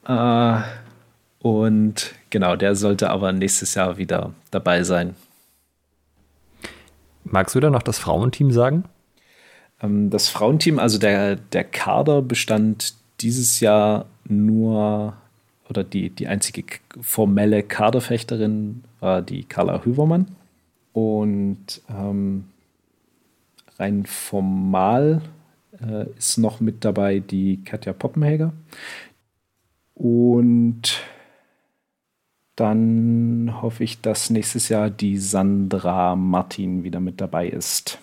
Äh, 0.07 0.61
und 1.41 2.15
genau, 2.31 2.57
der 2.57 2.75
sollte 2.75 3.11
aber 3.11 3.33
nächstes 3.33 3.75
Jahr 3.75 3.97
wieder 3.97 4.35
dabei 4.51 4.83
sein. 4.83 5.15
Magst 7.25 7.55
du 7.55 7.61
da 7.61 7.71
noch 7.71 7.83
das 7.83 7.99
Frauenteam 7.99 8.51
sagen? 8.51 8.85
Ähm, 9.83 10.11
das 10.11 10.29
Frauenteam, 10.29 10.79
also 10.79 10.99
der, 10.99 11.37
der 11.37 11.65
Kader 11.65 12.23
bestand 12.23 12.95
dieses 13.21 13.61
Jahr 13.61 14.07
nur, 14.25 15.15
oder 15.69 15.85
die, 15.85 16.11
die 16.11 16.27
einzige 16.27 16.65
formelle 17.01 17.63
Kaderfechterin 17.63 18.83
war 19.01 19.23
die 19.23 19.45
Carla 19.45 19.85
Hüvermann. 19.85 20.27
Und 20.93 21.83
ähm, 21.89 22.45
rein 23.79 24.07
formal 24.07 25.23
äh, 25.81 26.07
ist 26.19 26.39
noch 26.39 26.61
mit 26.61 26.85
dabei 26.85 27.21
die 27.21 27.63
Katja 27.65 27.93
Poppenhäger. 27.93 28.53
Und 29.95 31.03
dann 32.57 33.63
hoffe 33.63 33.85
ich, 33.85 34.01
dass 34.01 34.31
nächstes 34.31 34.69
Jahr 34.69 34.91
die 34.91 35.19
Sandra 35.19 36.17
Martin 36.17 36.85
wieder 36.85 37.01
mit 37.01 37.21
dabei 37.21 37.49
ist. 37.49 37.99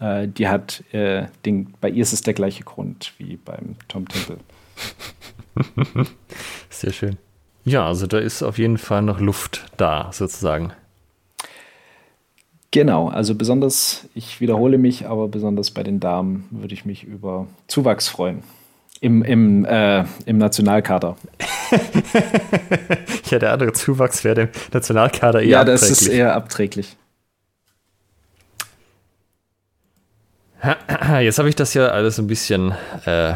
Äh, 0.00 0.28
die 0.28 0.48
hat, 0.48 0.82
äh, 0.92 1.26
den, 1.44 1.74
bei 1.80 1.90
ihr 1.90 2.02
ist 2.02 2.12
es 2.12 2.22
der 2.22 2.34
gleiche 2.34 2.64
Grund 2.64 3.12
wie 3.18 3.36
beim 3.36 3.76
Tom 3.88 4.08
Temple. 4.08 4.38
Sehr 6.70 6.92
schön. 6.92 7.16
Ja, 7.64 7.86
also 7.86 8.06
da 8.06 8.18
ist 8.18 8.42
auf 8.42 8.58
jeden 8.58 8.78
Fall 8.78 9.02
noch 9.02 9.20
Luft 9.20 9.66
da, 9.76 10.10
sozusagen. 10.12 10.72
Genau, 12.74 13.06
also 13.06 13.36
besonders, 13.36 14.08
ich 14.16 14.40
wiederhole 14.40 14.78
mich, 14.78 15.06
aber 15.06 15.28
besonders 15.28 15.70
bei 15.70 15.84
den 15.84 16.00
Damen 16.00 16.48
würde 16.50 16.74
ich 16.74 16.84
mich 16.84 17.04
über 17.04 17.46
Zuwachs 17.68 18.08
freuen. 18.08 18.42
Im, 19.00 19.22
im, 19.22 19.64
äh, 19.64 20.04
im 20.26 20.38
Nationalkader. 20.38 21.14
ja, 23.30 23.38
der 23.38 23.52
andere 23.52 23.74
Zuwachs 23.74 24.24
wäre 24.24 24.34
dem 24.34 24.48
Nationalkader 24.72 25.40
eher 25.40 25.50
ja, 25.50 25.60
abträglich. 25.60 25.80
Ja, 25.80 25.88
das 25.88 26.00
ist 26.02 26.08
eher 26.08 26.34
abträglich. 26.34 26.96
Jetzt 31.20 31.38
habe 31.38 31.48
ich 31.48 31.54
das 31.54 31.74
ja 31.74 31.86
alles 31.90 32.18
ein 32.18 32.26
bisschen 32.26 32.74
äh, 33.04 33.34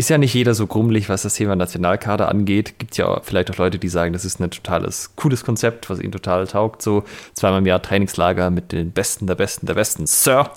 ist 0.00 0.08
ja 0.08 0.16
nicht 0.16 0.32
jeder 0.32 0.54
so 0.54 0.66
grummelig, 0.66 1.10
was 1.10 1.22
das 1.22 1.34
Thema 1.34 1.56
Nationalkader 1.56 2.28
angeht. 2.28 2.78
Gibt 2.78 2.96
ja 2.96 3.20
vielleicht 3.20 3.50
auch 3.50 3.58
Leute, 3.58 3.78
die 3.78 3.90
sagen, 3.90 4.14
das 4.14 4.24
ist 4.24 4.40
ein 4.40 4.50
totales 4.50 5.14
cooles 5.14 5.44
Konzept, 5.44 5.90
was 5.90 6.00
ihnen 6.00 6.10
total 6.10 6.46
taugt. 6.46 6.80
So 6.80 7.04
zweimal 7.34 7.58
im 7.60 7.66
Jahr 7.66 7.82
Trainingslager 7.82 8.48
mit 8.48 8.72
den 8.72 8.92
Besten 8.92 9.26
der 9.26 9.34
Besten 9.34 9.66
der 9.66 9.74
Besten, 9.74 10.06
Sir. 10.06 10.50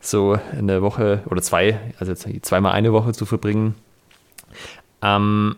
So 0.00 0.38
eine 0.56 0.80
Woche 0.80 1.24
oder 1.26 1.42
zwei, 1.42 1.80
also 1.98 2.14
zweimal 2.14 2.72
eine 2.72 2.92
Woche 2.92 3.12
zu 3.12 3.26
verbringen. 3.26 3.74
Ähm, 5.02 5.56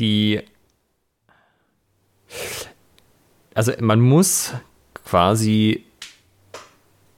die, 0.00 0.40
also 3.54 3.72
man 3.80 4.00
muss 4.00 4.54
quasi, 5.04 5.84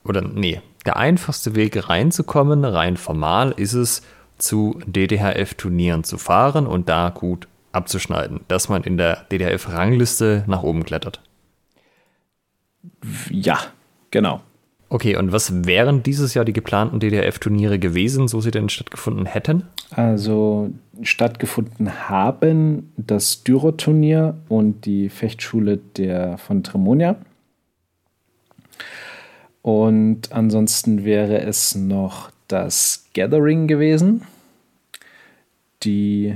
oder 0.03 0.21
nee, 0.21 0.61
der 0.85 0.97
einfachste 0.97 1.55
Weg 1.55 1.89
reinzukommen, 1.89 2.65
rein 2.65 2.97
formal, 2.97 3.51
ist 3.51 3.73
es, 3.73 4.01
zu 4.37 4.79
DDHF-Turnieren 4.85 6.03
zu 6.03 6.17
fahren 6.17 6.65
und 6.65 6.87
da 6.89 7.09
gut 7.09 7.47
abzuschneiden, 7.71 8.41
dass 8.47 8.69
man 8.69 8.83
in 8.83 8.97
der 8.97 9.25
DDHF-Rangliste 9.31 10.45
nach 10.47 10.63
oben 10.63 10.83
klettert. 10.83 11.21
Ja, 13.29 13.59
genau. 14.11 14.41
Okay, 14.91 15.15
und 15.15 15.31
was 15.31 15.65
wären 15.65 16.01
dieses 16.01 16.33
Jahr 16.33 16.45
die 16.45 16.53
geplanten 16.53 16.99
DDHF-Turniere 16.99 17.77
gewesen, 17.77 18.27
so 18.27 18.41
sie 18.41 18.49
denn 18.49 18.69
stattgefunden 18.69 19.27
hätten? 19.27 19.67
Also 19.91 20.71
stattgefunden 21.03 22.09
haben 22.09 22.91
das 22.97 23.43
Dürer-Turnier 23.43 24.35
und 24.47 24.85
die 24.85 25.09
Fechtschule 25.09 25.77
der 25.77 26.39
von 26.39 26.63
Tremonia. 26.63 27.17
Und 29.69 30.31
ansonsten 30.31 31.05
wäre 31.05 31.41
es 31.41 31.75
noch 31.75 32.31
das 32.47 33.05
Gathering 33.13 33.67
gewesen, 33.67 34.23
die 35.83 36.35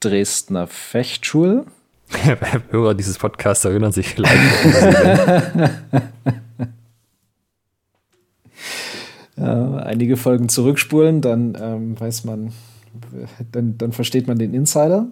Dresdner 0.00 0.66
Fechtschule. 0.66 1.66
Hörer 2.70 2.94
dieses 2.94 3.16
Podcasts 3.16 3.64
erinnern 3.64 3.92
sich 3.92 4.08
vielleicht. 4.08 4.34
ja, 9.36 9.76
einige 9.76 10.16
Folgen 10.16 10.48
zurückspulen, 10.48 11.20
dann 11.20 11.56
ähm, 11.60 12.00
weiß 12.00 12.24
man, 12.24 12.52
dann, 13.52 13.78
dann 13.78 13.92
versteht 13.92 14.26
man 14.26 14.36
den 14.36 14.52
Insider. 14.52 15.06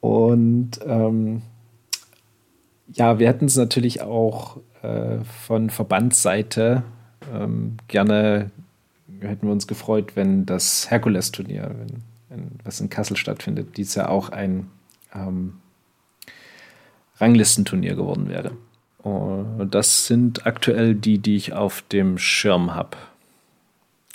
Und 0.00 0.72
ähm, 0.84 1.40
ja, 2.92 3.18
wir 3.18 3.26
hätten 3.26 3.46
es 3.46 3.56
natürlich 3.56 4.02
auch 4.02 4.58
von 4.82 5.70
Verbandsseite 5.70 6.82
ähm, 7.32 7.76
gerne 7.88 8.50
hätten 9.20 9.46
wir 9.46 9.52
uns 9.52 9.66
gefreut, 9.66 10.16
wenn 10.16 10.46
das 10.46 10.90
Herkules-Turnier, 10.90 11.74
was 12.64 12.80
in 12.80 12.90
Kassel 12.90 13.16
stattfindet, 13.16 13.76
dies 13.76 13.94
ja 13.94 14.08
auch 14.08 14.30
ein 14.30 14.68
ähm, 15.14 15.54
Ranglistenturnier 17.18 17.94
geworden 17.94 18.28
wäre. 18.28 18.52
Und 18.98 19.74
das 19.74 20.06
sind 20.06 20.46
aktuell 20.46 20.94
die, 20.94 21.18
die 21.18 21.36
ich 21.36 21.52
auf 21.52 21.82
dem 21.82 22.18
Schirm 22.18 22.74
habe. 22.74 22.96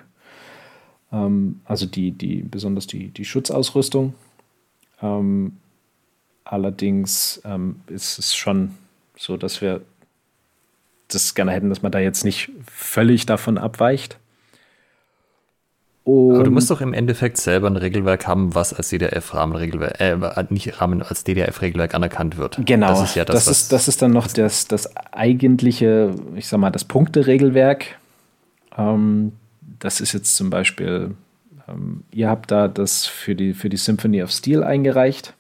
ähm, 1.14 1.62
also 1.66 1.86
die, 1.86 2.12
die, 2.12 2.42
besonders 2.42 2.88
die, 2.88 3.10
die 3.10 3.26
Schutzausrüstung. 3.26 4.16
Ähm, 5.02 5.58
allerdings 6.44 7.42
ähm, 7.46 7.82
ist 7.88 8.20
es 8.20 8.36
schon 8.36 8.72
so, 9.16 9.38
dass 9.38 9.62
wir 9.62 9.82
das 11.08 11.36
gerne 11.36 11.52
hätten, 11.52 11.70
dass 11.70 11.84
man 11.84 11.92
da 11.92 12.00
jetzt 12.00 12.26
nicht 12.26 12.50
völlig 12.66 13.26
davon 13.26 13.58
abweicht. 13.58 14.18
Und 16.04 16.36
Aber 16.36 16.44
du 16.44 16.52
musst 16.52 16.70
doch 16.70 16.82
im 16.82 16.94
Endeffekt 16.94 17.38
selber 17.38 17.68
ein 17.70 17.78
Regelwerk 17.78 18.28
haben, 18.28 18.56
was 18.56 18.74
als 18.74 18.90
DDF-Rahmenregelwerk, 18.90 20.02
äh, 20.02 20.46
nicht 20.50 20.82
Rahmen, 20.82 21.02
als 21.02 21.24
DDF-Regelwerk 21.24 21.94
anerkannt 21.94 22.38
wird. 22.38 22.60
Genau. 22.66 22.90
Das 22.90 23.04
ist 23.04 23.16
ja 23.16 23.24
das, 23.24 23.46
das 23.46 23.48
ist, 23.48 23.72
das 23.72 23.88
ist 23.88 24.02
dann 24.02 24.12
noch 24.12 24.28
das, 24.28 24.68
das 24.68 24.98
eigentliche, 25.14 26.14
ich 26.36 26.48
sag 26.50 26.60
mal, 26.60 26.72
das 26.72 26.84
Punkteregelwerk. 26.84 27.98
Ähm, 28.78 29.32
das 29.84 30.00
ist 30.00 30.14
jetzt 30.14 30.38
zum 30.38 30.50
Beispiel, 30.50 31.14
ähm, 31.68 32.06
ihr 32.12 32.30
habt 32.30 32.52
da 32.52 32.70
das 32.70 33.06
für 33.06 33.36
die, 33.36 33.54
für 33.54 33.68
die 33.68 33.76
Symphony 33.76 34.24
of 34.24 34.32
Steel 34.32 34.64
eingereicht. 34.64 35.34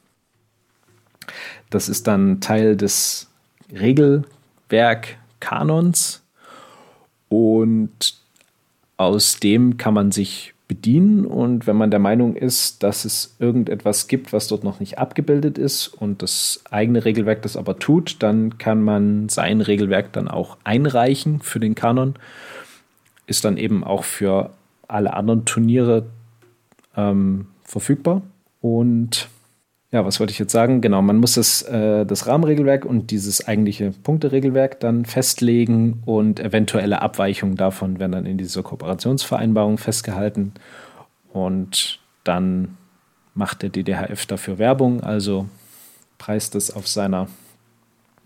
Das 1.69 1.87
ist 1.87 2.07
dann 2.07 2.41
Teil 2.41 2.75
des 2.75 3.29
Regelwerk-Kanons. 3.71 6.23
Und 7.29 8.15
aus 8.97 9.39
dem 9.39 9.77
kann 9.77 9.93
man 9.93 10.11
sich 10.11 10.53
bedienen. 10.67 11.25
Und 11.25 11.65
wenn 11.65 11.77
man 11.77 11.89
der 11.89 12.01
Meinung 12.01 12.35
ist, 12.35 12.83
dass 12.83 13.05
es 13.05 13.37
irgendetwas 13.39 14.09
gibt, 14.09 14.33
was 14.33 14.49
dort 14.49 14.65
noch 14.65 14.81
nicht 14.81 14.97
abgebildet 14.97 15.57
ist 15.57 15.87
und 15.87 16.21
das 16.21 16.59
eigene 16.69 17.05
Regelwerk 17.05 17.43
das 17.43 17.55
aber 17.55 17.79
tut, 17.79 18.17
dann 18.19 18.57
kann 18.57 18.83
man 18.83 19.29
sein 19.29 19.61
Regelwerk 19.61 20.11
dann 20.11 20.27
auch 20.27 20.57
einreichen 20.65 21.39
für 21.39 21.61
den 21.61 21.75
Kanon. 21.75 22.15
Ist 23.33 23.45
dann 23.45 23.57
eben 23.57 23.83
auch 23.83 24.03
für 24.03 24.51
alle 24.87 25.15
anderen 25.15 25.43
Turniere 25.45 26.05
ähm, 26.95 27.47
verfügbar. 27.63 28.21
Und 28.61 29.27
ja, 29.89 30.05
was 30.05 30.19
wollte 30.19 30.29
ich 30.29 30.37
jetzt 30.37 30.51
sagen? 30.51 30.81
Genau, 30.81 31.01
man 31.01 31.17
muss 31.17 31.33
das, 31.33 31.63
äh, 31.63 32.05
das 32.05 32.27
Rahmenregelwerk 32.27 32.85
und 32.85 33.09
dieses 33.09 33.47
eigentliche 33.47 33.89
Punkteregelwerk 33.89 34.79
dann 34.81 35.05
festlegen 35.05 36.03
und 36.05 36.39
eventuelle 36.39 37.01
Abweichungen 37.01 37.55
davon 37.55 37.97
werden 37.97 38.11
dann 38.11 38.27
in 38.27 38.37
dieser 38.37 38.61
Kooperationsvereinbarung 38.61 39.79
festgehalten. 39.79 40.53
Und 41.31 41.99
dann 42.23 42.77
macht 43.33 43.63
der 43.63 43.69
DDHF 43.69 44.27
dafür 44.27 44.59
Werbung, 44.59 45.01
also 45.01 45.47
preist 46.19 46.53
es 46.53 46.69
auf 46.69 46.87
seiner 46.87 47.29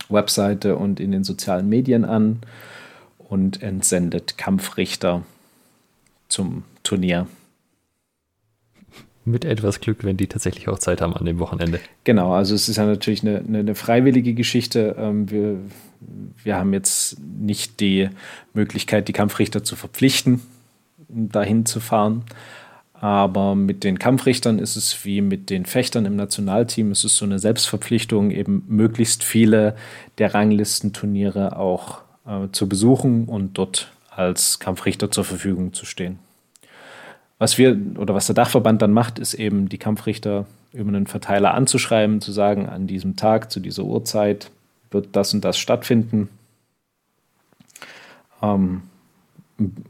Webseite 0.10 0.76
und 0.76 1.00
in 1.00 1.14
den 1.14 1.24
sozialen 1.24 1.70
Medien 1.70 2.04
an 2.04 2.42
und 3.30 3.62
entsendet 3.62 4.38
Kampfrichter 4.38 5.24
zum 6.30 6.64
Turnier. 6.84 7.28
Mit 9.26 9.44
etwas 9.44 9.82
Glück, 9.82 10.06
wenn 10.06 10.16
die 10.16 10.28
tatsächlich 10.28 10.70
auch 10.70 10.80
Zeit 10.80 11.02
haben 11.02 11.14
an 11.14 11.26
dem 11.26 11.40
Wochenende. 11.40 11.82
Genau, 12.06 12.34
also 12.34 12.56
es 12.56 12.70
ist 12.70 12.78
ja 12.78 12.86
natürlich 12.86 13.24
eine, 13.24 13.40
eine, 13.40 13.60
eine 13.60 13.76
freiwillige 13.76 14.34
Geschichte. 14.34 14.96
Ähm, 14.98 15.30
wir, 15.30 15.58
wir 16.44 16.56
haben 16.56 16.72
jetzt 16.72 17.18
nicht 17.20 17.82
die 17.82 18.10
Möglichkeit, 18.54 19.10
die 19.10 19.14
Kampfrichter 19.14 19.66
zu 19.66 19.76
verpflichten, 19.76 20.42
dahin 21.10 21.66
zu 21.66 21.82
fahren. 21.82 22.24
Aber 22.94 23.54
mit 23.54 23.84
den 23.84 24.00
Kampfrichtern 24.00 24.60
ist 24.60 24.78
es 24.78 25.04
wie 25.04 25.22
mit 25.22 25.50
den 25.50 25.66
Fechtern 25.66 26.06
im 26.06 26.16
Nationalteam. 26.16 26.92
Es 26.92 27.04
ist 27.04 27.18
so 27.18 27.26
eine 27.26 27.38
Selbstverpflichtung, 27.38 28.32
eben 28.32 28.64
möglichst 28.68 29.24
viele 29.24 29.76
der 30.20 30.34
Ranglistenturniere 30.34 31.58
auch 31.58 32.07
äh, 32.28 32.48
zu 32.52 32.68
besuchen 32.68 33.26
und 33.26 33.58
dort 33.58 33.92
als 34.10 34.60
Kampfrichter 34.60 35.12
zur 35.12 35.24
Verfügung 35.24 35.74
zu 35.74 35.86
stehen. 35.86 36.20
Was 37.40 37.58
wir 37.58 37.78
oder 37.98 38.16
was 38.16 38.26
der 38.26 38.36
Dachverband 38.36 38.82
dann 38.82 38.92
macht, 38.92 39.20
ist 39.20 39.36
eben 39.36 39.70
die 39.70 39.78
Kampfrichter 39.78 40.46
über 40.74 40.90
einen 40.90 41.08
Verteiler 41.08 41.54
anzuschreiben, 41.54 42.20
zu 42.20 42.32
sagen, 42.32 42.68
an 42.68 42.88
diesem 42.88 43.16
Tag, 43.16 43.52
zu 43.52 43.60
dieser 43.60 43.84
Uhrzeit 43.84 44.50
wird 44.92 45.10
das 45.16 45.34
und 45.34 45.46
das 45.46 45.58
stattfinden. 45.58 46.30
Ähm, 48.42 48.84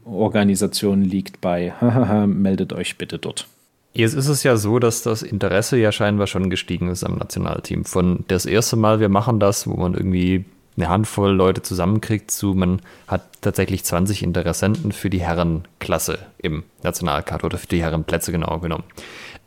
Organisation 0.04 1.02
liegt 1.02 1.40
bei, 1.40 1.72
meldet 2.26 2.72
euch 2.72 2.98
bitte 2.98 3.18
dort. 3.18 3.46
Jetzt 3.92 4.14
ist 4.14 4.28
es 4.28 4.42
ja 4.42 4.56
so, 4.56 4.78
dass 4.78 5.02
das 5.02 5.22
Interesse 5.22 5.78
ja 5.78 5.90
scheinbar 5.90 6.26
schon 6.26 6.50
gestiegen 6.50 6.88
ist 6.88 7.04
am 7.04 7.16
Nationalteam. 7.16 7.84
Von 7.84 8.24
das 8.28 8.46
erste 8.46 8.76
Mal, 8.76 9.00
wir 9.00 9.08
machen 9.08 9.40
das, 9.40 9.66
wo 9.66 9.74
man 9.76 9.94
irgendwie 9.94 10.44
eine 10.78 10.88
Handvoll 10.88 11.32
Leute 11.32 11.62
zusammenkriegt, 11.62 12.30
zu 12.30 12.54
man 12.54 12.80
hat 13.08 13.22
tatsächlich 13.40 13.84
20 13.84 14.22
Interessenten 14.22 14.92
für 14.92 15.10
die 15.10 15.20
Herrenklasse 15.20 16.18
im 16.38 16.62
Nationalkader 16.82 17.46
oder 17.46 17.58
für 17.58 17.66
die 17.66 17.82
Herrenplätze 17.82 18.30
genau 18.30 18.58
genommen. 18.60 18.84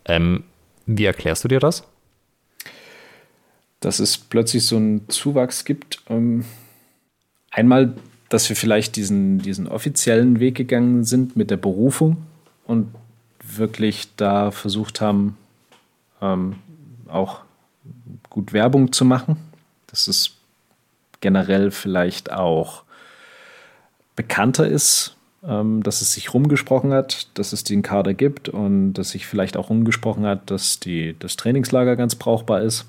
Ähm, 0.06 0.44
wie 0.86 1.06
erklärst 1.06 1.44
du 1.44 1.48
dir 1.48 1.60
das? 1.60 1.84
Dass 3.80 4.00
es 4.00 4.18
plötzlich 4.18 4.66
so 4.66 4.76
einen 4.76 5.08
Zuwachs 5.10 5.64
gibt. 5.64 6.02
Ähm, 6.10 6.44
einmal, 7.50 7.96
dass 8.30 8.50
wir 8.50 8.56
vielleicht 8.56 8.98
diesen, 8.98 9.40
diesen 9.40 9.68
offiziellen 9.68 10.40
Weg 10.40 10.56
gegangen 10.56 11.06
sind 11.06 11.38
mit 11.38 11.50
der 11.50 11.58
Berufung 11.58 12.18
und 12.66 12.94
wirklich 13.42 14.10
da 14.18 14.52
versucht 14.52 15.00
haben, 15.00 15.38
ähm, 16.22 16.56
auch 17.08 17.40
gut 18.30 18.54
Werbung 18.54 18.92
zu 18.92 19.06
machen. 19.06 19.38
Das 19.88 20.08
ist 20.08 20.41
generell 21.22 21.72
vielleicht 21.72 22.32
auch 22.32 22.84
bekannter 24.15 24.67
ist, 24.67 25.15
ähm, 25.43 25.82
dass 25.84 26.01
es 26.01 26.13
sich 26.13 26.34
rumgesprochen 26.34 26.93
hat, 26.93 27.28
dass 27.38 27.53
es 27.53 27.63
den 27.63 27.82
Kader 27.82 28.13
gibt 28.13 28.49
und 28.49 28.93
dass 28.93 29.11
sich 29.11 29.26
vielleicht 29.26 29.57
auch 29.57 29.69
rumgesprochen 29.69 30.26
hat, 30.26 30.51
dass 30.51 30.80
die, 30.80 31.15
das 31.17 31.38
Trainingslager 31.38 31.95
ganz 31.95 32.15
brauchbar 32.15 32.61
ist. 32.61 32.88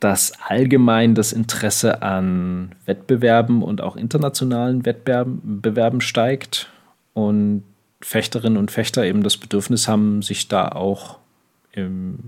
Dass 0.00 0.32
allgemein 0.46 1.14
das 1.14 1.32
Interesse 1.32 2.02
an 2.02 2.74
Wettbewerben 2.84 3.62
und 3.62 3.80
auch 3.80 3.96
internationalen 3.96 4.84
Wettbewerben 4.84 6.00
steigt 6.02 6.70
und 7.14 7.62
Fechterinnen 8.02 8.58
und 8.58 8.70
Fechter 8.70 9.04
eben 9.04 9.22
das 9.22 9.38
Bedürfnis 9.38 9.88
haben, 9.88 10.20
sich 10.20 10.48
da 10.48 10.68
auch 10.68 11.18
im 11.72 12.18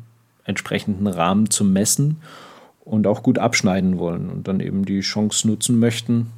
entsprechenden 0.45 1.07
Rahmen 1.07 1.51
zu 1.51 1.65
messen 1.65 2.23
und 2.87 3.07
auch 3.07 3.23
gut 3.23 3.39
abschneiden 3.39 3.99
wollen 3.99 4.31
und 4.31 4.49
dann 4.49 4.61
eben 4.61 4.85
die 4.85 5.01
Chance 5.01 5.47
nutzen 5.49 5.79
möchten, 5.79 6.31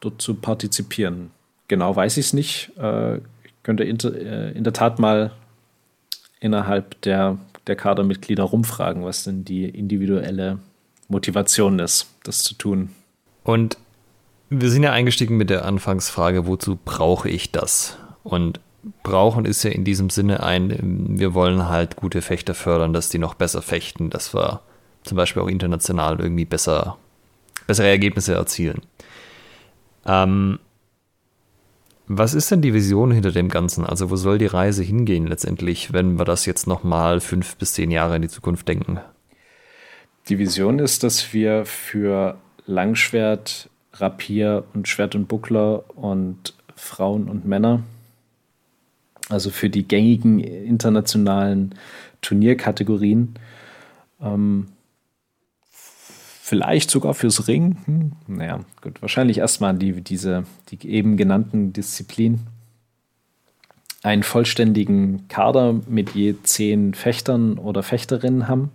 dort 0.00 0.20
zu 0.20 0.34
partizipieren. 0.34 1.30
Genau 1.68 1.94
weiß 1.94 2.16
ich 2.16 2.26
es 2.26 2.32
nicht. 2.32 2.72
Äh, 2.78 3.18
ich 3.18 3.54
könnte 3.62 3.84
äh, 3.84 4.56
in 4.56 4.64
der 4.64 4.72
Tat 4.72 4.98
mal 4.98 5.32
innerhalb 6.40 7.00
der, 7.02 7.38
der 7.66 7.76
Kadermitglieder 7.76 8.42
rumfragen, 8.42 9.04
was 9.04 9.24
denn 9.24 9.44
die 9.44 9.68
individuelle 9.68 10.58
Motivation 11.08 11.78
ist, 11.78 12.08
das 12.24 12.38
zu 12.38 12.54
tun. 12.54 12.90
Und 13.44 13.76
wir 14.48 14.70
sind 14.70 14.82
ja 14.82 14.92
eingestiegen 14.92 15.36
mit 15.36 15.50
der 15.50 15.66
Anfangsfrage, 15.66 16.46
wozu 16.46 16.78
brauche 16.82 17.28
ich 17.28 17.52
das? 17.52 17.98
Und 18.22 18.60
brauchen 19.02 19.44
ist 19.44 19.62
ja 19.62 19.70
in 19.70 19.84
diesem 19.84 20.08
Sinne 20.08 20.42
ein, 20.42 21.18
wir 21.18 21.34
wollen 21.34 21.68
halt 21.68 21.96
gute 21.96 22.22
Fechter 22.22 22.54
fördern, 22.54 22.94
dass 22.94 23.10
die 23.10 23.18
noch 23.18 23.34
besser 23.34 23.60
fechten. 23.60 24.08
Das 24.08 24.32
war 24.32 24.62
zum 25.04 25.16
Beispiel 25.16 25.42
auch 25.42 25.48
international 25.48 26.20
irgendwie 26.20 26.44
besser, 26.44 26.96
bessere 27.66 27.88
Ergebnisse 27.88 28.34
erzielen. 28.34 28.82
Ähm, 30.06 30.58
Was 32.08 32.34
ist 32.34 32.50
denn 32.50 32.60
die 32.60 32.74
Vision 32.74 33.12
hinter 33.12 33.30
dem 33.30 33.48
Ganzen? 33.48 33.86
Also 33.86 34.10
wo 34.10 34.16
soll 34.16 34.38
die 34.38 34.46
Reise 34.46 34.82
hingehen 34.82 35.26
letztendlich, 35.26 35.92
wenn 35.92 36.18
wir 36.18 36.24
das 36.24 36.44
jetzt 36.46 36.66
nochmal 36.66 37.20
fünf 37.20 37.56
bis 37.56 37.74
zehn 37.74 37.90
Jahre 37.90 38.16
in 38.16 38.22
die 38.22 38.28
Zukunft 38.28 38.66
denken? 38.68 39.00
Die 40.28 40.38
Vision 40.38 40.78
ist, 40.78 41.04
dass 41.04 41.32
wir 41.32 41.64
für 41.64 42.36
Langschwert, 42.66 43.70
Rapier 43.94 44.64
und 44.74 44.88
Schwert 44.88 45.14
und 45.14 45.26
Buckler 45.26 45.84
und 45.96 46.54
Frauen 46.74 47.28
und 47.28 47.46
Männer, 47.46 47.82
also 49.28 49.50
für 49.50 49.70
die 49.70 49.86
gängigen 49.86 50.40
internationalen 50.40 51.74
Turnierkategorien, 52.20 53.34
ähm, 54.20 54.68
vielleicht 56.44 56.90
sogar 56.90 57.14
fürs 57.14 57.46
Ring. 57.46 57.76
Hm, 57.84 58.12
naja, 58.26 58.58
gut, 58.80 59.00
wahrscheinlich 59.00 59.38
erstmal 59.38 59.74
die, 59.74 60.02
diese, 60.02 60.42
die 60.70 60.88
eben 60.88 61.16
genannten 61.16 61.72
Disziplinen. 61.72 62.48
Einen 64.02 64.24
vollständigen 64.24 65.28
Kader 65.28 65.80
mit 65.86 66.16
je 66.16 66.34
zehn 66.42 66.94
Fechtern 66.94 67.58
oder 67.58 67.84
Fechterinnen 67.84 68.48
haben. 68.48 68.72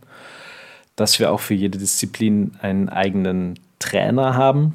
Dass 0.95 1.19
wir 1.19 1.29
auch 1.29 1.41
für 1.41 1.55
jede 1.55 1.77
Disziplin 1.77 2.53
einen 2.61 2.87
eigenen 2.87 3.59
Trainer 3.79 4.35
haben. 4.35 4.73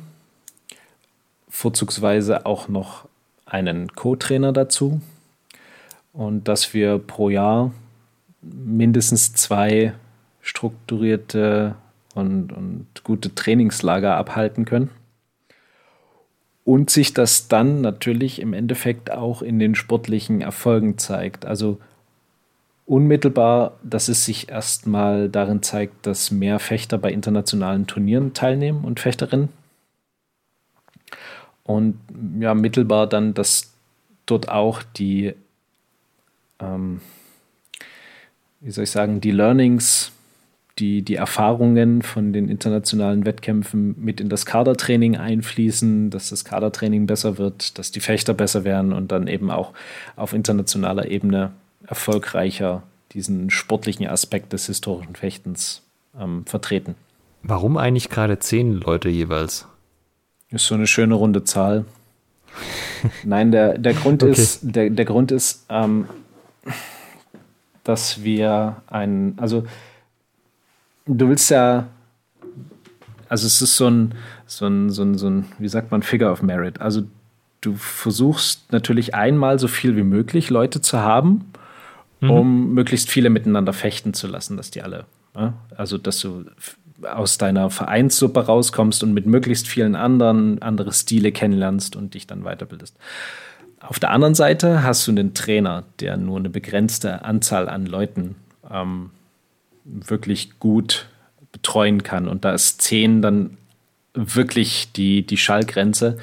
Vorzugsweise 1.48 2.44
auch 2.44 2.68
noch 2.68 3.08
einen 3.46 3.90
Co-Trainer 3.94 4.52
dazu. 4.52 5.00
Und 6.12 6.46
dass 6.46 6.74
wir 6.74 6.98
pro 6.98 7.30
Jahr 7.30 7.72
mindestens 8.42 9.32
zwei 9.32 9.94
strukturierte 10.42 11.74
und, 12.14 12.52
und 12.52 12.86
gute 13.04 13.34
Trainingslager 13.34 14.16
abhalten 14.16 14.64
können. 14.64 14.90
Und 16.64 16.90
sich 16.90 17.12
das 17.12 17.48
dann 17.48 17.80
natürlich 17.80 18.40
im 18.40 18.52
Endeffekt 18.52 19.10
auch 19.10 19.42
in 19.42 19.58
den 19.58 19.74
sportlichen 19.74 20.40
Erfolgen 20.40 20.96
zeigt. 20.96 21.44
Also 21.44 21.78
unmittelbar, 22.86 23.78
dass 23.82 24.08
es 24.08 24.24
sich 24.24 24.48
erstmal 24.48 25.28
darin 25.28 25.62
zeigt, 25.62 26.06
dass 26.06 26.30
mehr 26.30 26.58
Fechter 26.58 26.98
bei 26.98 27.10
internationalen 27.10 27.86
Turnieren 27.86 28.32
teilnehmen 28.34 28.84
und 28.84 29.00
Fechterinnen. 29.00 29.48
Und 31.64 31.98
ja, 32.38 32.54
mittelbar 32.54 33.06
dann, 33.06 33.34
dass 33.34 33.72
dort 34.26 34.48
auch 34.48 34.82
die, 34.82 35.34
ähm, 36.60 37.00
wie 38.60 38.70
soll 38.70 38.84
ich 38.84 38.90
sagen, 38.90 39.20
die 39.20 39.30
Learnings 39.30 40.12
die, 40.78 41.02
die 41.02 41.16
Erfahrungen 41.16 42.02
von 42.02 42.32
den 42.32 42.48
internationalen 42.48 43.26
Wettkämpfen 43.26 43.94
mit 43.98 44.20
in 44.20 44.28
das 44.28 44.46
Kadertraining 44.46 45.16
einfließen, 45.16 46.10
dass 46.10 46.30
das 46.30 46.44
Kadertraining 46.44 47.06
besser 47.06 47.36
wird, 47.38 47.78
dass 47.78 47.92
die 47.92 48.00
Fechter 48.00 48.32
besser 48.32 48.64
werden 48.64 48.92
und 48.92 49.12
dann 49.12 49.26
eben 49.26 49.50
auch 49.50 49.72
auf 50.16 50.32
internationaler 50.32 51.10
Ebene 51.10 51.52
erfolgreicher 51.86 52.82
diesen 53.12 53.50
sportlichen 53.50 54.06
Aspekt 54.06 54.52
des 54.52 54.66
historischen 54.66 55.14
Fechtens 55.14 55.82
ähm, 56.18 56.46
vertreten. 56.46 56.94
Warum 57.42 57.76
eigentlich 57.76 58.08
gerade 58.08 58.38
zehn 58.38 58.72
Leute 58.72 59.08
jeweils? 59.08 59.66
Ist 60.50 60.66
so 60.66 60.74
eine 60.74 60.86
schöne 60.86 61.14
runde 61.14 61.44
Zahl. 61.44 61.84
Nein, 63.24 63.52
der, 63.52 63.76
der 63.76 63.94
Grund 63.94 64.22
okay. 64.22 64.32
ist, 64.32 64.60
der, 64.62 64.90
der 64.90 65.04
Grund 65.04 65.32
ist, 65.32 65.66
ähm, 65.68 66.06
dass 67.84 68.22
wir 68.22 68.82
ein, 68.86 69.34
also 69.38 69.64
du 71.06 71.28
willst 71.28 71.50
ja, 71.50 71.88
also 73.28 73.46
es 73.46 73.62
ist 73.62 73.76
so 73.76 73.88
ein, 73.88 74.14
so 74.46 74.66
ein, 74.66 74.90
so 74.90 75.02
ein, 75.02 75.16
so 75.16 75.28
ein, 75.28 75.46
wie 75.58 75.68
sagt 75.68 75.90
man, 75.90 76.02
Figure 76.02 76.30
of 76.30 76.42
Merit. 76.42 76.80
Also 76.80 77.02
du 77.60 77.74
versuchst 77.76 78.72
natürlich 78.72 79.14
einmal 79.14 79.58
so 79.58 79.68
viel 79.68 79.96
wie 79.96 80.02
möglich 80.02 80.50
Leute 80.50 80.80
zu 80.80 80.98
haben, 80.98 81.52
mhm. 82.20 82.30
um 82.30 82.74
möglichst 82.74 83.10
viele 83.10 83.30
miteinander 83.30 83.72
fechten 83.72 84.14
zu 84.14 84.26
lassen, 84.26 84.56
dass 84.56 84.70
die 84.70 84.82
alle, 84.82 85.06
ja? 85.34 85.54
also 85.76 85.98
dass 85.98 86.20
du 86.20 86.44
aus 87.02 87.38
deiner 87.38 87.70
Vereinssuppe 87.70 88.46
rauskommst 88.46 89.02
und 89.02 89.12
mit 89.12 89.26
möglichst 89.26 89.66
vielen 89.66 89.96
anderen 89.96 90.62
andere 90.62 90.92
Stile 90.92 91.32
kennenlernst 91.32 91.96
und 91.96 92.14
dich 92.14 92.26
dann 92.26 92.42
weiterbildest. 92.42 92.96
Auf 93.80 93.98
der 93.98 94.10
anderen 94.10 94.36
Seite 94.36 94.84
hast 94.84 95.06
du 95.06 95.10
einen 95.10 95.34
Trainer, 95.34 95.82
der 95.98 96.16
nur 96.16 96.38
eine 96.38 96.50
begrenzte 96.50 97.24
Anzahl 97.24 97.68
an 97.68 97.86
Leuten 97.86 98.36
ähm, 98.70 99.10
wirklich 99.84 100.58
gut 100.58 101.08
betreuen 101.52 102.02
kann. 102.02 102.28
Und 102.28 102.44
da 102.44 102.52
ist 102.52 102.82
10 102.82 103.22
dann 103.22 103.58
wirklich 104.14 104.92
die, 104.92 105.26
die 105.26 105.36
Schallgrenze, 105.36 106.18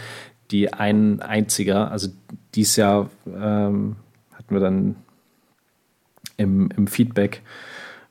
die 0.52 0.74
ein 0.74 1.22
einziger, 1.22 1.92
also 1.92 2.10
dieses 2.56 2.76
Jahr 2.76 3.10
ähm, 3.28 3.96
hatten 4.34 4.56
wir 4.56 4.60
dann 4.60 4.96
im, 6.38 6.70
im 6.76 6.88
Feedback, 6.88 7.42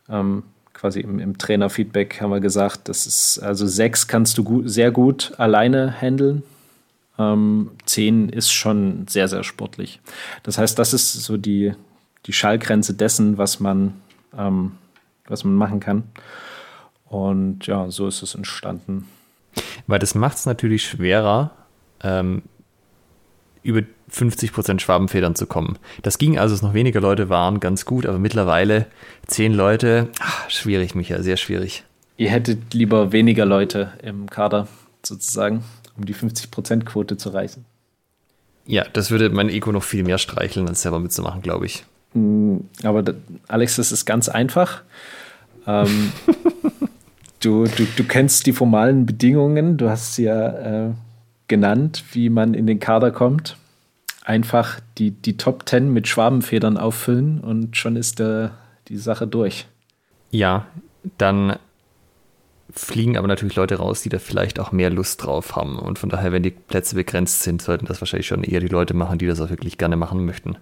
ähm, 0.09 0.45
quasi 0.73 1.01
im, 1.01 1.19
im 1.19 1.39
Trainerfeedback 1.39 2.21
haben 2.21 2.31
wir 2.31 2.41
gesagt, 2.41 2.89
das 2.89 3.07
ist, 3.07 3.39
also 3.41 3.67
sechs 3.67 4.07
kannst 4.07 4.39
du 4.39 4.45
gut, 4.45 4.71
sehr 4.71 4.93
gut 4.93 5.33
alleine 5.39 5.93
handeln. 6.01 6.45
Ähm, 7.19 7.73
zehn 7.85 8.29
ist 8.29 8.53
schon 8.53 9.09
sehr, 9.09 9.27
sehr 9.27 9.43
sportlich. 9.43 10.01
Das 10.45 10.57
heißt, 10.57 10.79
das 10.79 10.95
ist 10.95 11.13
so 11.13 11.37
die, 11.37 11.73
die 12.27 12.33
Schallgrenze 12.33 12.95
dessen, 12.95 13.39
was 13.39 13.59
man 13.59 13.95
ähm, 14.37 14.73
was 15.29 15.45
man 15.45 15.55
machen 15.55 15.81
kann. 15.81 16.05
Und 17.07 17.67
ja, 17.67 17.91
so 17.91 18.07
ist 18.07 18.23
es 18.23 18.35
entstanden. 18.35 19.09
Weil 19.87 19.99
das 19.99 20.15
macht 20.15 20.37
es 20.37 20.47
natürlich 20.47 20.87
schwerer, 20.87 21.53
ähm, 22.03 22.43
über 23.63 23.83
50% 24.11 24.81
Schwabenfedern 24.81 25.35
zu 25.35 25.47
kommen. 25.47 25.79
Das 26.03 26.19
ging, 26.19 26.39
als 26.39 26.53
es 26.53 26.63
noch 26.63 26.75
weniger 26.75 27.01
Leute 27.01 27.29
waren, 27.29 27.61
ganz 27.61 27.85
gut, 27.85 28.07
aber 28.07 28.19
mittlerweile 28.19 28.87
zehn 29.27 29.53
Leute, 29.53 30.09
ach, 30.21 30.49
schwierig, 30.49 30.95
Micha, 30.95 31.23
sehr 31.23 31.37
schwierig. 31.37 31.85
Ihr 32.17 32.31
hättet 32.31 32.75
lieber 32.75 33.13
weniger 33.13 33.45
Leute 33.45 33.93
im 34.03 34.29
Kader 34.29 34.69
sozusagen, 35.05 35.65
um 35.97 36.05
die 36.05 36.15
50%-Quote 36.15 37.17
zu 37.17 37.31
reißen. 37.31 37.65
Ja, 38.67 38.85
das 38.93 39.11
würde 39.11 39.31
mein 39.31 39.49
Ego 39.49 39.73
noch 39.73 39.83
viel 39.83 40.05
mehr 40.05 40.19
streicheln, 40.19 40.69
als 40.69 40.83
selber 40.83 40.99
mitzumachen, 40.99 41.43
glaube 41.43 41.67
ich. 41.67 41.85
Mm, 42.15 42.59
aber 42.83 43.03
Alex, 43.47 43.77
das 43.77 43.93
ist 43.93 44.05
ganz 44.05 44.29
einfach. 44.29 44.83
Ähm, 45.69 46.13
du, 47.41 47.65
du, 47.65 47.87
du 47.97 48.05
kennst 48.05 48.47
die 48.47 48.53
formalen 48.53 49.07
Bedingungen, 49.07 49.77
du 49.77 49.89
hast 49.89 50.15
sie 50.15 50.25
ja 50.25 50.87
äh, 50.87 50.91
genannt, 51.47 52.03
wie 52.13 52.31
man 52.31 52.55
in 52.55 52.67
den 52.67 52.81
Kader 52.81 53.13
kommt. 53.13 53.57
Einfach 54.25 54.81
die, 54.99 55.13
die 55.13 55.37
Top 55.37 55.67
Ten 55.67 55.93
mit 55.93 56.09
Schwabenfedern 56.09 56.77
auffüllen 56.77 57.41
und 57.41 57.77
schon 57.77 57.97
ist 57.97 58.19
der, 58.19 58.53
die 58.89 58.97
Sache 58.97 59.27
durch. 59.27 59.67
Ja, 60.31 60.67
dann 61.17 61.57
fliegen 62.71 63.17
aber 63.17 63.29
natürlich 63.29 63.57
Leute 63.57 63.77
raus, 63.77 64.03
die 64.03 64.11
da 64.11 64.19
vielleicht 64.19 64.61
auch 64.61 64.73
mehr 64.73 64.91
Lust 64.91 65.25
drauf 65.25 65.57
haben. 65.57 65.79
Und 65.79 65.99
von 65.99 66.11
daher, 66.11 66.33
wenn 66.33 66.43
die 66.43 66.51
Plätze 66.51 66.95
begrenzt 66.95 67.43
sind, 67.43 67.63
sollten 67.63 67.87
das 67.87 68.03
wahrscheinlich 68.03 68.27
schon 68.27 68.45
eher 68.45 68.61
die 68.61 68.69
Leute 68.69 68.93
machen, 68.93 69.19
die 69.19 69.27
das 69.27 69.41
auch 69.41 69.49
wirklich 69.49 69.79
gerne 69.79 69.97
machen 69.97 70.27
möchten. 70.27 70.59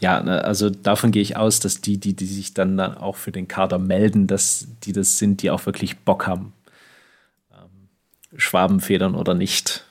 Ja, 0.00 0.22
ne, 0.22 0.44
also 0.44 0.70
davon 0.70 1.10
gehe 1.10 1.22
ich 1.22 1.36
aus, 1.36 1.60
dass 1.60 1.80
die, 1.80 1.98
die, 1.98 2.14
die 2.14 2.26
sich 2.26 2.54
dann, 2.54 2.76
dann 2.76 2.96
auch 2.96 3.16
für 3.16 3.32
den 3.32 3.48
Kader 3.48 3.78
melden, 3.78 4.26
dass 4.26 4.68
die 4.84 4.92
das 4.92 5.18
sind, 5.18 5.42
die 5.42 5.50
auch 5.50 5.66
wirklich 5.66 5.98
Bock 5.98 6.26
haben. 6.26 6.52
Ähm, 7.52 7.88
Schwabenfedern 8.38 9.14
oder 9.14 9.34
nicht. 9.34 9.84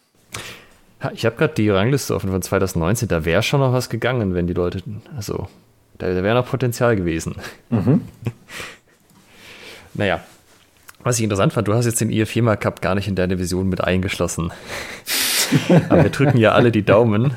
Ich 1.13 1.25
habe 1.25 1.35
gerade 1.35 1.53
die 1.53 1.69
Rangliste 1.69 2.15
offen 2.15 2.31
von 2.31 2.41
2019, 2.41 3.07
da 3.07 3.25
wäre 3.25 3.43
schon 3.43 3.59
noch 3.59 3.73
was 3.73 3.89
gegangen, 3.89 4.33
wenn 4.33 4.47
die 4.47 4.53
Leute, 4.53 4.81
also 5.15 5.47
da, 5.97 6.07
da 6.07 6.23
wäre 6.23 6.35
noch 6.35 6.47
Potenzial 6.47 6.95
gewesen. 6.95 7.35
Mhm. 7.69 8.01
naja, 9.93 10.23
was 11.03 11.17
ich 11.17 11.23
interessant 11.23 11.53
fand, 11.53 11.67
du 11.67 11.73
hast 11.73 11.85
jetzt 11.85 12.01
den 12.01 12.09
IFEMA 12.09 12.55
Cup 12.55 12.81
gar 12.81 12.95
nicht 12.95 13.07
in 13.07 13.15
deine 13.15 13.37
Vision 13.37 13.69
mit 13.69 13.83
eingeschlossen. 13.83 14.51
Aber 15.89 16.03
wir 16.03 16.09
drücken 16.09 16.37
ja 16.37 16.53
alle 16.53 16.71
die 16.71 16.83
Daumen, 16.83 17.35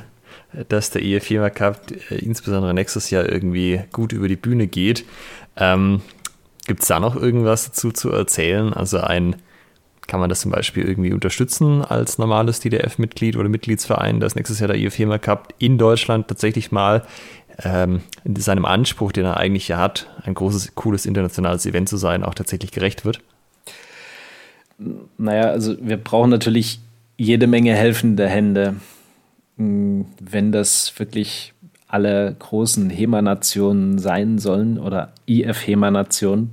dass 0.69 0.91
der 0.91 1.03
EF4 1.03 1.51
Cup 1.51 1.81
äh, 2.11 2.17
insbesondere 2.17 2.75
nächstes 2.75 3.11
Jahr 3.11 3.29
irgendwie 3.29 3.81
gut 3.93 4.13
über 4.13 4.29
die 4.29 4.37
Bühne 4.37 4.67
geht. 4.67 5.05
Ähm, 5.57 6.01
Gibt 6.67 6.83
es 6.83 6.89
da 6.89 7.01
noch 7.01 7.17
irgendwas 7.17 7.67
dazu 7.67 7.93
zu 7.93 8.11
erzählen? 8.11 8.73
Also 8.75 9.01
ein, 9.01 9.37
kann 10.07 10.21
man 10.21 10.29
das 10.29 10.41
zum 10.41 10.51
Beispiel 10.51 10.85
irgendwie 10.85 11.13
unterstützen 11.13 11.83
als 11.83 12.19
normales 12.19 12.61
DDF-Mitglied 12.61 13.37
oder 13.37 13.49
Mitgliedsverein, 13.49 14.21
dass 14.21 14.35
nächstes 14.35 14.61
Jahr 14.61 14.69
der 14.69 14.77
EF4 14.77 15.19
Cup 15.19 15.55
in 15.59 15.79
Deutschland 15.79 16.29
tatsächlich 16.29 16.73
mal 16.73 17.05
ähm, 17.63 18.03
in 18.25 18.37
seinem 18.37 18.65
Anspruch, 18.65 19.13
den 19.13 19.25
er 19.25 19.37
eigentlich 19.39 19.69
ja 19.69 19.79
hat, 19.79 20.09
ein 20.25 20.35
großes, 20.35 20.75
cooles 20.75 21.07
internationales 21.07 21.67
Event 21.67 21.89
zu 21.89 21.97
sein, 21.97 22.23
auch 22.23 22.35
tatsächlich 22.35 22.71
gerecht 22.71 23.05
wird? 23.05 23.21
Naja, 25.17 25.45
also 25.51 25.77
wir 25.81 25.97
brauchen 25.97 26.31
natürlich 26.31 26.81
jede 27.17 27.47
Menge 27.47 27.75
helfende 27.75 28.29
Hände 28.29 28.77
wenn 29.59 30.53
das 30.53 30.99
wirklich 30.99 31.53
alle 31.89 32.37
großen 32.39 32.91
HEMA-Nationen 32.91 33.99
sein 33.99 34.39
sollen 34.39 34.79
oder 34.79 35.13
IF-HEMA-Nationen, 35.27 36.51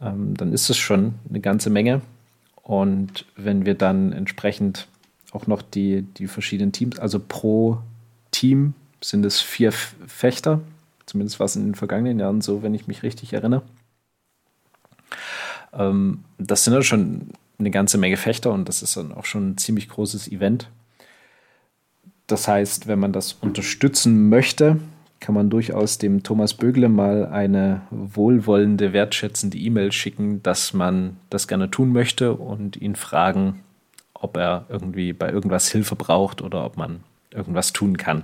ähm, 0.00 0.34
dann 0.36 0.52
ist 0.52 0.70
es 0.70 0.78
schon 0.78 1.14
eine 1.28 1.40
ganze 1.40 1.70
Menge. 1.70 2.00
Und 2.62 3.26
wenn 3.36 3.66
wir 3.66 3.74
dann 3.74 4.12
entsprechend 4.12 4.86
auch 5.32 5.46
noch 5.46 5.62
die, 5.62 6.02
die 6.02 6.28
verschiedenen 6.28 6.72
Teams, 6.72 6.98
also 6.98 7.20
pro 7.20 7.78
Team 8.30 8.74
sind 9.02 9.24
es 9.24 9.40
vier 9.40 9.72
Fechter. 9.72 10.60
Zumindest 11.06 11.40
war 11.40 11.46
es 11.46 11.56
in 11.56 11.64
den 11.64 11.74
vergangenen 11.74 12.18
Jahren 12.18 12.40
so, 12.40 12.62
wenn 12.62 12.74
ich 12.74 12.86
mich 12.86 13.02
richtig 13.02 13.32
erinnere. 13.32 13.62
Ähm, 15.72 16.24
das 16.38 16.64
sind 16.64 16.74
ja 16.74 16.82
schon 16.82 17.30
eine 17.58 17.70
ganze 17.70 17.98
Menge 17.98 18.16
Fechter 18.16 18.52
und 18.52 18.68
das 18.68 18.82
ist 18.82 18.96
dann 18.96 19.12
auch 19.12 19.24
schon 19.24 19.50
ein 19.50 19.58
ziemlich 19.58 19.88
großes 19.88 20.28
Event. 20.28 20.68
Das 22.30 22.46
heißt, 22.46 22.86
wenn 22.86 23.00
man 23.00 23.12
das 23.12 23.32
unterstützen 23.32 24.28
möchte, 24.28 24.78
kann 25.18 25.34
man 25.34 25.50
durchaus 25.50 25.98
dem 25.98 26.22
Thomas 26.22 26.54
Bögle 26.54 26.88
mal 26.88 27.26
eine 27.26 27.82
wohlwollende, 27.90 28.92
wertschätzende 28.92 29.58
E-Mail 29.58 29.92
schicken, 29.92 30.42
dass 30.42 30.72
man 30.72 31.16
das 31.28 31.48
gerne 31.48 31.70
tun 31.70 31.92
möchte 31.92 32.34
und 32.34 32.76
ihn 32.76 32.94
fragen, 32.94 33.60
ob 34.14 34.36
er 34.36 34.66
irgendwie 34.68 35.12
bei 35.12 35.30
irgendwas 35.30 35.68
Hilfe 35.68 35.96
braucht 35.96 36.40
oder 36.40 36.64
ob 36.64 36.76
man 36.76 37.00
irgendwas 37.32 37.72
tun 37.72 37.96
kann. 37.96 38.22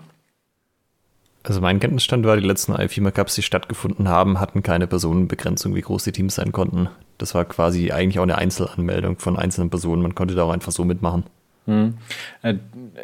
Also 1.43 1.61
mein 1.61 1.81
Kenntnisstand 1.81 2.25
war, 2.27 2.37
die 2.37 2.47
letzten 2.47 2.75
IFIMA 2.75 3.11
Cups, 3.11 3.35
die 3.35 3.43
stattgefunden 3.43 4.09
haben, 4.09 4.41
hatten 4.41 4.63
keine 4.63 4.87
Personenbegrenzung, 4.87 5.75
wie 5.75 5.81
groß 5.81 6.05
die 6.05 6.13
Teams 6.13 6.37
sein 6.37 6.53
konnten. 6.53 6.89
Das 7.19 7.35
war 7.35 7.45
quasi 7.45 7.93
eigentlich 7.93 8.19
auch 8.19 8.25
eine 8.25 8.39
Einzelanmeldung 8.39 9.19
von 9.19 9.37
einzelnen 9.37 9.71
Personen. 9.71 10.03
Man 10.03 10.15
konnte 10.15 10.35
da 10.35 10.45
auch 10.45 10.51
einfach 10.51 10.73
so 10.73 10.85
mitmachen. 10.85 11.25
Hm. 11.67 11.95
Äh, 12.43 12.55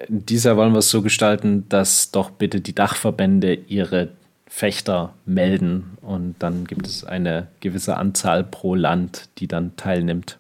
dieser 0.09 0.57
wollen 0.57 0.73
wir 0.73 0.79
es 0.79 0.91
so 0.91 1.03
gestalten, 1.03 1.69
dass 1.69 2.11
doch 2.11 2.31
bitte 2.31 2.61
die 2.61 2.75
Dachverbände 2.75 3.55
ihre 3.55 4.11
Fechter 4.47 5.15
melden 5.25 5.97
und 6.03 6.37
dann 6.39 6.67
gibt 6.67 6.87
es 6.87 7.05
eine 7.05 7.49
gewisse 7.61 7.97
Anzahl 7.97 8.45
pro 8.45 8.75
Land, 8.75 9.31
die 9.39 9.49
dann 9.49 9.77
teilnimmt. 9.77 10.39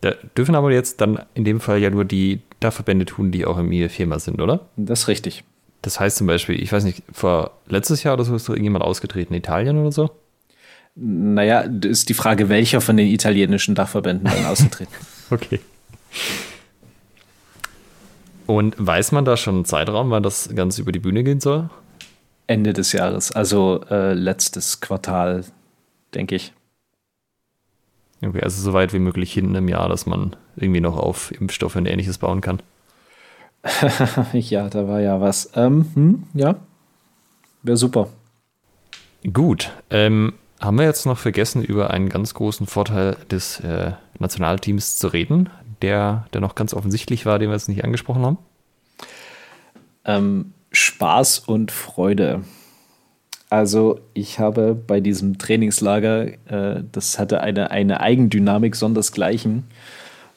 Da 0.00 0.12
dürfen 0.36 0.54
aber 0.54 0.72
jetzt 0.72 1.00
dann 1.00 1.20
in 1.34 1.44
dem 1.44 1.60
Fall 1.60 1.78
ja 1.78 1.88
nur 1.88 2.04
die 2.04 2.40
Dachverbände 2.60 3.06
tun, 3.06 3.30
die 3.30 3.46
auch 3.46 3.58
im 3.58 3.70
IE-Firma 3.72 4.18
sind, 4.18 4.40
oder? 4.40 4.68
Das 4.76 5.02
ist 5.02 5.08
richtig. 5.08 5.44
Das 5.82 6.00
heißt 6.00 6.16
zum 6.16 6.26
Beispiel, 6.26 6.60
ich 6.60 6.72
weiß 6.72 6.84
nicht, 6.84 7.02
vor 7.12 7.58
letztes 7.68 8.02
Jahr 8.02 8.14
oder 8.14 8.24
so 8.24 8.34
ist 8.34 8.48
doch 8.48 8.54
irgendjemand 8.54 8.84
ausgetreten, 8.84 9.34
Italien 9.34 9.78
oder 9.78 9.92
so? 9.92 10.10
Naja, 10.96 11.60
ist 11.60 12.08
die 12.08 12.14
Frage, 12.14 12.48
welcher 12.48 12.80
von 12.80 12.96
den 12.96 13.06
italienischen 13.06 13.74
Dachverbänden 13.74 14.28
dann 14.28 14.46
ausgetreten. 14.46 14.92
okay. 15.30 15.60
Und 18.46 18.74
weiß 18.78 19.12
man 19.12 19.24
da 19.24 19.36
schon 19.36 19.56
einen 19.56 19.64
Zeitraum, 19.64 20.10
wann 20.10 20.22
das 20.22 20.54
Ganze 20.54 20.82
über 20.82 20.92
die 20.92 21.00
Bühne 21.00 21.24
gehen 21.24 21.40
soll? 21.40 21.68
Ende 22.46 22.72
des 22.72 22.92
Jahres, 22.92 23.32
also 23.32 23.84
äh, 23.90 24.12
letztes 24.12 24.80
Quartal, 24.80 25.44
denke 26.14 26.36
ich. 26.36 26.52
Okay, 28.24 28.40
also 28.40 28.62
so 28.62 28.72
weit 28.72 28.92
wie 28.92 28.98
möglich 29.00 29.32
hinten 29.32 29.56
im 29.56 29.68
Jahr, 29.68 29.88
dass 29.88 30.06
man 30.06 30.36
irgendwie 30.56 30.80
noch 30.80 30.96
auf 30.96 31.32
Impfstoffe 31.32 31.76
und 31.76 31.86
ähnliches 31.86 32.18
bauen 32.18 32.40
kann. 32.40 32.62
ja, 34.32 34.68
da 34.68 34.86
war 34.86 35.00
ja 35.00 35.20
was. 35.20 35.50
Ähm, 35.54 35.86
hm, 35.94 36.22
ja, 36.34 36.56
wäre 37.62 37.76
super. 37.76 38.08
Gut, 39.32 39.72
ähm, 39.90 40.34
haben 40.60 40.78
wir 40.78 40.84
jetzt 40.84 41.04
noch 41.04 41.18
vergessen, 41.18 41.64
über 41.64 41.90
einen 41.90 42.08
ganz 42.08 42.32
großen 42.32 42.66
Vorteil 42.66 43.16
des 43.30 43.60
äh, 43.60 43.92
Nationalteams 44.18 44.98
zu 44.98 45.08
reden, 45.08 45.50
der, 45.82 46.26
der 46.32 46.40
noch 46.40 46.54
ganz 46.54 46.74
offensichtlich 46.74 47.26
war, 47.26 47.38
den 47.38 47.48
wir 47.48 47.54
jetzt 47.54 47.68
nicht 47.68 47.84
angesprochen 47.84 48.24
haben? 48.24 48.38
Ähm, 50.04 50.52
Spaß 50.70 51.40
und 51.40 51.72
Freude. 51.72 52.42
Also 53.48 54.00
ich 54.12 54.38
habe 54.38 54.74
bei 54.74 55.00
diesem 55.00 55.38
Trainingslager, 55.38 56.26
äh, 56.48 56.82
das 56.90 57.18
hatte 57.18 57.40
eine, 57.40 57.70
eine 57.70 58.00
Eigendynamik 58.00 58.74
sondersgleichen. 58.74 59.64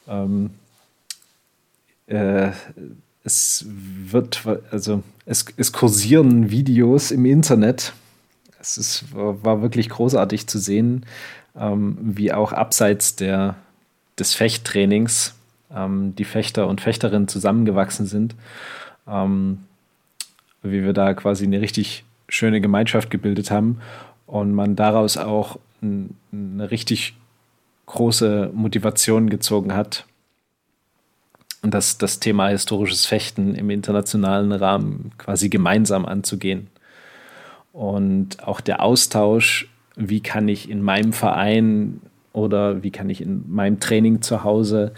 Ähm, 0.08 0.52
äh, 2.08 2.52
es 3.24 3.66
wird, 3.68 4.44
also 4.72 5.04
es, 5.26 5.46
es 5.58 5.72
kursieren 5.72 6.52
Videos 6.52 7.12
im 7.12 7.26
Internet. 7.26 7.94
Es 8.60 8.78
ist, 8.78 9.06
war 9.14 9.62
wirklich 9.62 9.90
großartig 9.90 10.48
zu 10.48 10.60
sehen, 10.60 11.06
ähm, 11.58 11.98
wie 12.02 12.32
auch 12.32 12.52
abseits 12.52 13.16
der, 13.16 13.56
des 14.20 14.34
Fechttrainings 14.34 15.36
ähm, 15.74 16.16
die 16.16 16.26
Fechter 16.26 16.68
und 16.68 16.82
Fechterinnen 16.82 17.28
zusammengewachsen 17.28 18.06
sind. 18.06 18.36
Ähm, 19.08 19.66
wie 20.62 20.84
wir 20.84 20.94
da 20.94 21.14
quasi 21.14 21.46
eine 21.46 21.62
richtig 21.62 22.04
schöne 22.28 22.62
Gemeinschaft 22.62 23.10
gebildet 23.10 23.50
haben 23.50 23.80
und 24.28 24.54
man 24.54 24.76
daraus 24.76 25.18
auch 25.18 25.60
eine 25.82 26.72
richtig 26.72 27.16
große 27.86 28.52
Motivation 28.54 29.30
gezogen 29.30 29.74
hat, 29.74 30.06
das, 31.62 31.98
das 31.98 32.20
Thema 32.20 32.50
historisches 32.50 33.06
Fechten 33.06 33.56
im 33.56 33.70
internationalen 33.70 34.52
Rahmen 34.52 35.12
quasi 35.18 35.50
gemeinsam 35.50 36.06
anzugehen. 36.06 36.68
Und 37.74 38.44
auch 38.46 38.62
der 38.62 38.82
Austausch, 38.82 39.70
wie 39.96 40.22
kann 40.22 40.48
ich 40.48 40.70
in 40.70 40.82
meinem 40.82 41.14
Verein 41.14 42.02
oder 42.40 42.84
wie 42.84 42.92
kann 42.92 43.10
ich 43.10 43.22
in 43.22 43.44
meinem 43.48 43.80
Training 43.80 44.22
zu 44.22 44.44
Hause 44.44 44.94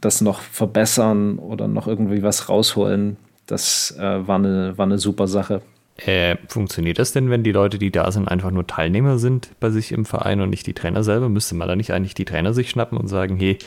das 0.00 0.20
noch 0.20 0.40
verbessern 0.40 1.38
oder 1.38 1.68
noch 1.68 1.86
irgendwie 1.86 2.22
was 2.22 2.48
rausholen, 2.48 3.16
das 3.46 3.94
äh, 3.98 4.26
war, 4.26 4.36
eine, 4.36 4.78
war 4.78 4.86
eine 4.86 4.98
super 4.98 5.26
Sache. 5.26 5.62
Äh, 5.96 6.36
funktioniert 6.48 6.98
das 6.98 7.12
denn, 7.12 7.30
wenn 7.30 7.42
die 7.42 7.52
Leute, 7.52 7.78
die 7.78 7.90
da 7.90 8.10
sind, 8.10 8.26
einfach 8.26 8.50
nur 8.50 8.66
Teilnehmer 8.66 9.18
sind 9.18 9.50
bei 9.60 9.70
sich 9.70 9.92
im 9.92 10.04
Verein 10.04 10.40
und 10.40 10.50
nicht 10.50 10.66
die 10.66 10.72
Trainer 10.72 11.04
selber? 11.04 11.28
Müsste 11.28 11.54
man 11.54 11.68
da 11.68 11.76
nicht 11.76 11.92
eigentlich 11.92 12.14
die 12.14 12.24
Trainer 12.24 12.54
sich 12.54 12.70
schnappen 12.70 12.96
und 12.96 13.08
sagen, 13.08 13.36
hey, 13.36 13.58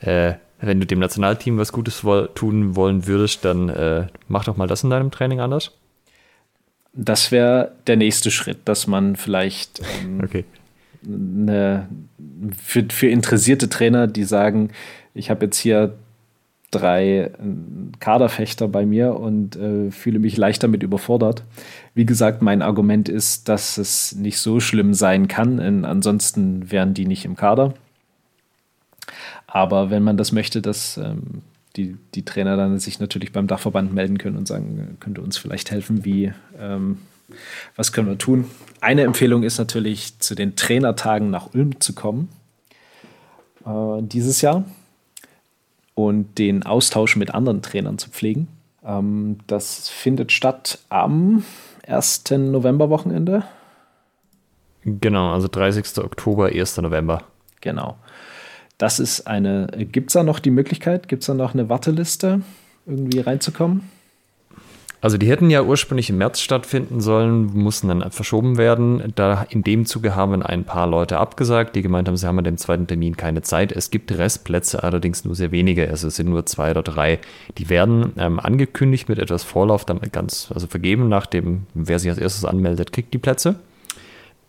äh, 0.00 0.34
wenn 0.60 0.80
du 0.80 0.86
dem 0.86 0.98
Nationalteam 0.98 1.58
was 1.58 1.72
Gutes 1.72 2.04
woll 2.04 2.30
tun 2.34 2.74
wollen 2.74 3.06
würdest, 3.06 3.44
dann 3.44 3.68
äh, 3.68 4.06
mach 4.28 4.44
doch 4.44 4.56
mal 4.56 4.66
das 4.66 4.82
in 4.82 4.90
deinem 4.90 5.10
Training 5.10 5.40
anders? 5.40 5.72
Das 6.94 7.30
wäre 7.30 7.72
der 7.86 7.96
nächste 7.96 8.30
Schritt, 8.30 8.60
dass 8.64 8.86
man 8.86 9.14
vielleicht 9.14 9.80
ähm, 10.02 10.20
okay. 10.24 10.44
Eine, 11.08 11.88
für, 12.62 12.84
für 12.90 13.08
interessierte 13.08 13.68
Trainer, 13.68 14.06
die 14.06 14.24
sagen, 14.24 14.70
ich 15.14 15.30
habe 15.30 15.46
jetzt 15.46 15.58
hier 15.58 15.94
drei 16.70 17.18
äh, 17.18 17.30
Kaderfechter 17.98 18.68
bei 18.68 18.84
mir 18.84 19.14
und 19.14 19.56
äh, 19.56 19.90
fühle 19.90 20.18
mich 20.18 20.36
leicht 20.36 20.62
damit 20.62 20.82
überfordert. 20.82 21.44
Wie 21.94 22.06
gesagt, 22.06 22.42
mein 22.42 22.62
Argument 22.62 23.08
ist, 23.08 23.48
dass 23.48 23.78
es 23.78 24.14
nicht 24.14 24.38
so 24.38 24.60
schlimm 24.60 24.94
sein 24.94 25.28
kann, 25.28 25.84
ansonsten 25.84 26.70
wären 26.70 26.94
die 26.94 27.06
nicht 27.06 27.24
im 27.24 27.36
Kader. 27.36 27.74
Aber 29.46 29.90
wenn 29.90 30.02
man 30.02 30.18
das 30.18 30.32
möchte, 30.32 30.60
dass 30.60 30.98
ähm, 30.98 31.42
die, 31.76 31.96
die 32.14 32.24
Trainer 32.24 32.56
dann 32.56 32.78
sich 32.78 33.00
natürlich 33.00 33.32
beim 33.32 33.46
Dachverband 33.46 33.94
melden 33.94 34.18
können 34.18 34.36
und 34.36 34.46
sagen, 34.46 34.98
könnte 35.00 35.22
uns 35.22 35.38
vielleicht 35.38 35.70
helfen, 35.70 36.04
wie, 36.04 36.32
ähm, 36.58 36.98
was 37.76 37.92
können 37.92 38.08
wir 38.08 38.18
tun? 38.18 38.50
Eine 38.80 39.02
Empfehlung 39.02 39.42
ist 39.42 39.58
natürlich, 39.58 40.18
zu 40.18 40.34
den 40.34 40.56
Trainertagen 40.56 41.30
nach 41.30 41.54
Ulm 41.54 41.80
zu 41.80 41.94
kommen 41.94 42.28
äh, 43.66 44.02
dieses 44.02 44.40
Jahr 44.40 44.64
und 45.94 46.38
den 46.38 46.64
Austausch 46.64 47.16
mit 47.16 47.34
anderen 47.34 47.62
Trainern 47.62 47.98
zu 47.98 48.10
pflegen. 48.10 48.48
Ähm, 48.84 49.38
das 49.46 49.88
findet 49.88 50.32
statt 50.32 50.78
am 50.88 51.44
1. 51.86 52.30
Novemberwochenende. 52.30 53.44
Genau, 54.84 55.32
also 55.32 55.48
30. 55.48 55.98
Oktober, 55.98 56.46
1. 56.46 56.78
November. 56.78 57.24
Genau. 57.60 57.96
Das 58.78 59.00
ist 59.00 59.26
eine. 59.26 59.66
Gibt 59.90 60.10
es 60.10 60.12
da 60.12 60.22
noch 60.22 60.38
die 60.38 60.52
Möglichkeit? 60.52 61.08
Gibt 61.08 61.22
es 61.22 61.26
da 61.26 61.34
noch 61.34 61.52
eine 61.52 61.68
Warteliste, 61.68 62.42
irgendwie 62.86 63.18
reinzukommen? 63.18 63.90
Also 65.00 65.16
die 65.16 65.28
hätten 65.28 65.48
ja 65.48 65.62
ursprünglich 65.62 66.10
im 66.10 66.18
März 66.18 66.40
stattfinden 66.40 67.00
sollen, 67.00 67.46
mussten 67.54 67.88
dann 67.88 68.10
verschoben 68.10 68.56
werden. 68.58 69.12
Da 69.14 69.46
in 69.48 69.62
dem 69.62 69.86
Zuge 69.86 70.16
haben 70.16 70.42
ein 70.42 70.64
paar 70.64 70.88
Leute 70.88 71.18
abgesagt, 71.18 71.76
die 71.76 71.82
gemeint 71.82 72.08
haben, 72.08 72.16
sie 72.16 72.26
haben 72.26 72.38
an 72.38 72.44
dem 72.44 72.56
zweiten 72.56 72.88
Termin 72.88 73.16
keine 73.16 73.42
Zeit. 73.42 73.70
Es 73.70 73.90
gibt 73.90 74.10
Restplätze, 74.10 74.82
allerdings 74.82 75.24
nur 75.24 75.36
sehr 75.36 75.52
wenige. 75.52 75.88
Also 75.88 76.08
es 76.08 76.16
sind 76.16 76.28
nur 76.28 76.46
zwei 76.46 76.72
oder 76.72 76.82
drei. 76.82 77.20
Die 77.58 77.68
werden 77.68 78.12
ähm, 78.18 78.40
angekündigt 78.40 79.08
mit 79.08 79.20
etwas 79.20 79.44
Vorlauf, 79.44 79.84
dann 79.84 80.00
ganz, 80.10 80.50
also 80.52 80.66
vergeben 80.66 81.08
nach 81.08 81.26
dem, 81.26 81.66
wer 81.74 82.00
sich 82.00 82.10
als 82.10 82.18
erstes 82.18 82.44
anmeldet, 82.44 82.92
kriegt 82.92 83.14
die 83.14 83.18
Plätze. 83.18 83.54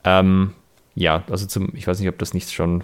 Ähm, 0.03 0.53
ja, 0.95 1.23
also 1.29 1.45
zum, 1.45 1.69
ich 1.75 1.85
weiß 1.85 1.99
nicht, 1.99 2.09
ob 2.09 2.17
das 2.17 2.33
nicht 2.33 2.51
schon 2.51 2.83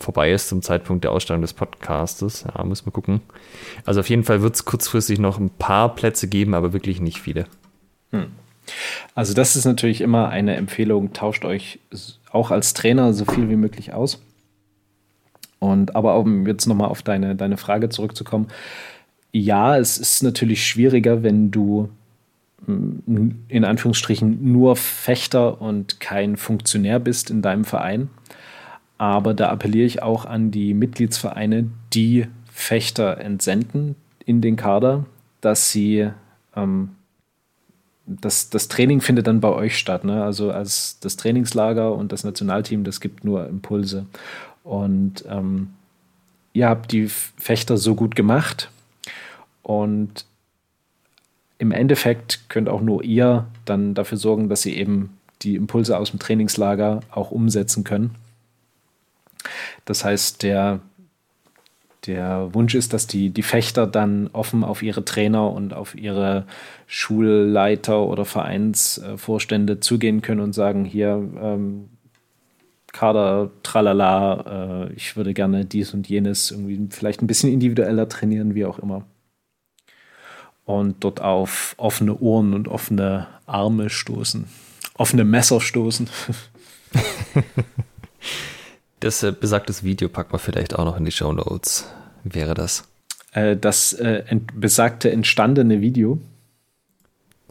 vorbei 0.00 0.32
ist 0.32 0.48
zum 0.48 0.62
Zeitpunkt 0.62 1.04
der 1.04 1.12
Ausstrahlung 1.12 1.42
des 1.42 1.52
Podcastes. 1.52 2.44
Ja, 2.44 2.64
muss 2.64 2.84
man 2.84 2.92
gucken. 2.92 3.20
Also 3.84 4.00
auf 4.00 4.08
jeden 4.08 4.24
Fall 4.24 4.42
wird 4.42 4.54
es 4.54 4.64
kurzfristig 4.64 5.18
noch 5.18 5.38
ein 5.38 5.50
paar 5.50 5.94
Plätze 5.94 6.26
geben, 6.26 6.54
aber 6.54 6.72
wirklich 6.72 7.00
nicht 7.00 7.20
viele. 7.20 7.46
Hm. 8.10 8.26
Also 9.14 9.34
das 9.34 9.56
ist 9.56 9.64
natürlich 9.64 10.00
immer 10.00 10.28
eine 10.28 10.56
Empfehlung, 10.56 11.12
tauscht 11.12 11.44
euch 11.44 11.78
auch 12.30 12.50
als 12.50 12.74
Trainer 12.74 13.12
so 13.12 13.24
viel 13.24 13.48
wie 13.50 13.56
möglich 13.56 13.92
aus. 13.92 14.22
Und 15.58 15.94
aber 15.94 16.18
um 16.18 16.46
jetzt 16.46 16.66
nochmal 16.66 16.88
auf 16.88 17.02
deine, 17.02 17.36
deine 17.36 17.56
Frage 17.56 17.88
zurückzukommen, 17.90 18.48
ja, 19.32 19.76
es 19.76 19.98
ist 19.98 20.22
natürlich 20.22 20.66
schwieriger, 20.66 21.22
wenn 21.22 21.50
du 21.50 21.90
hm, 22.66 23.44
in 23.48 23.64
Anführungsstrichen 23.64 24.52
nur 24.52 24.76
Fechter 24.76 25.60
und 25.60 26.00
kein 26.00 26.36
Funktionär 26.36 26.98
bist 26.98 27.30
in 27.30 27.42
deinem 27.42 27.64
Verein. 27.64 28.08
Aber 29.00 29.32
da 29.32 29.48
appelliere 29.48 29.86
ich 29.86 30.02
auch 30.02 30.26
an 30.26 30.50
die 30.50 30.74
Mitgliedsvereine, 30.74 31.70
die 31.94 32.26
Fechter 32.52 33.16
entsenden 33.16 33.96
in 34.26 34.42
den 34.42 34.56
Kader, 34.56 35.06
dass 35.40 35.72
sie 35.72 36.10
ähm, 36.54 36.90
das, 38.04 38.50
das 38.50 38.68
Training 38.68 39.00
findet 39.00 39.26
dann 39.26 39.40
bei 39.40 39.48
euch 39.48 39.78
statt. 39.78 40.04
Ne? 40.04 40.22
Also 40.22 40.50
als 40.50 40.98
das 41.00 41.16
Trainingslager 41.16 41.94
und 41.94 42.12
das 42.12 42.24
Nationalteam, 42.24 42.84
das 42.84 43.00
gibt 43.00 43.24
nur 43.24 43.48
Impulse. 43.48 44.04
Und 44.64 45.24
ähm, 45.26 45.70
ihr 46.52 46.68
habt 46.68 46.92
die 46.92 47.08
Fechter 47.08 47.78
so 47.78 47.94
gut 47.94 48.14
gemacht 48.14 48.70
und 49.62 50.26
im 51.56 51.72
Endeffekt 51.72 52.50
könnt 52.50 52.68
auch 52.68 52.82
nur 52.82 53.02
ihr 53.02 53.46
dann 53.64 53.94
dafür 53.94 54.18
sorgen, 54.18 54.50
dass 54.50 54.60
sie 54.60 54.76
eben 54.76 55.16
die 55.40 55.56
Impulse 55.56 55.96
aus 55.96 56.10
dem 56.10 56.18
Trainingslager 56.18 57.00
auch 57.10 57.30
umsetzen 57.30 57.82
können. 57.82 58.14
Das 59.84 60.04
heißt, 60.04 60.42
der, 60.42 60.80
der 62.06 62.54
Wunsch 62.54 62.74
ist, 62.74 62.92
dass 62.92 63.06
die, 63.06 63.30
die 63.30 63.42
Fechter 63.42 63.86
dann 63.86 64.30
offen 64.32 64.64
auf 64.64 64.82
ihre 64.82 65.04
Trainer 65.04 65.50
und 65.50 65.74
auf 65.74 65.94
ihre 65.94 66.46
Schulleiter 66.86 68.02
oder 68.02 68.24
Vereinsvorstände 68.24 69.80
zugehen 69.80 70.22
können 70.22 70.40
und 70.40 70.52
sagen, 70.52 70.84
hier, 70.84 71.22
ähm, 71.40 71.88
Kader, 72.92 73.50
tralala, 73.62 74.88
äh, 74.88 74.92
ich 74.94 75.16
würde 75.16 75.32
gerne 75.32 75.64
dies 75.64 75.94
und 75.94 76.08
jenes 76.08 76.50
irgendwie 76.50 76.88
vielleicht 76.90 77.22
ein 77.22 77.28
bisschen 77.28 77.52
individueller 77.52 78.08
trainieren, 78.08 78.54
wie 78.54 78.64
auch 78.64 78.80
immer. 78.80 79.04
Und 80.64 81.04
dort 81.04 81.20
auf 81.20 81.74
offene 81.78 82.18
Ohren 82.18 82.52
und 82.52 82.68
offene 82.68 83.28
Arme 83.46 83.90
stoßen. 83.90 84.46
Offene 84.94 85.24
Messer 85.24 85.60
stoßen. 85.60 86.08
das 89.00 89.22
äh, 89.22 89.32
besagtes 89.32 89.82
Video 89.82 90.08
packt 90.08 90.32
man 90.32 90.40
vielleicht 90.40 90.78
auch 90.78 90.84
noch 90.84 90.96
in 90.96 91.04
die 91.04 91.10
Show 91.10 91.32
Notes. 91.32 91.86
Wäre 92.24 92.54
das? 92.54 92.84
Äh, 93.32 93.56
das 93.56 93.92
äh, 93.94 94.24
ent 94.26 94.60
besagte 94.60 95.10
entstandene 95.10 95.80
Video. 95.80 96.18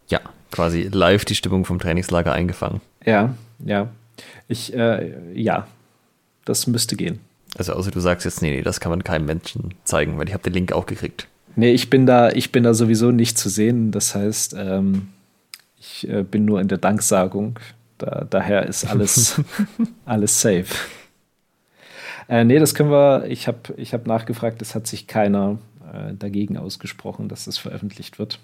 Ja, 0.08 0.20
quasi 0.52 0.90
live 0.92 1.26
die 1.26 1.36
Stimmung 1.36 1.66
vom 1.66 1.80
Trainingslager 1.80 2.32
eingefangen. 2.32 2.82
Ja, 3.06 3.36
ja. 3.66 3.90
Ich, 4.48 4.74
äh, 4.74 5.34
ja, 5.34 5.68
das 6.46 6.68
müsste 6.68 6.96
gehen. 6.96 7.20
Also, 7.58 7.74
außer 7.74 7.92
du 7.92 8.00
sagst 8.00 8.26
jetzt, 8.26 8.42
nee, 8.42 8.52
nee, 8.52 8.62
das 8.62 8.80
kann 8.80 8.92
man 8.92 9.04
keinem 9.04 9.26
Menschen 9.26 9.74
zeigen, 9.84 10.18
weil 10.18 10.28
ich 10.28 10.34
habe 10.34 10.44
den 10.44 10.54
Link 10.54 10.72
auch 10.72 10.86
gekriegt. 10.86 11.28
Nee, 11.56 11.72
ich 11.72 11.90
bin 11.90 12.06
da, 12.06 12.30
ich 12.30 12.52
bin 12.52 12.64
da 12.64 12.74
sowieso 12.74 13.12
nicht 13.12 13.38
zu 13.38 13.50
sehen. 13.50 13.92
Das 13.92 14.14
heißt, 14.14 14.56
ähm, 14.58 15.10
ich 15.80 16.08
äh, 16.08 16.24
bin 16.24 16.46
nur 16.46 16.62
in 16.62 16.68
der 16.68 16.78
Danksagung. 16.78 17.58
Da, 17.98 18.26
daher 18.30 18.68
ist 18.68 18.86
alles, 18.86 19.42
alles 20.06 20.40
safe. 20.40 20.68
Äh, 22.30 22.46
nee, 22.46 22.60
das 22.60 22.76
können 22.76 22.92
wir, 22.92 23.26
ich 23.28 23.48
habe 23.48 23.60
ich 23.76 23.94
hab 23.94 24.06
nachgefragt, 24.06 24.62
es 24.62 24.76
hat 24.76 24.86
sich 24.88 25.08
keiner 25.08 25.58
äh, 25.92 26.14
dagegen 26.14 26.58
ausgesprochen, 26.58 27.28
dass 27.28 27.46
das 27.46 27.58
veröffentlicht 27.58 28.20
wird. 28.20 28.40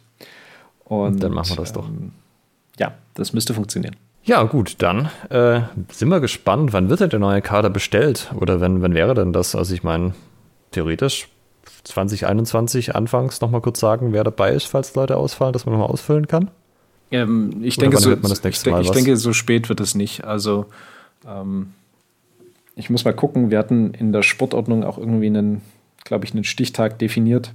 Und, 0.83 1.21
dann 1.23 1.31
machen 1.31 1.51
wir 1.51 1.55
das 1.57 1.71
doch. 1.71 1.87
Ähm, 1.87 2.11
ja, 2.77 2.93
das 3.13 3.31
müsste 3.31 3.53
funktionieren. 3.53 3.95
Ja, 4.23 4.41
gut, 4.43 4.77
dann 4.79 5.09
äh, 5.29 5.61
sind 5.91 6.09
wir 6.09 6.19
gespannt, 6.19 6.73
wann 6.73 6.89
wird 6.89 6.99
denn 6.99 7.11
der 7.11 7.19
neue 7.19 7.43
Kader 7.43 7.69
bestellt? 7.69 8.31
Oder 8.35 8.59
wenn, 8.59 8.81
wenn 8.81 8.95
wäre 8.95 9.13
denn 9.13 9.33
das? 9.33 9.55
Also 9.55 9.75
ich 9.75 9.83
meine, 9.83 10.15
theoretisch 10.71 11.29
2021 11.83 12.95
anfangs 12.95 13.39
nochmal 13.41 13.61
kurz 13.61 13.79
sagen, 13.79 14.13
wer 14.13 14.23
dabei 14.23 14.51
ist, 14.53 14.65
falls 14.65 14.95
Leute 14.95 15.15
ausfallen, 15.17 15.53
dass 15.53 15.67
man 15.67 15.73
nochmal 15.73 15.89
ausfüllen 15.91 16.27
kann? 16.27 16.49
Ähm, 17.11 17.61
ich, 17.61 17.77
denke, 17.77 17.97
so, 17.97 18.11
ich, 18.13 18.41
denk, 18.41 18.81
ich 18.81 18.91
denke, 18.91 19.15
so 19.15 19.31
spät 19.31 19.69
wird 19.69 19.79
es 19.79 19.93
nicht. 19.93 20.23
Also 20.23 20.65
ähm, 21.27 21.73
ich 22.75 22.89
muss 22.89 23.05
mal 23.05 23.13
gucken, 23.13 23.51
wir 23.51 23.57
hatten 23.57 23.93
in 23.93 24.11
der 24.11 24.21
Sportordnung 24.21 24.83
auch 24.83 24.97
irgendwie 24.97 25.27
einen, 25.27 25.61
glaube 26.03 26.25
ich, 26.25 26.33
einen 26.33 26.43
Stichtag 26.43 26.99
definiert. 26.99 27.51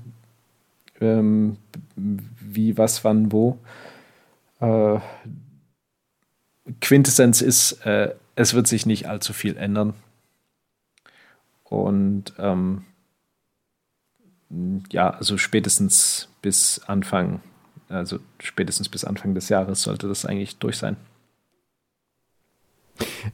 Ähm, 1.01 1.57
wie, 1.97 2.77
was, 2.79 3.05
wann, 3.05 3.31
wo. 3.33 3.59
Äh, 4.61 4.99
Quintessenz 6.81 7.41
ist, 7.41 7.85
äh, 7.85 8.15
es 8.35 8.55
wird 8.55 8.67
sich 8.67 8.87
nicht 8.87 9.09
allzu 9.09 9.33
viel 9.33 9.57
ändern. 9.57 9.95
Und 11.65 12.33
ähm, 12.39 12.85
ja, 14.91 15.11
also 15.11 15.39
spätestens 15.39 16.29
bis 16.43 16.81
Anfang, 16.87 17.41
also 17.89 18.19
spätestens 18.41 18.89
bis 18.89 19.05
Anfang 19.05 19.35
des 19.35 19.49
Jahres 19.49 19.83
sollte 19.83 20.09
das 20.09 20.25
eigentlich 20.25 20.59
durch 20.59 20.79
sein. 20.79 20.97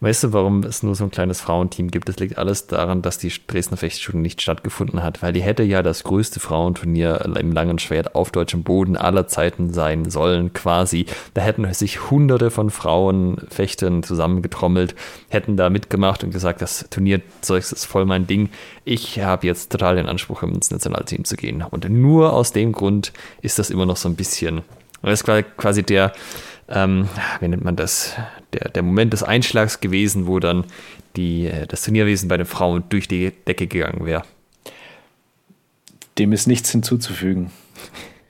Weißt 0.01 0.25
du, 0.25 0.33
warum 0.33 0.63
es 0.63 0.83
nur 0.83 0.95
so 0.95 1.05
ein 1.05 1.11
kleines 1.11 1.41
Frauenteam 1.41 1.91
gibt? 1.91 2.09
Das 2.09 2.19
liegt 2.19 2.39
alles 2.39 2.67
daran, 2.67 3.03
dass 3.03 3.19
die 3.19 3.33
Dresdner 3.47 3.77
Fechtschule 3.77 4.19
nicht 4.19 4.43
stattgefunden 4.43 5.03
hat, 5.03 5.23
weil 5.23 5.33
die 5.33 5.43
hätte 5.43 5.63
ja 5.63 5.83
das 5.83 6.05
größte 6.05 6.41
Frauenturnier 6.41 7.25
im 7.39 7.53
langen 7.53 7.79
Schwert 7.79 8.15
auf 8.15 8.31
deutschem 8.31 8.63
Boden 8.63 8.97
aller 8.97 9.27
Zeiten 9.27 9.73
sein 9.73 10.11
sollen, 10.11 10.53
quasi. 10.53 11.07
Da 11.35 11.43
hätten 11.43 11.73
sich 11.75 12.11
hunderte 12.11 12.51
von 12.51 12.71
Frauenfechtern 12.71 14.03
zusammengetrommelt, 14.03 14.95
hätten 15.29 15.57
da 15.57 15.71
mitgemacht 15.71 16.25
und 16.25 16.31
gesagt, 16.31 16.63
das 16.63 16.87
Turnierzeug 16.91 17.63
ist 17.63 17.85
voll 17.85 18.07
mein 18.07 18.27
Ding. 18.27 18.51
Ich 18.85 19.21
habe 19.21 19.47
jetzt 19.47 19.73
total 19.73 19.97
den 19.97 20.07
Anspruch, 20.07 20.43
ins 20.43 20.71
Nationalteam 20.71 21.25
zu 21.25 21.37
gehen. 21.37 21.63
Und 21.63 21.89
nur 21.89 22.33
aus 22.33 22.53
dem 22.53 22.73
Grund 22.73 23.13
ist 23.43 23.59
das 23.59 23.71
immer 23.71 23.87
noch 23.87 23.97
so 23.97 24.09
ein 24.09 24.17
bisschen, 24.17 24.63
das 25.03 25.21
ist 25.23 25.47
quasi 25.57 25.83
der, 25.83 26.13
ähm, 26.69 27.09
wie 27.41 27.49
nennt 27.49 27.65
man 27.65 27.77
das, 27.77 28.15
der, 28.53 28.71
der 28.71 28.83
Moment 28.83 29.13
des 29.13 29.23
Einschlags 29.23 29.81
gewesen, 29.81 30.27
wo 30.27 30.41
dann 30.41 30.65
die, 31.17 31.47
äh, 31.47 31.67
das 31.67 31.83
Turnierwesen 31.83 32.29
bei 32.29 32.37
den 32.37 32.47
Frauen 32.47 32.85
durch 32.89 33.09
die 33.09 33.31
Decke 33.47 33.67
gegangen 33.67 34.05
wäre. 34.05 34.23
Dem 36.19 36.33
ist 36.33 36.47
nichts 36.47 36.71
hinzuzufügen. 36.71 37.51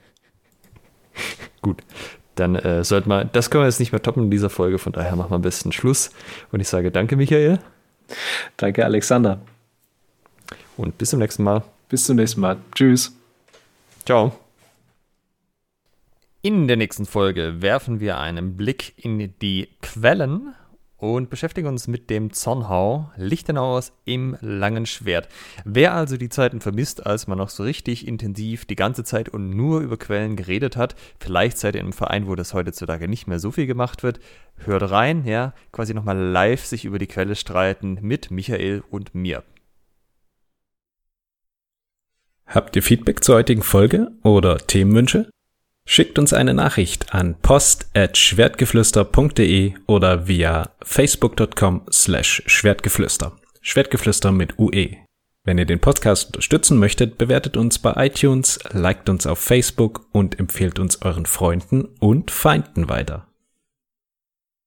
Gut, 1.61 1.81
dann 2.35 2.55
äh, 2.55 2.83
sollte 2.83 3.09
man, 3.09 3.29
das 3.33 3.49
können 3.49 3.63
wir 3.63 3.67
jetzt 3.67 3.79
nicht 3.79 3.91
mehr 3.91 4.01
toppen 4.01 4.23
in 4.23 4.31
dieser 4.31 4.49
Folge, 4.49 4.77
von 4.77 4.93
daher 4.93 5.15
machen 5.15 5.31
wir 5.31 5.35
am 5.35 5.41
besten 5.41 5.71
Schluss. 5.71 6.11
Und 6.51 6.59
ich 6.59 6.67
sage 6.67 6.91
danke, 6.91 7.15
Michael. 7.15 7.59
Danke, 8.57 8.85
Alexander. 8.85 9.39
Und 10.77 10.97
bis 10.97 11.09
zum 11.09 11.19
nächsten 11.19 11.43
Mal. 11.43 11.63
Bis 11.89 12.05
zum 12.05 12.17
nächsten 12.17 12.41
Mal. 12.41 12.57
Tschüss. 12.73 13.13
Ciao. 14.05 14.46
In 16.47 16.69
der 16.69 16.77
nächsten 16.77 17.05
Folge 17.05 17.61
werfen 17.61 17.99
wir 17.99 18.19
einen 18.19 18.55
Blick 18.55 18.93
in 18.95 19.33
die 19.41 19.67
Quellen 19.81 20.55
und 20.95 21.29
beschäftigen 21.29 21.67
uns 21.67 21.89
mit 21.89 22.09
dem 22.09 22.31
Zornhau 22.31 23.11
Lichtenauers 23.17 23.91
im 24.05 24.37
langen 24.39 24.85
Schwert. 24.85 25.27
Wer 25.65 25.93
also 25.93 26.15
die 26.15 26.29
Zeiten 26.29 26.61
vermisst, 26.61 27.05
als 27.05 27.27
man 27.27 27.37
noch 27.37 27.49
so 27.49 27.63
richtig 27.63 28.07
intensiv 28.07 28.63
die 28.63 28.77
ganze 28.77 29.03
Zeit 29.03 29.27
und 29.27 29.49
nur 29.49 29.81
über 29.81 29.97
Quellen 29.97 30.37
geredet 30.37 30.77
hat, 30.77 30.95
vielleicht 31.19 31.57
seid 31.57 31.75
ihr 31.75 31.81
einem 31.81 31.91
Verein, 31.91 32.27
wo 32.27 32.35
das 32.35 32.53
heutzutage 32.53 33.09
nicht 33.09 33.27
mehr 33.27 33.39
so 33.39 33.51
viel 33.51 33.67
gemacht 33.67 34.01
wird, 34.01 34.21
hört 34.55 34.89
rein, 34.89 35.25
ja, 35.25 35.53
quasi 35.73 35.93
nochmal 35.93 36.17
live 36.17 36.63
sich 36.63 36.85
über 36.85 36.97
die 36.97 37.07
Quelle 37.07 37.35
streiten 37.35 37.97
mit 38.01 38.31
Michael 38.31 38.85
und 38.89 39.13
mir. 39.13 39.43
Habt 42.45 42.77
ihr 42.77 42.83
Feedback 42.83 43.21
zur 43.21 43.35
heutigen 43.35 43.63
Folge 43.63 44.11
oder 44.23 44.59
Themenwünsche? 44.59 45.29
Schickt 45.89 46.19
uns 46.19 46.33
eine 46.33 46.53
Nachricht 46.53 47.13
an 47.13 47.37
post@schwertgeflüster.de 47.41 49.73
oder 49.87 50.27
via 50.27 50.71
facebook.com 50.83 51.83
slash 51.89 52.43
schwertgeflüster. 52.45 53.37
Schwertgeflüster 53.61 54.33
mit 54.33 54.59
UE. 54.59 54.97
Wenn 55.45 55.57
ihr 55.57 55.65
den 55.65 55.79
Podcast 55.79 56.25
unterstützen 56.27 56.77
möchtet, 56.77 57.17
bewertet 57.17 57.55
uns 57.55 57.79
bei 57.79 58.05
iTunes, 58.05 58.59
liked 58.71 59.07
uns 59.07 59.25
auf 59.25 59.39
Facebook 59.39 60.07
und 60.11 60.37
empfehlt 60.37 60.77
uns 60.77 61.01
euren 61.03 61.25
Freunden 61.25 61.85
und 61.99 62.31
Feinden 62.31 62.89
weiter. 62.89 63.26